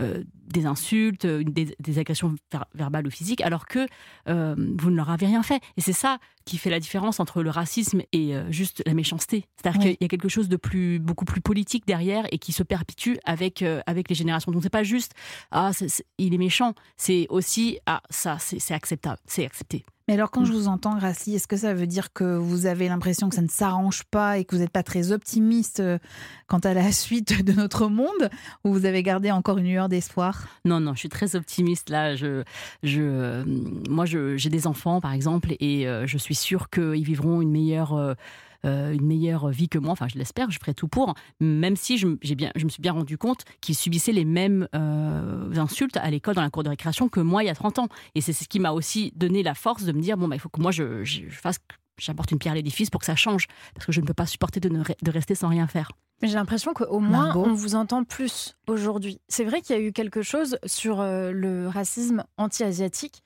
euh, 0.00 0.22
des 0.48 0.66
insultes, 0.66 1.24
euh, 1.24 1.42
des, 1.44 1.74
des 1.78 1.98
agressions 1.98 2.34
ver- 2.52 2.66
verbales 2.74 3.06
ou 3.06 3.10
physiques, 3.10 3.40
alors 3.40 3.66
que 3.66 3.86
euh, 4.28 4.54
vous 4.78 4.90
ne 4.90 4.96
leur 4.96 5.10
avez 5.10 5.26
rien 5.26 5.42
fait. 5.42 5.60
Et 5.76 5.80
c'est 5.80 5.92
ça 5.92 6.18
qui 6.44 6.58
fait 6.58 6.70
la 6.70 6.78
différence 6.80 7.18
entre 7.18 7.42
le 7.42 7.50
racisme 7.50 8.02
et 8.12 8.34
juste 8.50 8.82
la 8.86 8.94
méchanceté. 8.94 9.46
C'est-à-dire 9.56 9.80
Oui. 9.80 9.86
qu'il 9.96 9.96
y 10.00 10.04
a 10.04 10.08
quelque 10.08 10.28
chose 10.28 10.48
de 10.48 10.56
plus, 10.56 11.00
beaucoup 11.00 11.24
plus 11.24 11.40
politique 11.40 11.84
derrière 11.86 12.24
et 12.30 12.38
qui 12.38 12.52
se 12.52 12.62
perpétue 12.62 13.14
avec, 13.24 13.64
avec 13.86 14.08
les 14.08 14.14
générations. 14.14 14.52
Donc 14.52 14.62
c'est 14.62 14.70
pas 14.70 14.84
juste 14.84 15.12
ah 15.50 15.72
il 16.18 16.34
est 16.34 16.38
méchant, 16.38 16.74
c'est 16.96 17.26
aussi 17.30 17.78
ah 17.86 18.00
ça 18.10 18.38
c'est 18.38 18.74
acceptable, 18.74 19.18
c'est 19.26 19.44
accepté. 19.44 19.84
Mais 20.08 20.14
alors, 20.14 20.30
quand 20.30 20.44
je 20.44 20.52
vous 20.52 20.68
entends, 20.68 20.96
Grassi, 20.96 21.34
est-ce 21.34 21.48
que 21.48 21.56
ça 21.56 21.74
veut 21.74 21.88
dire 21.88 22.12
que 22.12 22.36
vous 22.36 22.66
avez 22.66 22.88
l'impression 22.88 23.28
que 23.28 23.34
ça 23.34 23.42
ne 23.42 23.48
s'arrange 23.48 24.04
pas 24.04 24.38
et 24.38 24.44
que 24.44 24.54
vous 24.54 24.62
n'êtes 24.62 24.70
pas 24.70 24.84
très 24.84 25.10
optimiste 25.10 25.80
euh, 25.80 25.98
quant 26.46 26.60
à 26.60 26.74
la 26.74 26.92
suite 26.92 27.44
de 27.44 27.52
notre 27.52 27.88
monde 27.88 28.30
Ou 28.64 28.72
vous 28.72 28.84
avez 28.84 29.02
gardé 29.02 29.32
encore 29.32 29.58
une 29.58 29.66
lueur 29.66 29.88
d'espoir? 29.88 30.46
Non, 30.64 30.78
non, 30.78 30.94
je 30.94 31.00
suis 31.00 31.08
très 31.08 31.34
optimiste 31.34 31.90
là. 31.90 32.14
Je, 32.14 32.44
je, 32.84 33.00
euh, 33.02 33.44
moi, 33.90 34.04
je- 34.06 34.36
j'ai 34.36 34.48
des 34.50 34.68
enfants, 34.68 35.00
par 35.00 35.12
exemple, 35.12 35.54
et 35.58 35.88
euh, 35.88 36.06
je 36.06 36.18
suis 36.18 36.36
sûre 36.36 36.70
qu'ils 36.70 37.04
vivront 37.04 37.42
une 37.42 37.50
meilleure, 37.50 37.94
euh, 38.64 38.92
une 38.92 39.06
meilleure 39.06 39.48
vie 39.48 39.68
que 39.68 39.78
moi. 39.78 39.92
Enfin, 39.92 40.08
je 40.08 40.18
l'espère, 40.18 40.50
je 40.50 40.58
ferai 40.58 40.74
tout 40.74 40.88
pour. 40.88 41.14
Même 41.40 41.76
si 41.76 41.98
je, 41.98 42.08
bien, 42.34 42.50
je 42.56 42.64
me 42.64 42.70
suis 42.70 42.80
bien 42.82 42.92
rendu 42.92 43.18
compte 43.18 43.44
qu'ils 43.60 43.74
subissaient 43.76 44.12
les 44.12 44.24
mêmes 44.24 44.68
euh, 44.74 45.54
insultes 45.56 45.96
à 45.96 46.10
l'école, 46.10 46.34
dans 46.34 46.42
la 46.42 46.50
cour 46.50 46.62
de 46.62 46.68
récréation, 46.68 47.08
que 47.08 47.20
moi 47.20 47.42
il 47.42 47.46
y 47.46 47.50
a 47.50 47.54
30 47.54 47.78
ans. 47.80 47.88
Et 48.14 48.20
c'est 48.20 48.32
ce 48.32 48.48
qui 48.48 48.60
m'a 48.60 48.72
aussi 48.72 49.12
donné 49.16 49.42
la 49.42 49.54
force 49.54 49.84
de 49.84 49.92
me 49.92 50.00
dire 50.00 50.16
bon, 50.16 50.28
bah, 50.28 50.36
il 50.36 50.38
faut 50.40 50.48
que 50.48 50.60
moi 50.60 50.70
je, 50.72 51.04
je 51.04 51.22
je 51.28 51.38
fasse. 51.38 51.58
J'apporte 51.98 52.30
une 52.30 52.38
pierre 52.38 52.52
à 52.52 52.56
l'édifice 52.56 52.90
pour 52.90 53.00
que 53.00 53.06
ça 53.06 53.16
change, 53.16 53.46
parce 53.74 53.86
que 53.86 53.92
je 53.92 54.02
ne 54.02 54.06
peux 54.06 54.12
pas 54.12 54.26
supporter 54.26 54.60
de, 54.60 54.68
ne 54.68 54.82
re- 54.82 55.02
de 55.02 55.10
rester 55.10 55.34
sans 55.34 55.48
rien 55.48 55.66
faire. 55.66 55.92
Mais 56.20 56.28
j'ai 56.28 56.34
l'impression 56.34 56.74
qu'au 56.74 56.98
moins, 57.00 57.24
Margot 57.28 57.44
on 57.46 57.54
vous 57.54 57.74
entend 57.74 58.04
plus 58.04 58.54
aujourd'hui. 58.66 59.18
C'est 59.28 59.44
vrai 59.44 59.62
qu'il 59.62 59.74
y 59.76 59.78
a 59.78 59.82
eu 59.82 59.92
quelque 59.92 60.20
chose 60.20 60.58
sur 60.66 61.00
euh, 61.00 61.32
le 61.32 61.68
racisme 61.68 62.24
anti-asiatique. 62.36 63.22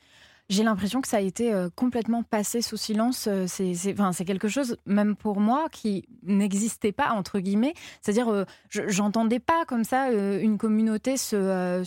J'ai 0.50 0.64
l'impression 0.64 1.00
que 1.00 1.06
ça 1.06 1.18
a 1.18 1.20
été 1.20 1.54
euh, 1.54 1.68
complètement 1.76 2.24
passé 2.24 2.60
sous 2.60 2.76
silence. 2.76 3.28
Euh, 3.28 3.46
C'est 3.46 4.24
quelque 4.24 4.48
chose, 4.48 4.76
même 4.84 5.14
pour 5.14 5.38
moi, 5.38 5.68
qui 5.70 6.04
n'existait 6.24 6.90
pas, 6.90 7.10
entre 7.12 7.38
guillemets. 7.38 7.72
C'est-à-dire, 8.02 8.28
euh, 8.28 8.44
je- 8.68 8.88
j'entendais 8.88 9.38
pas 9.38 9.64
comme 9.68 9.84
ça 9.84 10.10
une 10.10 10.58
communauté 10.58 11.16
se, 11.16 11.84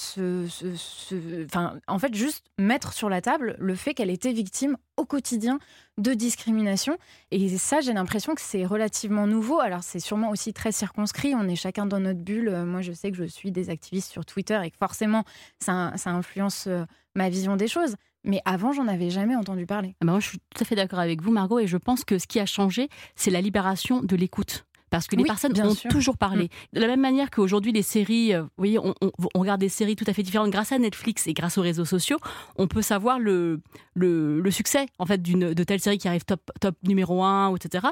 Enfin, 1.45 1.77
en 1.87 1.99
fait, 1.99 2.13
juste 2.15 2.45
mettre 2.57 2.93
sur 2.93 3.09
la 3.09 3.19
table 3.19 3.57
le 3.59 3.75
fait 3.75 3.93
qu'elle 3.93 4.09
était 4.09 4.31
victime 4.31 4.77
au 4.95 5.03
quotidien 5.03 5.59
de 5.97 6.13
discrimination. 6.13 6.97
Et 7.31 7.57
ça, 7.57 7.81
j'ai 7.81 7.91
l'impression 7.91 8.33
que 8.33 8.41
c'est 8.41 8.65
relativement 8.65 9.27
nouveau. 9.27 9.59
Alors, 9.59 9.83
c'est 9.83 9.99
sûrement 9.99 10.29
aussi 10.29 10.53
très 10.53 10.71
circonscrit. 10.71 11.35
On 11.35 11.49
est 11.49 11.57
chacun 11.57 11.85
dans 11.85 11.99
notre 11.99 12.21
bulle. 12.21 12.49
Moi, 12.63 12.81
je 12.81 12.93
sais 12.93 13.11
que 13.11 13.17
je 13.17 13.25
suis 13.25 13.51
des 13.51 13.69
activistes 13.69 14.09
sur 14.09 14.25
Twitter 14.25 14.57
et 14.63 14.71
que 14.71 14.77
forcément, 14.77 15.25
ça, 15.59 15.91
influence 16.05 16.69
ma 17.13 17.29
vision 17.29 17.57
des 17.57 17.67
choses. 17.67 17.95
Mais 18.23 18.41
avant, 18.45 18.71
j'en 18.71 18.87
avais 18.87 19.09
jamais 19.09 19.35
entendu 19.35 19.65
parler. 19.65 19.95
Ah 20.01 20.05
bah 20.05 20.13
moi, 20.13 20.19
je 20.19 20.29
suis 20.29 20.39
tout 20.39 20.61
à 20.61 20.65
fait 20.65 20.75
d'accord 20.75 20.99
avec 20.99 21.21
vous, 21.21 21.31
Margot, 21.31 21.59
et 21.59 21.67
je 21.67 21.77
pense 21.77 22.05
que 22.05 22.17
ce 22.19 22.27
qui 22.27 22.39
a 22.39 22.45
changé, 22.45 22.89
c'est 23.15 23.31
la 23.31 23.41
libération 23.41 24.01
de 24.01 24.15
l'écoute. 24.15 24.65
Parce 24.93 25.07
que 25.07 25.15
les 25.15 25.23
Oui, 25.23 25.27
personnes 25.27 25.59
ont 25.59 25.73
sûr. 25.73 25.89
toujours 25.89 26.17
parlé. 26.19 26.49
De 26.71 26.79
la 26.79 26.85
même 26.85 27.01
manière 27.01 27.31
qu'aujourd'hui, 27.31 27.71
les 27.71 27.81
séries, 27.81 28.31
euh, 28.35 28.43
vous 28.43 28.49
voyez, 28.57 28.77
on, 28.77 28.93
on- 29.01 29.11
on 29.33 29.39
regarde 29.39 29.59
des 29.59 29.67
séries 29.67 29.95
tout 29.95 30.05
à 30.05 30.13
fait 30.13 30.21
différentes 30.21 30.51
grâce 30.51 30.71
à 30.71 30.77
Netflix 30.77 31.25
et 31.25 31.33
grâce 31.33 31.57
aux 31.57 31.63
réseaux 31.63 31.83
sociaux, 31.83 32.19
on 32.57 32.67
peut 32.67 32.83
savoir 32.83 33.17
le, 33.17 33.59
le, 33.95 34.39
le 34.39 34.51
succès 34.51 34.85
en 34.99 35.07
fait 35.07 35.19
d'une 35.19 35.55
de 35.55 35.63
telle 35.63 35.79
série 35.79 35.97
qui 35.97 36.07
arrive 36.07 36.25
top, 36.25 36.41
top 36.61 36.75
numéro 36.83 37.23
1, 37.23 37.55
etc. 37.55 37.87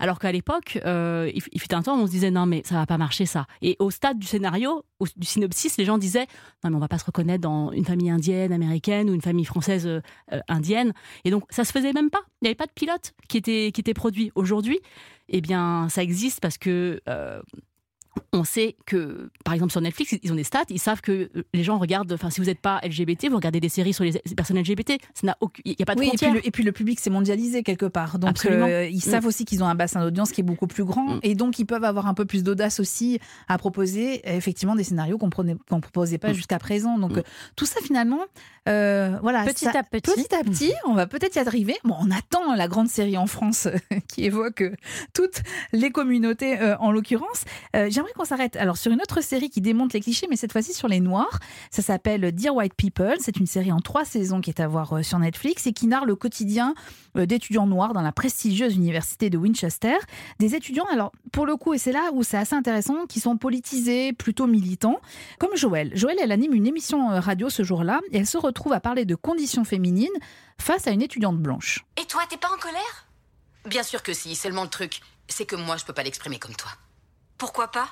Alors 0.00 0.18
qu'à 0.18 0.32
l'époque, 0.32 0.78
euh, 0.86 1.30
il, 1.34 1.42
il 1.52 1.60
fut 1.60 1.74
un 1.74 1.82
temps 1.82 1.98
où 1.98 2.00
on 2.00 2.06
se 2.06 2.10
disait 2.12 2.30
non, 2.30 2.46
mais 2.46 2.62
ça 2.64 2.76
va 2.76 2.86
pas 2.86 2.96
marcher 2.96 3.26
ça. 3.26 3.44
Et 3.60 3.76
au 3.78 3.90
stade 3.90 4.18
du 4.18 4.26
scénario, 4.26 4.82
au- 4.98 5.06
du 5.14 5.26
synopsis, 5.26 5.76
les 5.76 5.84
gens 5.84 5.98
disaient 5.98 6.26
non, 6.64 6.70
mais 6.70 6.76
on 6.76 6.80
va 6.80 6.88
pas 6.88 6.96
se 6.98 7.04
reconnaître 7.04 7.42
dans 7.42 7.70
une 7.72 7.84
famille 7.84 8.08
indienne, 8.08 8.54
américaine 8.54 9.10
ou 9.10 9.12
une 9.12 9.20
famille 9.20 9.44
française 9.44 9.86
euh, 9.86 10.00
indienne. 10.48 10.94
Et 11.26 11.30
donc, 11.30 11.44
ça 11.50 11.64
se 11.64 11.72
faisait 11.72 11.92
même 11.92 12.08
pas. 12.08 12.20
Il 12.40 12.46
n'y 12.46 12.48
avait 12.48 12.54
pas 12.54 12.64
de 12.64 12.72
pilote 12.74 13.12
qui 13.28 13.36
était, 13.36 13.72
qui 13.74 13.82
était 13.82 13.92
produit. 13.92 14.32
Aujourd'hui, 14.34 14.78
eh 15.28 15.40
bien, 15.40 15.88
ça 15.88 16.02
existe 16.02 16.40
parce 16.40 16.58
que 16.58 17.00
euh, 17.08 17.42
on 18.32 18.44
sait 18.44 18.76
que, 18.86 19.30
par 19.44 19.54
exemple, 19.54 19.72
sur 19.72 19.80
Netflix, 19.80 20.14
ils 20.22 20.32
ont 20.32 20.36
des 20.36 20.44
stats, 20.44 20.64
ils 20.68 20.78
savent 20.78 21.00
que 21.00 21.30
euh, 21.36 21.44
les 21.54 21.62
gens 21.62 21.78
regardent, 21.78 22.12
enfin, 22.12 22.30
si 22.30 22.40
vous 22.40 22.46
n'êtes 22.46 22.60
pas 22.60 22.80
LGBT, 22.82 23.28
vous 23.28 23.36
regardez 23.36 23.60
des 23.60 23.68
séries 23.68 23.92
sur 23.92 24.04
les 24.04 24.12
personnes 24.36 24.58
LGBT. 24.58 24.98
Il 25.22 25.26
n'y 25.66 25.82
a 25.82 25.84
pas 25.84 25.94
de 25.94 26.00
oui, 26.00 26.08
frontières. 26.08 26.30
Et 26.30 26.32
puis, 26.32 26.42
le, 26.42 26.48
et 26.48 26.50
puis, 26.50 26.62
le, 26.62 26.72
public 26.72 27.00
s'est 27.00 27.10
mondialisé 27.10 27.62
quelque 27.62 27.86
part. 27.86 28.18
Donc, 28.18 28.44
euh, 28.46 28.88
ils 28.90 29.00
savent 29.00 29.24
mm. 29.24 29.28
aussi 29.28 29.44
qu'ils 29.44 29.62
ont 29.62 29.66
un 29.66 29.74
bassin 29.74 30.00
d'audience 30.00 30.32
qui 30.32 30.40
est 30.40 30.44
beaucoup 30.44 30.66
plus 30.66 30.84
grand. 30.84 31.14
Mm. 31.14 31.20
Et 31.22 31.34
donc, 31.34 31.58
ils 31.58 31.64
peuvent 31.64 31.84
avoir 31.84 32.06
un 32.06 32.14
peu 32.14 32.24
plus 32.24 32.42
d'audace 32.42 32.80
aussi 32.80 33.18
à 33.48 33.58
proposer, 33.58 34.20
effectivement, 34.36 34.74
des 34.74 34.84
scénarios 34.84 35.18
qu'on 35.18 35.30
ne 35.44 35.80
proposait 35.80 36.18
pas 36.18 36.30
mm. 36.30 36.34
jusqu'à 36.34 36.58
présent. 36.58 36.98
Donc, 36.98 37.22
tout 37.56 37.66
ça, 37.66 37.80
finalement, 37.82 38.20
euh, 38.68 39.18
voilà, 39.22 39.44
petit 39.44 39.68
à 39.68 39.82
petit. 39.82 40.12
Petit 40.12 40.34
à 40.34 40.42
petit, 40.42 40.72
on 40.86 40.94
va 40.94 41.06
peut-être 41.06 41.36
y 41.36 41.38
arriver. 41.38 41.76
Bon, 41.84 41.96
on 42.00 42.10
attend 42.10 42.54
la 42.54 42.68
grande 42.68 42.88
série 42.88 43.16
en 43.16 43.26
France 43.26 43.68
qui 44.08 44.24
évoque 44.24 44.64
toutes 45.14 45.42
les 45.72 45.90
communautés, 45.90 46.58
en 46.80 46.90
l'occurrence. 46.90 47.44
J'aimerais 47.72 48.05
qu'on 48.14 48.24
s'arrête 48.24 48.56
alors 48.56 48.76
sur 48.76 48.92
une 48.92 49.00
autre 49.00 49.20
série 49.20 49.50
qui 49.50 49.60
démonte 49.60 49.92
les 49.92 50.00
clichés, 50.00 50.26
mais 50.28 50.36
cette 50.36 50.52
fois-ci 50.52 50.72
sur 50.72 50.88
les 50.88 51.00
Noirs. 51.00 51.38
Ça 51.70 51.82
s'appelle 51.82 52.32
Dear 52.32 52.54
White 52.54 52.74
People. 52.74 53.16
C'est 53.20 53.36
une 53.36 53.46
série 53.46 53.72
en 53.72 53.80
trois 53.80 54.04
saisons 54.04 54.40
qui 54.40 54.50
est 54.50 54.60
à 54.60 54.68
voir 54.68 54.92
euh, 54.92 55.02
sur 55.02 55.18
Netflix 55.18 55.66
et 55.66 55.72
qui 55.72 55.86
narre 55.86 56.04
le 56.04 56.16
quotidien 56.16 56.74
euh, 57.16 57.26
d'étudiants 57.26 57.66
noirs 57.66 57.92
dans 57.92 58.02
la 58.02 58.12
prestigieuse 58.12 58.76
université 58.76 59.30
de 59.30 59.38
Winchester. 59.38 59.96
Des 60.38 60.54
étudiants, 60.54 60.86
alors 60.92 61.12
pour 61.32 61.46
le 61.46 61.56
coup, 61.56 61.74
et 61.74 61.78
c'est 61.78 61.92
là 61.92 62.10
où 62.12 62.22
c'est 62.22 62.36
assez 62.36 62.54
intéressant, 62.54 63.06
qui 63.06 63.20
sont 63.20 63.36
politisés, 63.36 64.12
plutôt 64.12 64.46
militants, 64.46 65.00
comme 65.38 65.56
Joël. 65.56 65.90
Joël, 65.94 66.16
elle 66.20 66.32
anime 66.32 66.54
une 66.54 66.66
émission 66.66 67.10
euh, 67.10 67.20
radio 67.20 67.48
ce 67.48 67.62
jour-là 67.62 68.00
et 68.12 68.18
elle 68.18 68.26
se 68.26 68.38
retrouve 68.38 68.72
à 68.72 68.80
parler 68.80 69.04
de 69.04 69.14
conditions 69.14 69.64
féminines 69.64 70.08
face 70.60 70.86
à 70.86 70.90
une 70.90 71.02
étudiante 71.02 71.38
blanche. 71.38 71.84
Et 72.00 72.06
toi, 72.06 72.22
t'es 72.28 72.36
pas 72.36 72.48
en 72.48 72.58
colère? 72.58 73.06
Bien 73.66 73.82
sûr 73.82 74.02
que 74.02 74.12
si, 74.12 74.34
seulement 74.36 74.62
le 74.62 74.70
truc, 74.70 75.00
c'est 75.28 75.44
que 75.44 75.56
moi, 75.56 75.76
je 75.76 75.84
peux 75.84 75.92
pas 75.92 76.02
l'exprimer 76.02 76.38
comme 76.38 76.54
toi. 76.54 76.70
Pourquoi 77.38 77.68
pas? 77.68 77.88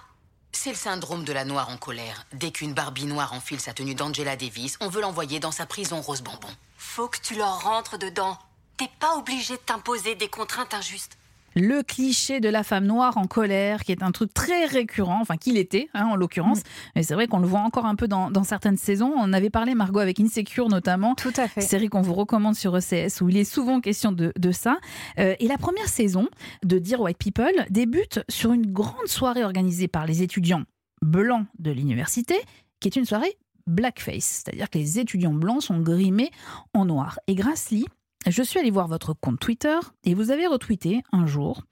C'est 0.52 0.70
le 0.70 0.76
syndrome 0.76 1.24
de 1.24 1.32
la 1.32 1.44
noire 1.44 1.68
en 1.68 1.76
colère. 1.76 2.24
Dès 2.32 2.50
qu'une 2.50 2.72
Barbie 2.72 3.04
noire 3.04 3.34
enfile 3.34 3.60
sa 3.60 3.74
tenue 3.74 3.94
d'Angela 3.94 4.36
Davis, 4.36 4.78
on 4.80 4.88
veut 4.88 5.02
l'envoyer 5.02 5.38
dans 5.38 5.52
sa 5.52 5.66
prison 5.66 6.00
rose 6.00 6.22
bonbon. 6.22 6.48
Faut 6.78 7.08
que 7.08 7.18
tu 7.18 7.34
leur 7.34 7.62
rentres 7.62 7.98
dedans. 7.98 8.38
T'es 8.78 8.88
pas 9.00 9.16
obligé 9.16 9.54
de 9.54 9.60
t'imposer 9.60 10.14
des 10.14 10.28
contraintes 10.28 10.72
injustes 10.72 11.18
le 11.54 11.82
cliché 11.82 12.40
de 12.40 12.48
la 12.48 12.62
femme 12.62 12.86
noire 12.86 13.16
en 13.16 13.26
colère, 13.26 13.84
qui 13.84 13.92
est 13.92 14.02
un 14.02 14.12
truc 14.12 14.32
très 14.34 14.66
récurrent, 14.66 15.20
enfin 15.20 15.36
qu'il 15.36 15.56
était 15.56 15.88
hein, 15.94 16.06
en 16.06 16.16
l'occurrence. 16.16 16.60
Mm. 16.60 16.92
Mais 16.96 17.02
c'est 17.02 17.14
vrai 17.14 17.26
qu'on 17.26 17.38
le 17.38 17.46
voit 17.46 17.60
encore 17.60 17.86
un 17.86 17.94
peu 17.94 18.08
dans, 18.08 18.30
certaines 18.44 18.76
saisons. 18.76 19.12
On 19.16 19.32
avait 19.32 19.50
parlé, 19.50 19.74
Margot, 19.74 20.00
avec 20.00 20.20
Insecure 20.20 20.68
notamment. 20.68 21.14
Tout 21.14 21.32
à 21.36 21.48
fait. 21.48 21.60
Série 21.60 21.88
qu'on 21.88 22.02
vous 22.02 22.14
recommande 22.14 22.54
sur 22.54 22.76
ECS, 22.76 23.20
où 23.20 23.28
il 23.28 23.36
est 23.36 23.44
souvent 23.44 23.80
question 23.80 24.12
de, 24.12 24.32
ça. 24.52 24.78
Euh, 25.18 25.34
et 25.40 25.48
la 25.48 25.58
première 25.58 25.88
saison 25.88 26.28
de 26.64 26.78
Dear 26.78 27.00
White 27.00 27.18
People 27.18 27.64
débute 27.70 28.20
sur 28.28 28.52
une 28.52 28.70
grande 28.70 29.06
soirée 29.06 29.42
organisée 29.42 29.88
par 29.88 30.06
les 30.06 30.22
étudiants 30.22 30.62
blancs 31.02 31.46
de 31.58 31.70
l'université, 31.70 32.36
qui 32.80 32.88
est 32.88 32.96
une 32.96 33.04
soirée 33.04 33.36
blackface, 33.66 34.42
c'est-à-dire 34.44 34.68
que 34.68 34.78
les 34.78 34.98
étudiants 34.98 35.32
blancs 35.32 35.62
sont 35.62 35.80
grimés 35.80 36.30
en 36.74 36.84
noir. 36.84 37.18
Et 37.26 37.34
Grassley, 37.34 37.84
je 38.26 38.42
suis 38.42 38.58
allée 38.58 38.70
voir 38.70 38.88
votre 38.88 39.14
compte 39.14 39.38
Twitter 39.38 39.78
et 40.04 40.14
vous 40.14 40.30
avez 40.30 40.46
retweeté 40.46 41.02
un 41.12 41.26
jour 41.26 41.62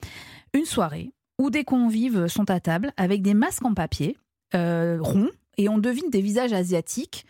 une 0.52 0.64
soirée 0.64 1.12
où 1.38 1.50
des 1.50 1.64
convives 1.64 2.26
sont 2.28 2.50
à 2.50 2.60
table 2.60 2.92
avec 2.96 3.22
des 3.22 3.34
masques 3.34 3.64
en 3.64 3.74
papier 3.74 4.16
euh, 4.54 4.98
ronds 5.00 5.30
et 5.58 5.68
on 5.68 5.78
devine 5.78 6.10
des 6.10 6.20
visages 6.20 6.52
asiatiques. 6.52 7.26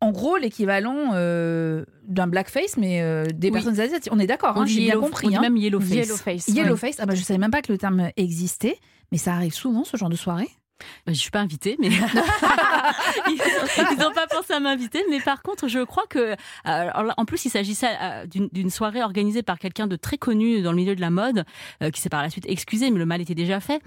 En 0.00 0.12
gros, 0.12 0.38
l'équivalent 0.38 1.10
euh, 1.12 1.84
d'un 2.04 2.26
blackface, 2.26 2.78
mais 2.78 3.02
euh, 3.02 3.26
des 3.34 3.50
personnes 3.50 3.78
asiatiques. 3.78 4.12
On 4.14 4.18
est 4.18 4.26
d'accord, 4.26 4.56
hein, 4.56 4.64
j'ai 4.64 4.80
bien 4.80 4.98
compris. 4.98 5.36
Hein. 5.36 5.42
même 5.42 5.58
yellow 5.58 5.80
face. 5.80 6.48
Yellow 6.48 6.76
face. 6.76 6.96
Ah 7.00 7.06
bah, 7.06 7.14
je 7.14 7.22
savais 7.22 7.38
même 7.38 7.50
pas 7.50 7.60
que 7.60 7.70
le 7.70 7.76
terme 7.76 8.10
existait, 8.16 8.78
mais 9.12 9.18
ça 9.18 9.34
arrive 9.34 9.52
souvent 9.52 9.84
ce 9.84 9.96
genre 9.98 10.08
de 10.08 10.16
soirée. 10.16 10.48
Bah, 11.06 11.12
je 11.12 11.18
suis 11.18 11.30
pas 11.30 11.40
invitée, 11.40 11.76
mais 11.78 11.88
ils 13.28 13.98
n'ont 13.98 14.12
pas 14.12 14.26
pensé 14.26 14.52
à 14.52 14.60
m'inviter. 14.60 15.02
Mais 15.10 15.20
par 15.20 15.42
contre, 15.42 15.68
je 15.68 15.80
crois 15.80 16.04
que, 16.08 16.34
euh, 16.66 16.90
en 17.16 17.24
plus, 17.24 17.44
il 17.44 17.50
s'agissait 17.50 17.96
euh, 18.00 18.26
d'une 18.26 18.70
soirée 18.70 19.02
organisée 19.02 19.42
par 19.42 19.58
quelqu'un 19.58 19.86
de 19.86 19.96
très 19.96 20.18
connu 20.18 20.62
dans 20.62 20.72
le 20.72 20.76
milieu 20.76 20.94
de 20.94 21.00
la 21.00 21.10
mode, 21.10 21.44
euh, 21.82 21.90
qui 21.90 22.00
s'est 22.00 22.08
par 22.08 22.22
la 22.22 22.30
suite 22.30 22.46
excusé, 22.48 22.90
mais 22.90 22.98
le 22.98 23.06
mal 23.06 23.20
était 23.20 23.34
déjà 23.34 23.60
fait. 23.60 23.82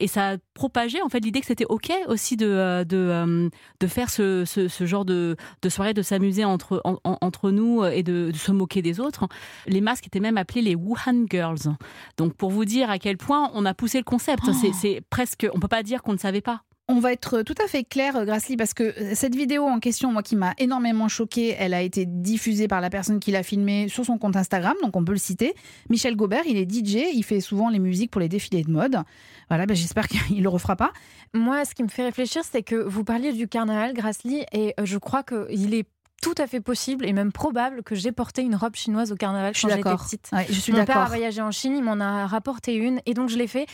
Et 0.00 0.08
ça 0.08 0.30
a 0.30 0.36
propagé 0.54 1.00
en 1.02 1.08
fait 1.08 1.20
l'idée 1.20 1.40
que 1.40 1.46
c'était 1.46 1.66
ok 1.68 1.92
aussi 2.08 2.36
de 2.36 2.84
de, 2.84 3.50
de 3.80 3.86
faire 3.86 4.10
ce, 4.10 4.44
ce, 4.44 4.86
genre 4.86 5.04
de, 5.04 5.36
de 5.62 5.68
soirée, 5.68 5.94
de 5.94 6.02
s'amuser 6.02 6.44
entre 6.44 6.82
entre 7.04 7.50
nous 7.50 7.84
et 7.84 8.02
de, 8.02 8.30
de, 8.32 8.36
se 8.36 8.52
moquer 8.52 8.82
des 8.82 9.00
autres. 9.00 9.28
Les 9.66 9.80
masques 9.80 10.06
étaient 10.06 10.20
même 10.20 10.38
appelés 10.38 10.62
les 10.62 10.74
Wuhan 10.74 11.26
Girls. 11.30 11.76
Donc 12.16 12.34
pour 12.34 12.50
vous 12.50 12.64
dire 12.64 12.90
à 12.90 12.98
quel 12.98 13.16
point 13.16 13.50
on 13.54 13.64
a 13.64 13.74
poussé 13.74 13.98
le 13.98 14.04
concept, 14.04 14.44
oh. 14.48 14.52
c'est 14.52 15.02
presque, 15.10 15.46
on 15.54 15.60
peut 15.60 15.68
pas 15.68 15.82
dire 15.82 16.02
qu'on 16.02 16.12
ne 16.12 16.18
savait 16.18 16.37
pas. 16.40 16.62
On 16.90 17.00
va 17.00 17.12
être 17.12 17.42
tout 17.42 17.54
à 17.62 17.68
fait 17.68 17.84
clair, 17.84 18.24
Grassley, 18.24 18.56
parce 18.56 18.72
que 18.72 18.82
euh, 18.82 19.14
cette 19.14 19.34
vidéo 19.34 19.64
en 19.64 19.78
question, 19.78 20.10
moi, 20.10 20.22
qui 20.22 20.36
m'a 20.36 20.54
énormément 20.56 21.06
choquée, 21.06 21.54
elle 21.58 21.74
a 21.74 21.82
été 21.82 22.06
diffusée 22.06 22.66
par 22.66 22.80
la 22.80 22.88
personne 22.88 23.20
qui 23.20 23.30
l'a 23.30 23.42
filmée 23.42 23.88
sur 23.90 24.06
son 24.06 24.16
compte 24.16 24.36
Instagram, 24.36 24.74
donc 24.82 24.96
on 24.96 25.04
peut 25.04 25.12
le 25.12 25.18
citer. 25.18 25.52
Michel 25.90 26.16
Gobert, 26.16 26.44
il 26.46 26.56
est 26.56 26.70
DJ, 26.70 27.12
il 27.12 27.24
fait 27.24 27.40
souvent 27.40 27.68
les 27.68 27.78
musiques 27.78 28.10
pour 28.10 28.22
les 28.22 28.30
défilés 28.30 28.62
de 28.62 28.70
mode. 28.70 29.02
Voilà, 29.50 29.66
ben 29.66 29.76
j'espère 29.76 30.08
qu'il 30.08 30.42
le 30.42 30.48
refera 30.48 30.76
pas. 30.76 30.92
Moi, 31.34 31.66
ce 31.66 31.74
qui 31.74 31.82
me 31.82 31.88
fait 31.88 32.04
réfléchir, 32.04 32.42
c'est 32.50 32.62
que 32.62 32.76
vous 32.76 33.04
parliez 33.04 33.34
du 33.34 33.48
carnaval, 33.48 33.92
Grassley, 33.92 34.46
et 34.52 34.72
euh, 34.80 34.86
je 34.86 34.96
crois 34.96 35.22
qu'il 35.22 35.74
est 35.74 35.84
tout 36.22 36.34
à 36.38 36.46
fait 36.46 36.60
possible 36.60 37.06
et 37.06 37.12
même 37.12 37.32
probable 37.32 37.82
que 37.82 37.94
j'ai 37.94 38.12
porté 38.12 38.42
une 38.42 38.56
robe 38.56 38.74
chinoise 38.74 39.12
au 39.12 39.16
carnaval 39.16 39.52
quand 39.54 39.68
j'étais 39.68 39.82
petite. 39.82 40.30
je 40.48 40.58
suis 40.58 40.72
Mon 40.72 40.84
père 40.84 40.98
a 40.98 41.06
voyagé 41.06 41.40
en 41.40 41.50
Chine, 41.50 41.76
il 41.76 41.82
m'en 41.82 42.00
a 42.00 42.26
rapporté 42.26 42.74
une 42.74 43.00
et 43.06 43.14
donc 43.14 43.28
je 43.28 43.36
l'ai 43.36 43.46
fait. 43.46 43.66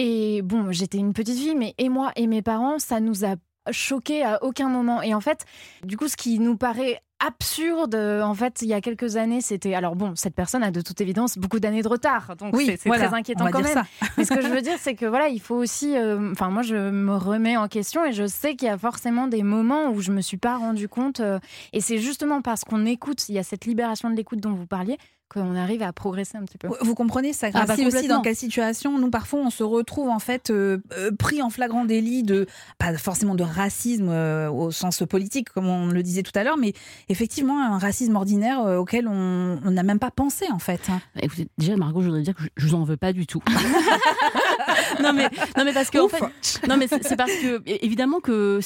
Et 0.00 0.42
bon, 0.42 0.70
j'étais 0.70 0.98
une 0.98 1.12
petite 1.12 1.36
fille, 1.36 1.56
mais 1.56 1.74
et 1.76 1.88
moi 1.88 2.12
et 2.14 2.28
mes 2.28 2.40
parents, 2.40 2.78
ça 2.78 3.00
nous 3.00 3.24
a 3.24 3.34
choqué 3.72 4.22
à 4.22 4.38
aucun 4.44 4.68
moment. 4.68 5.02
Et 5.02 5.12
en 5.12 5.20
fait, 5.20 5.44
du 5.82 5.96
coup, 5.96 6.06
ce 6.06 6.16
qui 6.16 6.38
nous 6.38 6.56
paraît 6.56 7.00
absurde. 7.20 7.96
En 7.96 8.34
fait, 8.34 8.62
il 8.62 8.68
y 8.68 8.74
a 8.74 8.80
quelques 8.80 9.16
années, 9.16 9.40
c'était. 9.40 9.74
Alors 9.74 9.96
bon, 9.96 10.12
cette 10.14 10.36
personne 10.36 10.62
a 10.62 10.70
de 10.70 10.80
toute 10.80 11.00
évidence 11.00 11.36
beaucoup 11.36 11.58
d'années 11.58 11.82
de 11.82 11.88
retard, 11.88 12.36
donc 12.36 12.54
oui, 12.54 12.76
c'est 12.78 12.88
très 12.88 13.12
inquiétant 13.12 13.50
quand 13.50 13.60
même. 13.60 13.82
Mais 14.16 14.24
ce 14.24 14.32
que 14.32 14.40
je 14.40 14.46
veux 14.54 14.62
dire, 14.62 14.76
c'est 14.78 14.94
que 14.94 15.04
voilà, 15.04 15.28
il 15.28 15.40
faut 15.40 15.56
aussi. 15.56 15.96
Euh, 15.96 16.30
enfin, 16.30 16.48
moi, 16.50 16.62
je 16.62 16.76
me 16.76 17.16
remets 17.16 17.56
en 17.56 17.66
question 17.68 18.04
et 18.04 18.12
je 18.12 18.26
sais 18.26 18.54
qu'il 18.54 18.68
y 18.68 18.70
a 18.70 18.78
forcément 18.78 19.26
des 19.26 19.42
moments 19.42 19.90
où 19.90 20.00
je 20.00 20.12
me 20.12 20.20
suis 20.20 20.36
pas 20.36 20.56
rendu 20.56 20.88
compte. 20.88 21.20
Euh, 21.20 21.38
et 21.72 21.80
c'est 21.80 21.98
justement 21.98 22.40
parce 22.40 22.62
qu'on 22.62 22.86
écoute, 22.86 23.28
il 23.28 23.34
y 23.34 23.38
a 23.38 23.42
cette 23.42 23.66
libération 23.66 24.10
de 24.10 24.14
l'écoute 24.14 24.38
dont 24.40 24.52
vous 24.52 24.66
parliez, 24.66 24.96
qu'on 25.28 25.56
arrive 25.56 25.82
à 25.82 25.92
progresser 25.92 26.36
un 26.38 26.44
petit 26.44 26.58
peu. 26.58 26.68
Vous 26.80 26.94
comprenez 26.94 27.32
ça 27.32 27.48
ah 27.54 27.66
bah 27.66 27.74
aussi 27.86 28.08
dans 28.08 28.22
quelle 28.22 28.36
situation 28.36 28.98
nous 28.98 29.10
parfois 29.10 29.40
on 29.40 29.50
se 29.50 29.62
retrouve 29.62 30.08
en 30.08 30.18
fait 30.18 30.50
euh, 30.50 30.78
euh, 30.96 31.10
pris 31.16 31.42
en 31.42 31.50
flagrant 31.50 31.84
délit 31.84 32.22
de 32.22 32.46
pas 32.78 32.96
forcément 32.96 33.34
de 33.34 33.42
racisme 33.42 34.08
euh, 34.08 34.50
au 34.50 34.70
sens 34.70 35.02
politique 35.08 35.50
comme 35.50 35.66
on 35.66 35.88
le 35.88 36.02
disait 36.02 36.22
tout 36.22 36.32
à 36.34 36.44
l'heure 36.44 36.56
mais 36.56 36.72
effectivement 37.08 37.62
un 37.62 37.78
racisme 37.78 38.16
ordinaire 38.16 38.60
auquel 38.60 39.06
on 39.06 39.70
n'a 39.70 39.82
même 39.82 39.98
pas 39.98 40.10
pensé 40.10 40.46
en 40.50 40.58
fait. 40.58 40.80
Hein. 40.88 41.00
Écoutez, 41.20 41.48
déjà 41.58 41.76
Margot, 41.76 42.00
je 42.00 42.06
voudrais 42.06 42.22
dire 42.22 42.34
que 42.34 42.42
je, 42.42 42.48
je 42.56 42.66
vous 42.66 42.74
en 42.74 42.84
veux 42.84 42.96
pas 42.96 43.12
du 43.12 43.26
tout. 43.26 43.42
non 45.02 45.12
mais 45.12 45.28
non 45.56 45.64
mais 45.64 45.72
parce 45.72 45.90
que 45.90 45.98
en 45.98 46.08
fait, 46.08 46.22
non 46.68 46.76
mais 46.76 46.86
c'est 46.88 47.16
parce 47.16 47.32
que 47.32 47.62
évidemment 47.66 48.20
que 48.20 48.60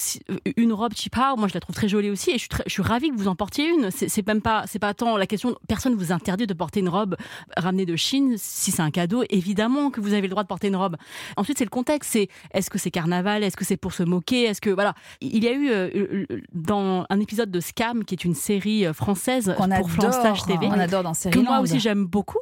une 0.57 0.73
robe 0.73 0.95
Chipard, 0.95 1.37
moi 1.37 1.49
je 1.49 1.55
la 1.55 1.61
trouve 1.61 1.75
très 1.75 1.89
jolie 1.89 2.11
aussi 2.11 2.31
et 2.31 2.35
je 2.35 2.39
suis, 2.39 2.49
je 2.67 2.73
suis 2.73 2.83
ravie 2.83 3.11
que 3.11 3.17
vous 3.17 3.29
en 3.29 3.35
portiez 3.35 3.69
une. 3.69 3.91
C'est 3.91 4.27
même 4.27 4.43
pas 4.43 4.65
c'est 4.67 4.79
pas 4.79 4.95
tant 4.95 5.17
la 5.17 5.27
question. 5.27 5.57
Personne 5.69 5.95
vous 5.95 6.13
interdit 6.13 6.47
de 6.47 6.52
porter 6.55 6.81
une 6.81 6.89
robe 6.89 7.17
ramenée 7.57 7.87
de 7.87 7.97
Chine 7.97 8.35
si 8.37 8.71
c'est 8.71 8.83
un 8.83 8.91
cadeau. 8.91 9.25
Évidemment 9.31 9.91
que 9.91 10.01
vous 10.01 10.13
avez 10.13 10.23
le 10.23 10.29
droit 10.29 10.43
de 10.43 10.49
porter 10.49 10.69
une 10.69 10.77
robe. 10.77 10.97
Ensuite 11.37 11.59
c'est 11.59 11.65
le 11.65 11.71
contexte. 11.71 12.13
C'est 12.13 12.29
est-ce 12.53 12.71
que 12.71 12.79
c'est 12.79 12.91
carnaval 12.91 13.43
Est-ce 13.45 13.57
que 13.57 13.65
c'est 13.65 13.77
pour 13.77 13.93
se 13.93 14.03
moquer 14.03 14.45
Est-ce 14.45 14.61
que 14.61 14.71
voilà 14.71 14.95
Il 15.21 15.43
y 15.43 15.49
a 15.49 15.53
eu 15.53 15.71
euh, 15.71 16.27
dans 16.53 17.07
un 17.09 17.21
épisode 17.21 17.51
de 17.51 17.61
Scam 17.61 18.05
qui 18.05 18.15
est 18.15 18.25
une 18.25 18.35
série 18.35 18.87
euh, 18.87 18.93
française 18.93 19.55
pour 19.57 19.65
adore, 19.65 19.89
France 19.89 20.47
TV. 20.47 20.67
On 20.67 20.73
adore 20.73 21.03
dans 21.03 21.15
série 21.15 21.39
que 21.39 21.45
moi 21.45 21.61
aussi 21.61 21.81
j'aime 21.81 22.05
beaucoup. 22.05 22.41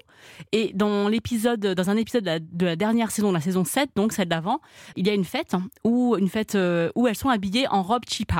Et 0.53 0.73
dans 0.75 1.09
l'épisode 1.09 1.61
dans 1.61 1.91
un 1.91 1.97
épisode 1.97 2.25
de 2.25 2.31
la, 2.31 2.39
de 2.39 2.67
la 2.67 2.77
dernière 2.77 3.11
saison, 3.11 3.33
la 3.33 3.41
saison 3.41 3.65
7, 3.65 3.91
donc 3.97 4.13
celle 4.13 4.29
d'avant, 4.29 4.61
il 4.97 5.07
y 5.07 5.11
a 5.11 5.15
une 5.15 5.25
fête 5.25 5.55
hein, 5.55 5.69
où 5.85 6.17
une 6.17 6.29
fête 6.29 6.55
euh, 6.55 6.91
où 6.95 7.07
elles 7.07 7.17
sont 7.17 7.29
habillées 7.29 7.67
en 7.69 7.83
robe 7.83 8.03
cheap 8.09 8.33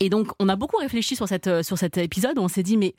Et 0.00 0.10
donc, 0.10 0.28
on 0.38 0.48
a 0.48 0.56
beaucoup 0.56 0.76
réfléchi 0.76 1.16
sur, 1.16 1.26
cette, 1.26 1.46
euh, 1.46 1.62
sur 1.62 1.78
cet 1.78 1.96
épisode. 1.96 2.38
Où 2.38 2.42
on 2.42 2.48
s'est 2.48 2.62
dit, 2.62 2.76
mais 2.76 2.94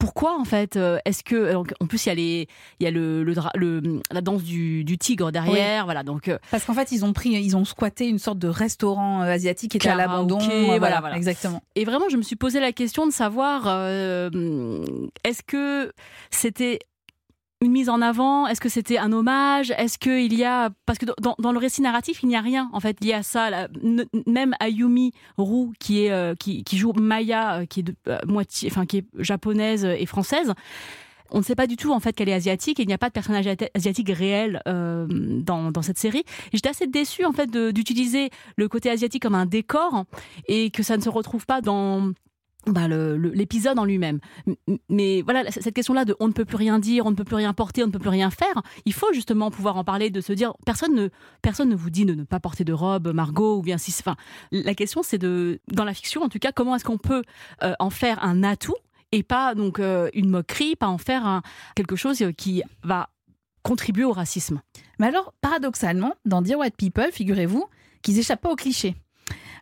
pourquoi 0.00 0.36
en 0.38 0.44
fait 0.44 0.76
euh, 0.76 0.98
Est-ce 1.04 1.22
que 1.22 1.54
en 1.54 1.86
plus 1.86 2.06
il 2.06 2.08
y 2.08 2.12
a 2.12 2.14
les 2.14 2.48
il 2.80 2.84
y 2.84 2.86
a 2.88 2.90
le, 2.90 3.22
le, 3.22 4.00
la 4.10 4.20
danse 4.20 4.42
du, 4.42 4.82
du 4.82 4.98
tigre 4.98 5.30
derrière, 5.30 5.84
voilà 5.84 6.02
donc 6.02 6.28
parce 6.50 6.64
qu'en 6.64 6.74
fait 6.74 6.90
ils 6.90 7.04
ont 7.04 7.12
pris 7.12 7.30
ils 7.30 7.56
ont 7.56 7.64
squatté 7.64 8.08
une 8.08 8.18
sorte 8.18 8.40
de 8.40 8.48
restaurant 8.48 9.20
asiatique 9.20 9.70
qui 9.70 9.76
était 9.76 9.90
à 9.90 9.94
l'abandon, 9.94 10.38
voilà, 10.78 11.00
voilà, 11.00 11.16
exactement. 11.16 11.62
Et 11.76 11.84
vraiment 11.84 12.08
je 12.10 12.16
me 12.16 12.22
suis 12.22 12.34
posé 12.34 12.58
la 12.58 12.72
question 12.72 13.06
de 13.06 13.12
savoir 13.12 13.68
est-ce 13.68 15.42
que 15.46 15.92
c'était 16.30 16.80
une 17.62 17.72
mise 17.72 17.88
en 17.88 18.02
avant 18.02 18.46
Est-ce 18.46 18.60
que 18.60 18.68
c'était 18.68 18.98
un 18.98 19.12
hommage 19.12 19.72
Est-ce 19.78 19.98
qu'il 19.98 20.34
y 20.34 20.44
a 20.44 20.70
parce 20.84 20.98
que 20.98 21.06
dans, 21.20 21.52
le 21.52 21.58
récit 21.58 21.80
narratif 21.80 22.22
il 22.22 22.28
n'y 22.28 22.36
a 22.36 22.40
rien 22.40 22.68
en 22.72 22.80
fait 22.80 23.02
lié 23.02 23.12
à 23.14 23.22
ça. 23.22 23.68
même 24.26 24.54
Ayumi 24.60 25.12
Roux 25.38 25.72
qui 25.78 26.04
est 26.04 26.10
euh, 26.10 26.34
qui, 26.34 26.64
joue 26.76 26.92
Maya 26.92 27.60
euh, 27.60 27.66
qui 27.66 27.80
est 27.80 28.08
euh, 28.08 28.18
moitié 28.26 28.68
enfin 28.70 28.84
qui 28.84 28.98
est 28.98 29.04
japonaise 29.18 29.84
et 29.84 30.06
française 30.06 30.52
on 31.30 31.38
ne 31.38 31.42
sait 31.42 31.54
pas 31.54 31.66
du 31.66 31.76
tout 31.76 31.92
en 31.92 32.00
fait 32.00 32.12
qu'elle 32.12 32.28
est 32.28 32.34
asiatique 32.34 32.78
et 32.80 32.82
il 32.82 32.88
n'y 32.88 32.94
a 32.94 32.98
pas 32.98 33.08
de 33.08 33.14
personnage 33.14 33.46
asiatique 33.74 34.10
réel 34.10 34.60
dans, 34.66 35.70
dans, 35.70 35.80
cette 35.80 35.96
série. 35.96 36.24
J'étais 36.52 36.68
assez 36.68 36.86
déçue 36.86 37.24
en 37.24 37.32
fait 37.32 37.50
d'utiliser 37.72 38.28
le 38.58 38.68
côté 38.68 38.90
asiatique 38.90 39.22
comme 39.22 39.34
un 39.34 39.46
décor 39.46 40.04
et 40.46 40.68
que 40.68 40.82
ça 40.82 40.98
ne 40.98 41.02
se 41.02 41.08
retrouve 41.08 41.46
pas 41.46 41.62
dans 41.62 42.12
bah, 42.66 42.86
l'épisode 42.86 43.78
en 43.78 43.84
lui-même. 43.84 44.20
Mais 44.88 45.22
voilà, 45.22 45.50
cette 45.50 45.74
question-là 45.74 46.04
de 46.04 46.14
on 46.20 46.28
ne 46.28 46.32
peut 46.32 46.44
plus 46.44 46.56
rien 46.56 46.78
dire, 46.78 47.06
on 47.06 47.10
ne 47.10 47.16
peut 47.16 47.24
plus 47.24 47.36
rien 47.36 47.52
porter, 47.52 47.82
on 47.82 47.88
ne 47.88 47.92
peut 47.92 47.98
plus 47.98 48.08
rien 48.08 48.30
faire, 48.30 48.62
il 48.84 48.92
faut 48.92 49.12
justement 49.12 49.50
pouvoir 49.50 49.76
en 49.76 49.84
parler, 49.84 50.10
de 50.10 50.20
se 50.20 50.32
dire, 50.32 50.52
personne 50.64 50.94
ne, 50.94 51.08
personne 51.42 51.68
ne 51.68 51.74
vous 51.74 51.90
dit 51.90 52.04
de 52.04 52.14
ne 52.14 52.24
pas 52.24 52.40
porter 52.40 52.64
de 52.64 52.72
robe, 52.72 53.12
Margot, 53.12 53.58
ou 53.58 53.62
bien 53.62 53.78
si. 53.78 53.94
Enfin, 53.98 54.16
la 54.52 54.74
question, 54.74 55.02
c'est 55.02 55.18
de, 55.18 55.60
dans 55.72 55.84
la 55.84 55.94
fiction 55.94 56.22
en 56.22 56.28
tout 56.28 56.38
cas, 56.38 56.52
comment 56.52 56.76
est-ce 56.76 56.84
qu'on 56.84 56.98
peut 56.98 57.22
euh, 57.62 57.74
en 57.78 57.90
faire 57.90 58.22
un 58.24 58.42
atout 58.42 58.76
et 59.10 59.22
pas 59.22 59.54
donc 59.54 59.78
euh, 59.78 60.08
une 60.14 60.30
moquerie, 60.30 60.76
pas 60.76 60.88
en 60.88 60.98
faire 60.98 61.42
quelque 61.74 61.96
chose 61.96 62.24
qui 62.36 62.62
va 62.82 63.10
contribuer 63.62 64.04
au 64.04 64.12
racisme? 64.12 64.62
Mais 64.98 65.08
alors, 65.08 65.34
paradoxalement, 65.40 66.14
dans 66.24 66.42
Dear 66.42 66.60
White 66.60 66.76
People, 66.76 67.10
figurez-vous 67.12 67.66
qu'ils 68.02 68.18
échappent 68.18 68.42
pas 68.42 68.50
aux 68.50 68.56
clichés. 68.56 68.94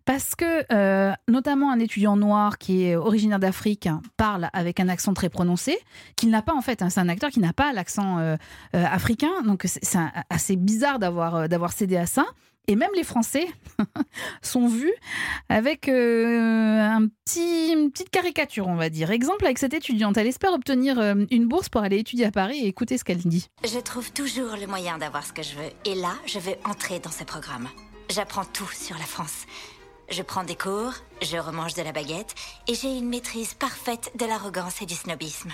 Parce 0.04 0.34
que, 0.34 0.64
euh, 0.72 1.12
notamment, 1.28 1.70
un 1.70 1.78
étudiant 1.78 2.16
noir 2.16 2.58
qui 2.58 2.84
est 2.84 2.96
originaire 2.96 3.38
d'Afrique 3.38 3.88
parle 4.16 4.48
avec 4.52 4.80
un 4.80 4.88
accent 4.88 5.14
très 5.14 5.28
prononcé, 5.28 5.78
qu'il 6.16 6.30
n'a 6.30 6.42
pas 6.42 6.54
en 6.54 6.62
fait. 6.62 6.82
Hein, 6.82 6.90
c'est 6.90 7.00
un 7.00 7.08
acteur 7.08 7.30
qui 7.30 7.40
n'a 7.40 7.52
pas 7.52 7.72
l'accent 7.72 8.18
euh, 8.18 8.36
africain. 8.72 9.42
Donc, 9.44 9.64
c'est 9.66 9.98
assez 10.30 10.56
bizarre 10.56 10.98
d'avoir 10.98 11.72
cédé 11.72 11.96
à 11.96 12.06
ça. 12.06 12.24
Et 12.70 12.76
même 12.76 12.90
les 12.94 13.02
Français 13.02 13.48
sont 14.42 14.68
vus 14.68 14.92
avec 15.48 15.88
euh, 15.88 16.80
un 16.80 17.08
petit, 17.08 17.72
une 17.72 17.90
petite 17.90 18.10
caricature, 18.10 18.68
on 18.68 18.76
va 18.76 18.90
dire. 18.90 19.10
Exemple 19.10 19.44
avec 19.44 19.58
cette 19.58 19.74
étudiante, 19.74 20.16
elle 20.16 20.28
espère 20.28 20.52
obtenir 20.52 21.00
euh, 21.00 21.14
une 21.32 21.48
bourse 21.48 21.68
pour 21.68 21.82
aller 21.82 21.98
étudier 21.98 22.26
à 22.26 22.30
Paris 22.30 22.58
et 22.58 22.68
écouter 22.68 22.96
ce 22.96 23.02
qu'elle 23.02 23.18
dit. 23.18 23.48
Je 23.64 23.80
trouve 23.80 24.12
toujours 24.12 24.56
le 24.56 24.68
moyen 24.68 24.98
d'avoir 24.98 25.26
ce 25.26 25.32
que 25.32 25.42
je 25.42 25.56
veux. 25.56 25.70
Et 25.84 25.96
là, 25.96 26.12
je 26.26 26.38
veux 26.38 26.54
entrer 26.64 27.00
dans 27.00 27.10
ce 27.10 27.24
programme. 27.24 27.68
J'apprends 28.10 28.44
tout 28.44 28.68
sur 28.68 28.98
la 28.98 29.04
France. 29.04 29.46
Je 30.10 30.22
prends 30.22 30.42
des 30.42 30.56
cours, 30.56 30.94
je 31.22 31.36
remange 31.36 31.74
de 31.74 31.82
la 31.82 31.92
baguette 31.92 32.34
et 32.66 32.74
j'ai 32.74 32.88
une 32.88 33.08
maîtrise 33.08 33.54
parfaite 33.54 34.10
de 34.16 34.26
l'arrogance 34.26 34.82
et 34.82 34.86
du 34.86 34.96
snobisme. 34.96 35.52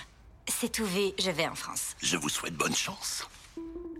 C'est 0.48 0.72
tout 0.72 0.86
vu, 0.86 1.10
je 1.18 1.30
vais 1.30 1.46
en 1.46 1.54
France. 1.54 1.96
Je 2.02 2.16
vous 2.16 2.30
souhaite 2.30 2.54
bonne 2.54 2.74
chance. 2.74 3.28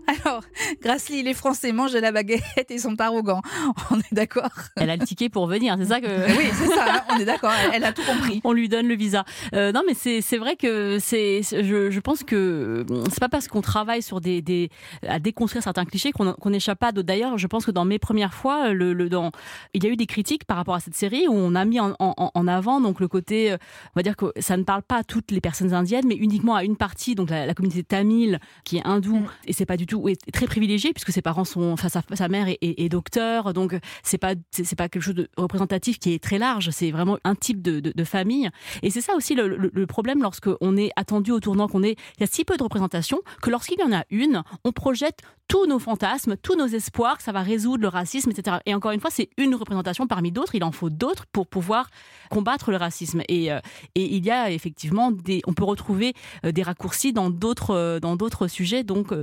Alors, 0.25 0.41
Grassley, 0.81 1.21
les 1.21 1.33
Français 1.33 1.71
mangent 1.73 1.93
de 1.93 1.99
la 1.99 2.11
baguette 2.11 2.43
et 2.69 2.77
sont 2.77 2.99
arrogants. 2.99 3.41
On 3.91 3.99
est 3.99 4.13
d'accord 4.13 4.49
Elle 4.77 4.89
a 4.89 4.95
le 4.95 5.05
ticket 5.05 5.29
pour 5.29 5.47
venir, 5.47 5.75
c'est 5.79 5.87
ça 5.87 5.99
que. 5.99 6.07
oui, 6.37 6.45
c'est 6.53 6.67
ça, 6.67 6.85
hein, 6.87 7.01
on 7.09 7.19
est 7.19 7.25
d'accord, 7.25 7.51
elle, 7.73 7.83
a 7.83 7.91
tout 7.91 8.03
compris. 8.03 8.41
On 8.43 8.53
lui 8.53 8.69
donne 8.69 8.87
le 8.87 8.95
visa. 8.95 9.25
Euh, 9.53 9.71
non, 9.71 9.81
mais 9.85 9.93
c'est 9.93 10.37
vrai 10.37 10.55
que 10.55 10.97
c'est. 10.99 11.41
Je, 11.43 11.91
je, 11.91 11.99
pense 11.99 12.23
que 12.23 12.85
c'est 13.09 13.19
pas 13.19 13.29
parce 13.29 13.47
qu'on 13.47 13.61
travaille 13.61 14.01
sur 14.01 14.21
des, 14.21 14.41
des, 14.41 14.69
à 15.07 15.19
déconstruire 15.19 15.63
certains 15.63 15.85
clichés 15.85 16.11
qu'on 16.11 16.49
n'échappe 16.49 16.79
pas 16.79 16.91
d'autres. 16.91 17.07
D'ailleurs, 17.07 17.37
je 17.37 17.47
pense 17.47 17.65
que 17.65 17.71
dans 17.71 17.85
mes 17.85 17.99
premières 17.99 18.33
fois, 18.33 18.71
le, 18.71 18.93
le, 18.93 19.09
dans, 19.09 19.31
il 19.73 19.83
y 19.83 19.87
a 19.87 19.89
eu 19.89 19.97
des 19.97 20.05
critiques 20.05 20.45
par 20.45 20.57
rapport 20.57 20.75
à 20.75 20.79
cette 20.79 20.95
série 20.95 21.27
où 21.27 21.33
on 21.33 21.55
a 21.55 21.65
mis 21.65 21.79
en, 21.79 21.95
en, 21.99 22.31
en, 22.33 22.47
avant 22.47 22.79
donc 22.79 22.99
le 22.99 23.07
côté, 23.07 23.51
euh, 23.51 23.57
on 23.95 23.99
va 23.99 24.03
dire 24.03 24.15
que 24.15 24.31
ça 24.39 24.55
ne 24.55 24.63
parle 24.63 24.83
pas 24.83 24.97
à 24.97 25.03
toutes 25.03 25.31
les 25.31 25.41
personnes 25.41 25.73
indiennes, 25.73 26.05
mais 26.07 26.15
uniquement 26.15 26.55
à 26.55 26.63
une 26.63 26.77
partie, 26.77 27.15
donc 27.15 27.29
la, 27.29 27.45
la 27.45 27.53
communauté 27.53 27.83
tamile 27.83 28.39
qui 28.63 28.77
est 28.77 28.87
hindoue, 28.87 29.17
mm. 29.17 29.27
et 29.47 29.53
c'est 29.53 29.65
pas 29.65 29.77
du 29.77 29.85
tout 29.85 29.96
est 30.07 30.31
très 30.31 30.45
privilégié 30.45 30.93
puisque 30.93 31.11
ses 31.11 31.21
parents 31.21 31.45
sont, 31.45 31.71
enfin 31.71 31.89
sa, 31.89 32.27
mère 32.27 32.47
est, 32.49 32.89
docteur, 32.89 33.53
donc 33.53 33.77
c'est 34.03 34.17
pas 34.17 34.33
c'est 34.51 34.75
pas 34.75 34.89
quelque 34.89 35.01
chose 35.01 35.15
de 35.15 35.29
représentatif 35.37 35.99
qui 35.99 36.13
est 36.13 36.23
très 36.23 36.37
large. 36.37 36.69
C'est 36.71 36.91
vraiment 36.91 37.17
un 37.23 37.35
type 37.35 37.61
de, 37.61 37.79
de, 37.79 38.03
famille. 38.03 38.49
Et 38.83 38.89
c'est 38.89 39.01
ça 39.01 39.15
aussi 39.15 39.35
le, 39.35 39.47
le, 39.47 39.87
problème 39.87 40.21
lorsque 40.21 40.49
on 40.61 40.77
est 40.77 40.91
attendu 40.95 41.31
au 41.31 41.39
tournant, 41.39 41.67
qu'on 41.67 41.83
est 41.83 41.95
il 42.17 42.21
y 42.21 42.23
a 42.23 42.27
si 42.27 42.45
peu 42.45 42.57
de 42.57 42.63
représentation 42.63 43.19
que 43.41 43.49
lorsqu'il 43.49 43.79
y 43.79 43.83
en 43.83 43.93
a 43.93 44.03
une, 44.09 44.43
on 44.63 44.71
projette 44.71 45.21
tous 45.47 45.65
nos 45.65 45.79
fantasmes, 45.79 46.35
tous 46.37 46.55
nos 46.55 46.67
espoirs 46.67 47.17
que 47.17 47.23
ça 47.23 47.31
va 47.31 47.41
résoudre 47.41 47.81
le 47.81 47.87
racisme, 47.87 48.31
etc. 48.31 48.57
Et 48.65 48.73
encore 48.73 48.91
une 48.91 48.99
fois, 48.99 49.09
c'est 49.11 49.29
une 49.37 49.55
représentation 49.55 50.07
parmi 50.07 50.31
d'autres. 50.31 50.55
Il 50.55 50.63
en 50.63 50.71
faut 50.71 50.89
d'autres 50.89 51.25
pour 51.31 51.47
pouvoir 51.47 51.89
combattre 52.29 52.71
le 52.71 52.77
racisme. 52.77 53.21
Et, 53.29 53.51
euh, 53.51 53.59
et 53.95 54.15
il 54.15 54.25
y 54.25 54.31
a 54.31 54.51
effectivement 54.51 55.11
des, 55.11 55.41
on 55.47 55.53
peut 55.53 55.63
retrouver 55.63 56.13
euh, 56.45 56.51
des 56.51 56.63
raccourcis 56.63 57.13
dans 57.13 57.29
d'autres 57.29 57.71
euh, 57.71 57.99
dans 57.99 58.15
d'autres 58.15 58.47
sujets. 58.47 58.83
Donc 58.83 59.13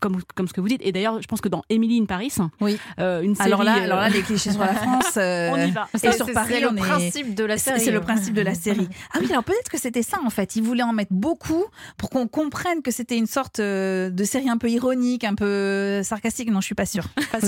comme, 0.00 0.20
comme 0.34 0.48
ce 0.48 0.52
que 0.52 0.60
vous 0.60 0.68
dites. 0.68 0.82
Et 0.84 0.92
d'ailleurs, 0.92 1.22
je 1.22 1.26
pense 1.26 1.40
que 1.40 1.48
dans 1.48 1.62
Emily 1.70 1.98
in 2.00 2.04
Paris, 2.04 2.32
oui. 2.60 2.78
Euh, 2.98 3.22
une 3.22 3.34
série, 3.34 3.48
alors 3.48 3.64
là, 3.64 3.74
alors 3.74 4.00
là, 4.00 4.08
les 4.08 4.22
clichés 4.22 4.50
sur 4.50 4.60
la 4.60 4.74
France, 4.74 5.16
euh, 5.16 5.50
on 5.52 5.56
y 5.56 5.70
va. 5.70 5.88
Et 5.94 6.12
sur 6.12 6.30
Paris, 6.32 6.54
c'est 6.54 6.60
le 6.60 6.74
principe 6.74 7.34
de 7.34 7.44
la 7.44 7.58
série. 7.58 7.80
C'est 7.80 7.90
le 7.90 8.00
principe 8.00 8.34
de 8.34 8.42
la 8.42 8.54
série. 8.54 8.88
Ah 9.12 9.18
oui, 9.20 9.26
alors 9.30 9.44
peut-être 9.44 9.70
que 9.70 9.78
c'était 9.78 10.02
ça 10.02 10.18
en 10.24 10.30
fait. 10.30 10.56
Ils 10.56 10.62
voulaient 10.62 10.82
en 10.82 10.92
mettre 10.92 11.12
beaucoup 11.12 11.64
pour 11.96 12.10
qu'on 12.10 12.26
comprenne 12.26 12.82
que 12.82 12.90
c'était 12.90 13.16
une 13.16 13.26
sorte 13.26 13.60
de 13.60 14.24
série 14.24 14.48
un 14.48 14.58
peu 14.58 14.68
ironique, 14.68 15.24
un 15.24 15.34
peu 15.34 15.53
sarcastique. 16.02 16.50
Non, 16.50 16.60
je 16.60 16.66
suis 16.66 16.74
pas 16.74 16.86
sûre. 16.86 17.04
Pas 17.32 17.38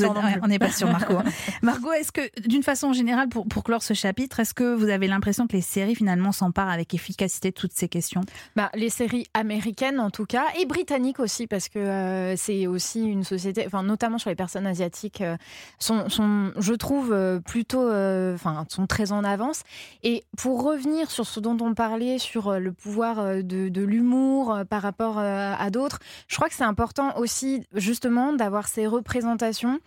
on 0.42 0.48
n'est 0.48 0.58
pas 0.58 0.70
sûr, 0.70 0.90
Margot. 0.90 1.18
Margot, 1.62 1.92
est-ce 1.92 2.10
que 2.10 2.22
d'une 2.40 2.64
façon 2.64 2.92
générale, 2.92 3.28
pour, 3.28 3.46
pour 3.46 3.62
clore 3.62 3.82
ce 3.82 3.94
chapitre, 3.94 4.40
est-ce 4.40 4.52
que 4.52 4.74
vous 4.74 4.88
avez 4.88 5.06
l'impression 5.06 5.46
que 5.46 5.52
les 5.52 5.60
séries 5.60 5.94
finalement 5.94 6.32
s'emparent 6.32 6.70
avec 6.70 6.92
efficacité 6.92 7.50
de 7.50 7.54
toutes 7.54 7.72
ces 7.72 7.88
questions? 7.88 8.22
Bah, 8.56 8.70
Les 8.74 8.90
séries 8.90 9.26
américaines 9.32 10.00
en 10.00 10.10
tout 10.10 10.26
cas, 10.26 10.44
et 10.60 10.66
britanniques 10.66 11.20
aussi, 11.20 11.46
parce 11.46 11.68
que 11.68 12.34
c'est 12.36 12.66
aussi 12.66 13.04
une 13.04 13.24
société, 13.24 13.64
enfin 13.66 13.82
notamment 13.82 14.18
sur 14.18 14.30
les 14.30 14.36
personnes 14.36 14.66
asiatiques, 14.66 15.20
euh, 15.20 15.36
sont, 15.78 16.08
sont 16.08 16.52
je 16.58 16.72
trouve 16.74 17.12
euh, 17.12 17.40
plutôt, 17.40 17.88
euh, 17.88 18.34
enfin 18.34 18.64
sont 18.68 18.86
très 18.86 19.12
en 19.12 19.24
avance. 19.24 19.62
Et 20.02 20.24
pour 20.36 20.62
revenir 20.62 21.10
sur 21.10 21.26
ce 21.26 21.40
dont 21.40 21.56
on 21.60 21.74
parlait, 21.74 22.18
sur 22.18 22.58
le 22.58 22.72
pouvoir 22.72 23.42
de, 23.42 23.68
de 23.68 23.82
l'humour 23.82 24.60
par 24.68 24.82
rapport 24.82 25.18
à 25.18 25.70
d'autres, 25.70 25.98
je 26.28 26.36
crois 26.36 26.48
que 26.48 26.54
c'est 26.54 26.64
important 26.64 27.16
aussi 27.18 27.64
justement 27.74 27.95
d'avoir 28.00 28.68
ces 28.68 28.86
représentations 28.86 29.80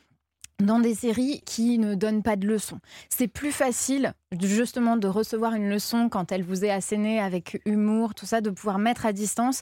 dans 0.59 0.79
des 0.79 0.95
séries 0.95 1.41
qui 1.45 1.77
ne 1.77 1.95
donnent 1.95 2.23
pas 2.23 2.35
de 2.35 2.47
leçons. 2.47 2.79
C'est 3.09 3.27
plus 3.27 3.51
facile 3.51 4.13
justement 4.41 4.97
de 4.97 5.07
recevoir 5.07 5.53
une 5.53 5.69
leçon 5.69 6.09
quand 6.09 6.31
elle 6.31 6.43
vous 6.43 6.65
est 6.65 6.71
assénée 6.71 7.19
avec 7.19 7.61
humour, 7.65 8.13
tout 8.13 8.25
ça, 8.25 8.41
de 8.41 8.49
pouvoir 8.49 8.77
mettre 8.77 9.05
à 9.05 9.13
distance 9.13 9.61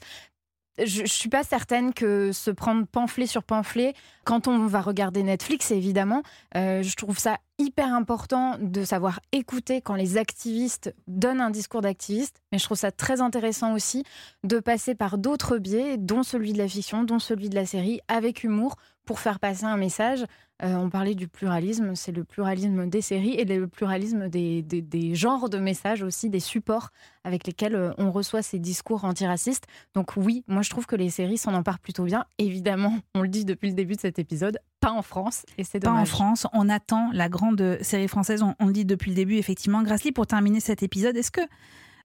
je, 0.84 1.02
ne 1.02 1.06
suis 1.06 1.28
pas 1.28 1.44
certaine 1.44 1.92
que 1.92 2.32
se 2.32 2.50
prendre 2.50 2.86
pamphlet 2.86 3.26
sur 3.26 3.42
pamphlet, 3.42 3.94
quand 4.24 4.48
on 4.48 4.66
va 4.66 4.80
regarder 4.80 5.22
Netflix, 5.22 5.70
évidemment, 5.70 6.22
euh, 6.56 6.82
je 6.82 6.96
trouve 6.96 7.18
ça 7.18 7.38
hyper 7.58 7.92
important 7.92 8.56
de 8.60 8.84
savoir 8.84 9.20
écouter 9.32 9.80
quand 9.80 9.94
les 9.94 10.16
activistes 10.16 10.94
donnent 11.06 11.40
un 11.40 11.50
discours 11.50 11.80
d'activiste, 11.80 12.40
mais 12.52 12.58
je 12.58 12.64
trouve 12.64 12.78
ça 12.78 12.92
très 12.92 13.20
intéressant 13.20 13.74
aussi 13.74 14.04
de 14.44 14.60
passer 14.60 14.94
par 14.94 15.18
d'autres 15.18 15.58
biais, 15.58 15.96
dont 15.96 16.22
celui 16.22 16.52
de 16.52 16.58
la 16.58 16.68
fiction, 16.68 17.02
dont 17.02 17.18
celui 17.18 17.48
de 17.48 17.54
la 17.56 17.66
série, 17.66 18.00
avec 18.08 18.44
humour, 18.44 18.76
pour 19.08 19.20
faire 19.20 19.40
passer 19.40 19.64
un 19.64 19.78
message. 19.78 20.26
Euh, 20.62 20.74
on 20.74 20.90
parlait 20.90 21.14
du 21.14 21.28
pluralisme, 21.28 21.94
c'est 21.94 22.12
le 22.12 22.24
pluralisme 22.24 22.90
des 22.90 23.00
séries 23.00 23.32
et 23.32 23.46
le 23.46 23.66
pluralisme 23.66 24.28
des, 24.28 24.60
des, 24.60 25.14
genres 25.14 25.48
de 25.48 25.56
messages 25.56 26.02
aussi, 26.02 26.28
des 26.28 26.40
supports 26.40 26.90
avec 27.24 27.46
lesquels 27.46 27.74
euh, 27.74 27.92
on 27.96 28.10
reçoit 28.10 28.42
ces 28.42 28.58
discours 28.58 29.06
antiracistes. 29.06 29.64
Donc 29.94 30.18
oui, 30.18 30.44
moi 30.46 30.60
je 30.60 30.68
trouve 30.68 30.84
que 30.84 30.94
les 30.94 31.08
séries 31.08 31.38
s'en 31.38 31.54
emparent 31.54 31.78
plutôt 31.78 32.04
bien. 32.04 32.26
Évidemment, 32.36 32.98
on 33.14 33.22
le 33.22 33.28
dit 33.28 33.46
depuis 33.46 33.68
le 33.68 33.74
début 33.74 33.94
de 33.94 34.00
cet 34.00 34.18
épisode, 34.18 34.58
pas 34.78 34.90
en 34.90 35.00
France, 35.00 35.46
et 35.56 35.64
c'est 35.64 35.80
dommage. 35.80 35.96
Pas 35.96 36.02
en 36.02 36.04
France, 36.04 36.46
on 36.52 36.68
attend 36.68 37.08
la 37.14 37.30
grande 37.30 37.78
série 37.80 38.08
française, 38.08 38.42
on, 38.42 38.66
le 38.66 38.72
dit 38.74 38.84
depuis 38.84 39.12
le 39.12 39.16
début, 39.16 39.36
effectivement. 39.36 39.82
Grassley, 39.82 40.12
pour 40.12 40.26
terminer 40.26 40.60
cet 40.60 40.82
épisode, 40.82 41.16
est-ce 41.16 41.30
que 41.30 41.40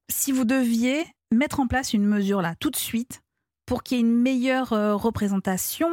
si 0.09 0.31
vous 0.31 0.45
deviez 0.45 1.03
mettre 1.33 1.59
en 1.59 1.67
place 1.67 1.93
une 1.93 2.05
mesure 2.05 2.41
là, 2.41 2.55
tout 2.61 2.69
de 2.69 2.77
suite, 2.77 3.23
pour 3.65 3.83
qu'il 3.83 3.97
y 3.97 3.99
ait 3.99 4.03
une 4.03 4.21
meilleure 4.21 4.71
euh, 4.71 4.95
représentation, 4.95 5.89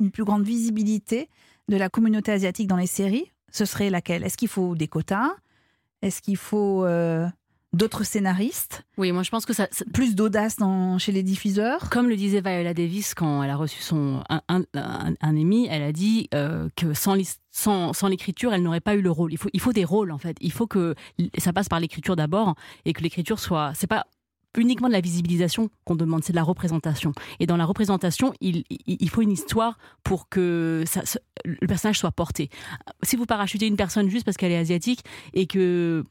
une 0.00 0.10
plus 0.10 0.24
grande 0.24 0.44
visibilité 0.44 1.28
de 1.68 1.76
la 1.76 1.88
communauté 1.88 2.32
asiatique 2.32 2.66
dans 2.66 2.76
les 2.76 2.86
séries, 2.86 3.30
ce 3.50 3.64
serait 3.64 3.90
laquelle? 3.90 4.24
Est-ce 4.24 4.36
qu'il 4.36 4.48
faut 4.48 4.74
des 4.74 4.88
quotas? 4.88 5.30
Est-ce 6.02 6.20
qu'il 6.20 6.36
faut 6.36 6.84
euh, 6.84 7.28
d'autres 7.72 8.04
scénaristes? 8.04 8.84
Oui, 8.98 9.12
moi 9.12 9.22
je 9.22 9.30
pense 9.30 9.46
que 9.46 9.52
ça, 9.52 9.68
plus 9.92 10.14
d'audace 10.14 10.56
chez 10.98 11.12
les 11.12 11.22
diffuseurs? 11.22 11.88
Comme 11.90 12.08
le 12.08 12.16
disait 12.16 12.40
Viola 12.40 12.74
Davis 12.74 13.14
quand 13.14 13.42
elle 13.42 13.50
a 13.50 13.56
reçu 13.56 13.80
son 13.82 14.22
un, 14.28 14.42
un, 14.48 15.14
Emmy, 15.22 15.68
elle 15.70 15.82
a 15.82 15.92
dit 15.92 16.28
euh, 16.34 16.68
que 16.76 16.92
sans, 16.92 17.16
sans, 17.50 17.92
sans 17.92 18.08
l'écriture, 18.08 18.52
elle 18.52 18.62
n'aurait 18.62 18.80
pas 18.80 18.96
eu 18.96 19.02
le 19.02 19.10
rôle. 19.10 19.32
Il 19.32 19.38
faut 19.38 19.50
il 19.52 19.60
faut 19.60 19.72
des 19.72 19.84
rôles 19.84 20.10
en 20.10 20.18
fait. 20.18 20.36
Il 20.40 20.52
faut 20.52 20.66
que 20.66 20.94
ça 21.38 21.52
passe 21.52 21.68
par 21.68 21.80
l'écriture 21.80 22.16
d'abord 22.16 22.54
et 22.84 22.92
que 22.92 23.02
l'écriture 23.02 23.38
soit 23.38 23.72
c'est 23.74 23.86
pas 23.86 24.06
uniquement 24.56 24.88
de 24.88 24.92
la 24.92 25.00
visibilisation 25.00 25.70
qu'on 25.84 25.94
demande, 25.94 26.24
c'est 26.24 26.32
de 26.32 26.36
la 26.36 26.42
représentation. 26.42 27.12
Et 27.40 27.46
dans 27.46 27.56
la 27.56 27.64
représentation, 27.64 28.32
il, 28.40 28.64
faut 29.10 29.22
une 29.22 29.30
histoire 29.30 29.78
pour 30.04 30.28
que 30.28 30.84
le 31.44 31.66
personnage 31.66 31.98
soit 31.98 32.12
porté. 32.12 32.50
Si 33.02 33.16
vous 33.16 33.26
parachutez 33.26 33.66
une 33.66 33.76
personne 33.76 34.08
juste 34.08 34.24
parce 34.24 34.36
qu'elle 34.36 34.52
est 34.52 34.58
asiatique 34.58 35.04
et 35.32 35.46
que 35.46 36.04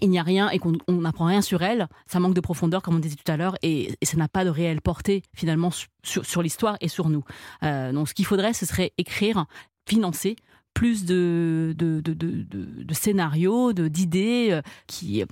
il 0.00 0.10
n'y 0.10 0.20
a 0.20 0.22
rien 0.22 0.50
et 0.50 0.60
qu'on 0.60 0.76
n'apprend 0.88 1.24
rien 1.24 1.42
sur 1.42 1.62
elle, 1.62 1.88
ça 2.06 2.20
manque 2.20 2.34
de 2.34 2.40
profondeur, 2.40 2.80
comme 2.80 2.94
on 2.94 3.00
disait 3.00 3.16
tout 3.16 3.30
à 3.30 3.36
l'heure, 3.36 3.56
et, 3.62 3.96
ça 4.04 4.16
n'a 4.16 4.28
pas 4.28 4.44
de 4.44 4.50
réelle 4.50 4.80
portée 4.80 5.22
finalement 5.34 5.70
sur, 6.04 6.24
sur 6.24 6.42
l'histoire 6.42 6.76
et 6.80 6.86
sur 6.86 7.08
nous. 7.08 7.24
Euh, 7.64 7.92
donc 7.92 8.08
ce 8.08 8.14
qu'il 8.14 8.24
faudrait, 8.24 8.52
ce 8.52 8.66
serait 8.66 8.92
écrire, 8.98 9.46
financer 9.86 10.36
plus 10.74 11.04
de, 11.04 11.74
de, 11.76 12.00
de, 12.00 12.14
de, 12.14 12.44
de 12.44 12.94
scénarios, 12.94 13.72
d'idées 13.72 14.48
euh, 14.50 14.62
qui 14.86 15.22
euh, 15.22 15.26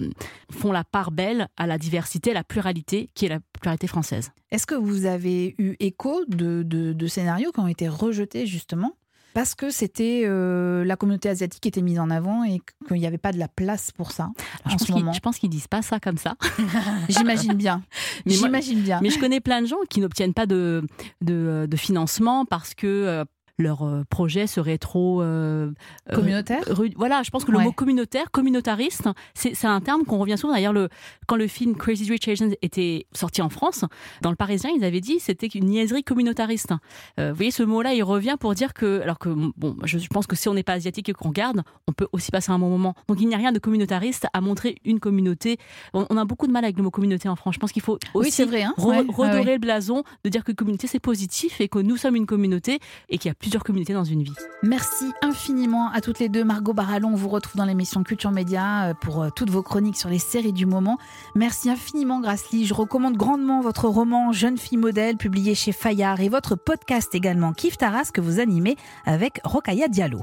font 0.51 0.72
la 0.72 0.84
part 0.84 1.11
belle 1.11 1.49
à 1.57 1.66
la 1.66 1.78
diversité, 1.78 2.32
à 2.32 2.34
la 2.34 2.45
pluralité 2.45 3.09
qui 3.14 3.26
est 3.26 3.28
la 3.28 3.41
pluralité 3.61 3.86
française. 3.86 4.30
Est-ce 4.51 4.66
que 4.66 4.74
vous 4.74 5.07
avez 5.07 5.55
eu 5.59 5.76
écho 5.80 6.24
de, 6.26 7.07
scénarios 7.07 7.53
qui 7.53 7.61
ont 7.61 7.68
été 7.68 7.89
rejetés 7.89 8.47
justement 8.47 8.93
parce 9.34 9.55
que 9.55 9.70
c'était 9.70 10.22
euh, 10.24 10.84
la 10.84 10.97
communauté 10.97 11.28
asiatique 11.28 11.61
qui 11.61 11.68
était 11.68 11.82
mise 11.82 12.01
en 12.01 12.11
avant 12.11 12.43
et 12.45 12.61
qu'il 12.89 12.97
n'y 12.97 13.07
avait 13.07 13.18
pas 13.18 13.30
de 13.30 13.39
la 13.39 13.47
place 13.47 13.93
pour 13.93 14.11
ça 14.11 14.30
en 14.64 14.70
je, 14.70 14.84
ce 14.84 14.91
moment? 14.91 15.12
je 15.12 15.20
pense 15.20 15.39
qu'ils 15.39 15.51
disent 15.51 15.68
pas 15.68 15.82
ça 15.82 16.01
comme 16.01 16.16
ça. 16.16 16.34
J'imagine 17.09 17.53
bien. 17.53 17.84
J'imagine 18.26 18.80
bien. 18.80 18.99
Mais 19.01 19.11
je 19.11 19.20
connais 19.20 19.41
plein 19.41 19.62
de 19.62 19.66
gens 19.66 19.76
qui 19.89 20.01
n'obtiennent 20.01 20.34
pas 20.34 20.47
de, 20.47 20.82
de, 21.20 21.66
de, 21.70 21.76
financement 21.76 22.47
parce 22.47 22.74
que 22.74 23.24
leur 23.59 23.82
euh, 23.82 24.04
projet 24.09 24.46
serait 24.46 24.78
trop 24.78 25.20
euh, 25.20 25.70
euh, 26.11 26.14
communautaire? 26.14 26.62
voilà, 26.96 27.22
je 27.22 27.30
pense 27.30 27.44
que 27.44 27.50
le 27.50 27.59
mot 27.59 27.72
communautaire, 27.72 28.30
communautariste, 28.30 29.09
c'est 29.34 29.64
un 29.64 29.80
terme 29.80 30.04
qu'on 30.04 30.18
revient 30.18 30.38
souvent. 30.38 30.54
D'ailleurs, 30.54 30.72
le, 30.72 30.88
quand 31.26 31.36
le 31.36 31.48
film 31.48 31.76
Crazy 31.76 32.09
Rich 32.11 32.28
Asians 32.28 32.50
était 32.62 33.06
sorti 33.12 33.42
en 33.42 33.48
France, 33.48 33.84
dans 34.22 34.30
le 34.30 34.36
Parisien, 34.36 34.70
ils 34.74 34.84
avaient 34.84 35.00
dit 35.00 35.18
c'était 35.18 35.48
une 35.48 35.66
niaiserie 35.66 36.04
communautariste. 36.04 36.72
vous 37.18 37.34
voyez, 37.34 37.50
ce 37.50 37.62
mot-là, 37.62 37.94
il 37.94 38.02
revient 38.02 38.36
pour 38.38 38.54
dire 38.54 38.72
que, 38.72 39.00
alors 39.02 39.18
que 39.18 39.28
bon, 39.28 39.76
je 39.84 39.98
pense 40.09 40.26
que 40.26 40.36
si 40.36 40.48
on 40.48 40.54
n'est 40.54 40.62
pas 40.62 40.74
asiatique 40.74 41.09
et 41.09 41.12
qu'on 41.12 41.28
regarde, 41.28 41.62
on 41.86 41.92
peut 41.92 42.09
aussi 42.12 42.30
passer 42.30 42.52
un 42.52 42.59
bon 42.59 42.70
moment. 42.70 42.94
Donc 43.09 43.20
il 43.20 43.26
n'y 43.26 43.34
a 43.34 43.38
rien 43.38 43.52
de 43.52 43.59
communautariste 43.59 44.26
à 44.32 44.40
montrer 44.40 44.76
une 44.84 45.00
communauté. 45.00 45.59
On, 45.94 46.04
a 46.04 46.24
beaucoup 46.24 46.46
de 46.46 46.52
mal 46.52 46.64
avec 46.64 46.76
le 46.76 46.82
mot 46.84 46.90
communauté 46.90 47.28
en 47.28 47.36
France. 47.36 47.54
Je 47.54 47.61
pense 47.61 47.72
qu'il 47.72 47.82
faut 47.82 47.98
aussi 48.14 48.44
vrai, 48.44 48.62
hein 48.62 48.74
redorer 48.78 49.54
le 49.54 49.59
blason 49.59 50.04
de 50.24 50.30
dire 50.30 50.44
que 50.44 50.52
communauté 50.52 50.86
c'est 50.86 51.00
positif 51.00 51.61
et 51.61 51.68
que 51.68 51.78
nous 51.78 51.96
sommes 51.96 52.16
une 52.16 52.26
communauté 52.26 52.78
et 53.09 53.18
qu'il 53.18 53.28
y 53.28 53.32
a 53.32 53.34
plus 53.34 53.47
plusieurs 53.49 53.64
communautés 53.64 53.94
dans 53.94 54.05
une 54.05 54.22
vie. 54.22 54.34
Merci 54.62 55.07
infiniment 55.22 55.90
à 55.90 56.03
toutes 56.03 56.18
les 56.18 56.28
deux. 56.28 56.44
Margot 56.44 56.74
Barallon, 56.74 57.12
on 57.12 57.16
vous 57.16 57.30
retrouve 57.30 57.57
dans 57.57 57.64
l'émission 57.64 58.03
Culture 58.03 58.30
Média 58.30 58.88
euh, 58.88 58.94
pour 58.94 59.22
euh, 59.22 59.30
toutes 59.34 59.49
vos 59.49 59.62
chroniques 59.62 59.96
sur 59.96 60.11
les 60.11 60.18
séries 60.18 60.53
du 60.53 60.66
moment. 60.66 60.99
Merci 61.34 61.70
infiniment 61.70 62.20
Grassley. 62.20 62.66
Je 62.66 62.74
recommande 62.74 63.16
grandement 63.16 63.62
votre 63.62 63.88
roman 63.88 64.32
Jeune 64.32 64.59
fille 64.59 64.76
modèle 64.76 65.16
publié 65.16 65.55
chez 65.55 65.72
Fayard 65.72 66.20
et 66.20 66.28
votre 66.28 66.57
podcast 66.57 67.14
également 67.14 67.55
Kif 67.55 67.78
Taras 67.78 68.11
que 68.12 68.20
vous 68.20 68.38
animez 68.38 68.76
avec 69.07 69.40
Rokaya 69.44 69.88
Diallo. 69.88 70.20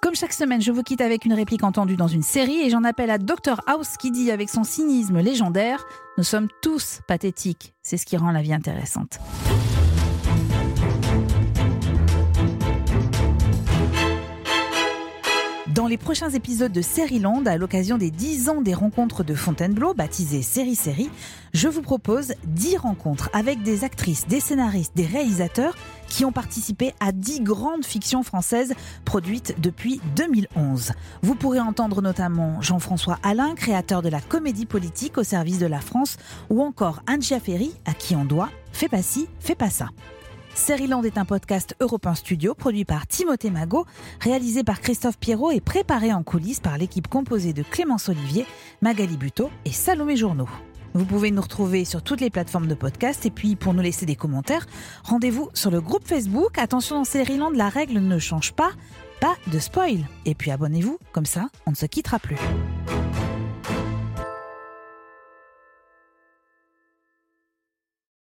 Comme 0.00 0.14
chaque 0.14 0.32
semaine, 0.32 0.62
je 0.62 0.72
vous 0.72 0.82
quitte 0.82 1.02
avec 1.02 1.26
une 1.26 1.34
réplique 1.34 1.64
entendue 1.64 1.96
dans 1.96 2.08
une 2.08 2.22
série 2.22 2.62
et 2.62 2.70
j'en 2.70 2.84
appelle 2.84 3.10
à 3.10 3.18
Dr 3.18 3.60
House 3.66 3.98
qui 3.98 4.10
dit 4.10 4.30
avec 4.30 4.48
son 4.48 4.64
cynisme 4.64 5.20
légendaire 5.20 5.84
Nous 6.16 6.24
sommes 6.24 6.48
tous 6.62 7.00
pathétiques. 7.06 7.74
C'est 7.82 7.98
ce 7.98 8.06
qui 8.06 8.16
rend 8.16 8.30
la 8.30 8.40
vie 8.40 8.54
intéressante. 8.54 9.18
Dans 15.74 15.86
les 15.86 15.96
prochains 15.96 16.28
épisodes 16.28 16.70
de 16.70 16.82
Land, 17.22 17.46
à 17.46 17.56
l'occasion 17.56 17.96
des 17.96 18.10
10 18.10 18.50
ans 18.50 18.60
des 18.60 18.74
rencontres 18.74 19.24
de 19.24 19.34
Fontainebleau, 19.34 19.94
baptisées 19.94 20.42
Série 20.42 20.74
Série, 20.74 21.08
je 21.54 21.66
vous 21.66 21.80
propose 21.80 22.34
10 22.44 22.76
rencontres 22.76 23.30
avec 23.32 23.62
des 23.62 23.82
actrices, 23.82 24.26
des 24.26 24.40
scénaristes, 24.40 24.94
des 24.94 25.06
réalisateurs 25.06 25.74
qui 26.08 26.26
ont 26.26 26.32
participé 26.32 26.92
à 27.00 27.10
10 27.10 27.40
grandes 27.40 27.86
fictions 27.86 28.22
françaises 28.22 28.74
produites 29.06 29.54
depuis 29.62 30.02
2011. 30.14 30.92
Vous 31.22 31.34
pourrez 31.36 31.60
entendre 31.60 32.02
notamment 32.02 32.60
Jean-François 32.60 33.18
Alain, 33.22 33.54
créateur 33.54 34.02
de 34.02 34.10
la 34.10 34.20
comédie 34.20 34.66
politique 34.66 35.16
au 35.16 35.22
service 35.22 35.58
de 35.58 35.66
la 35.66 35.80
France, 35.80 36.18
ou 36.50 36.60
encore 36.60 37.02
Angia 37.08 37.40
Ferry, 37.40 37.72
à 37.86 37.94
qui 37.94 38.14
on 38.14 38.26
doit 38.26 38.50
Fais 38.72 38.88
pas 38.88 39.02
ci, 39.02 39.26
fais 39.40 39.54
pas 39.54 39.70
ça. 39.70 39.88
Land 40.88 41.02
est 41.02 41.18
un 41.18 41.24
podcast 41.24 41.74
européen 41.80 42.14
Studio 42.14 42.54
produit 42.54 42.84
par 42.84 43.06
Timothée 43.06 43.50
Magot, 43.50 43.86
réalisé 44.20 44.62
par 44.62 44.80
Christophe 44.80 45.18
Pierrot 45.18 45.50
et 45.50 45.60
préparé 45.60 46.12
en 46.12 46.22
coulisses 46.22 46.60
par 46.60 46.78
l'équipe 46.78 47.08
composée 47.08 47.52
de 47.52 47.62
Clémence 47.62 48.08
Olivier, 48.08 48.46
Magali 48.80 49.16
Buteau 49.16 49.50
et 49.64 49.72
Salomé 49.72 50.16
Journeau. 50.16 50.48
Vous 50.94 51.06
pouvez 51.06 51.30
nous 51.30 51.40
retrouver 51.40 51.84
sur 51.84 52.02
toutes 52.02 52.20
les 52.20 52.30
plateformes 52.30 52.66
de 52.66 52.74
podcast 52.74 53.24
et 53.24 53.30
puis 53.30 53.56
pour 53.56 53.72
nous 53.72 53.82
laisser 53.82 54.04
des 54.04 54.16
commentaires, 54.16 54.66
rendez-vous 55.04 55.48
sur 55.54 55.70
le 55.70 55.80
groupe 55.80 56.06
Facebook. 56.06 56.58
Attention 56.58 57.02
dans 57.02 57.36
Land, 57.38 57.50
la 57.54 57.68
règle 57.68 57.98
ne 57.98 58.18
change 58.18 58.52
pas, 58.52 58.70
pas 59.20 59.34
de 59.50 59.58
spoil. 59.58 60.06
Et 60.26 60.34
puis 60.34 60.50
abonnez-vous, 60.50 60.98
comme 61.12 61.26
ça 61.26 61.48
on 61.66 61.70
ne 61.70 61.76
se 61.76 61.86
quittera 61.86 62.18
plus. 62.18 62.36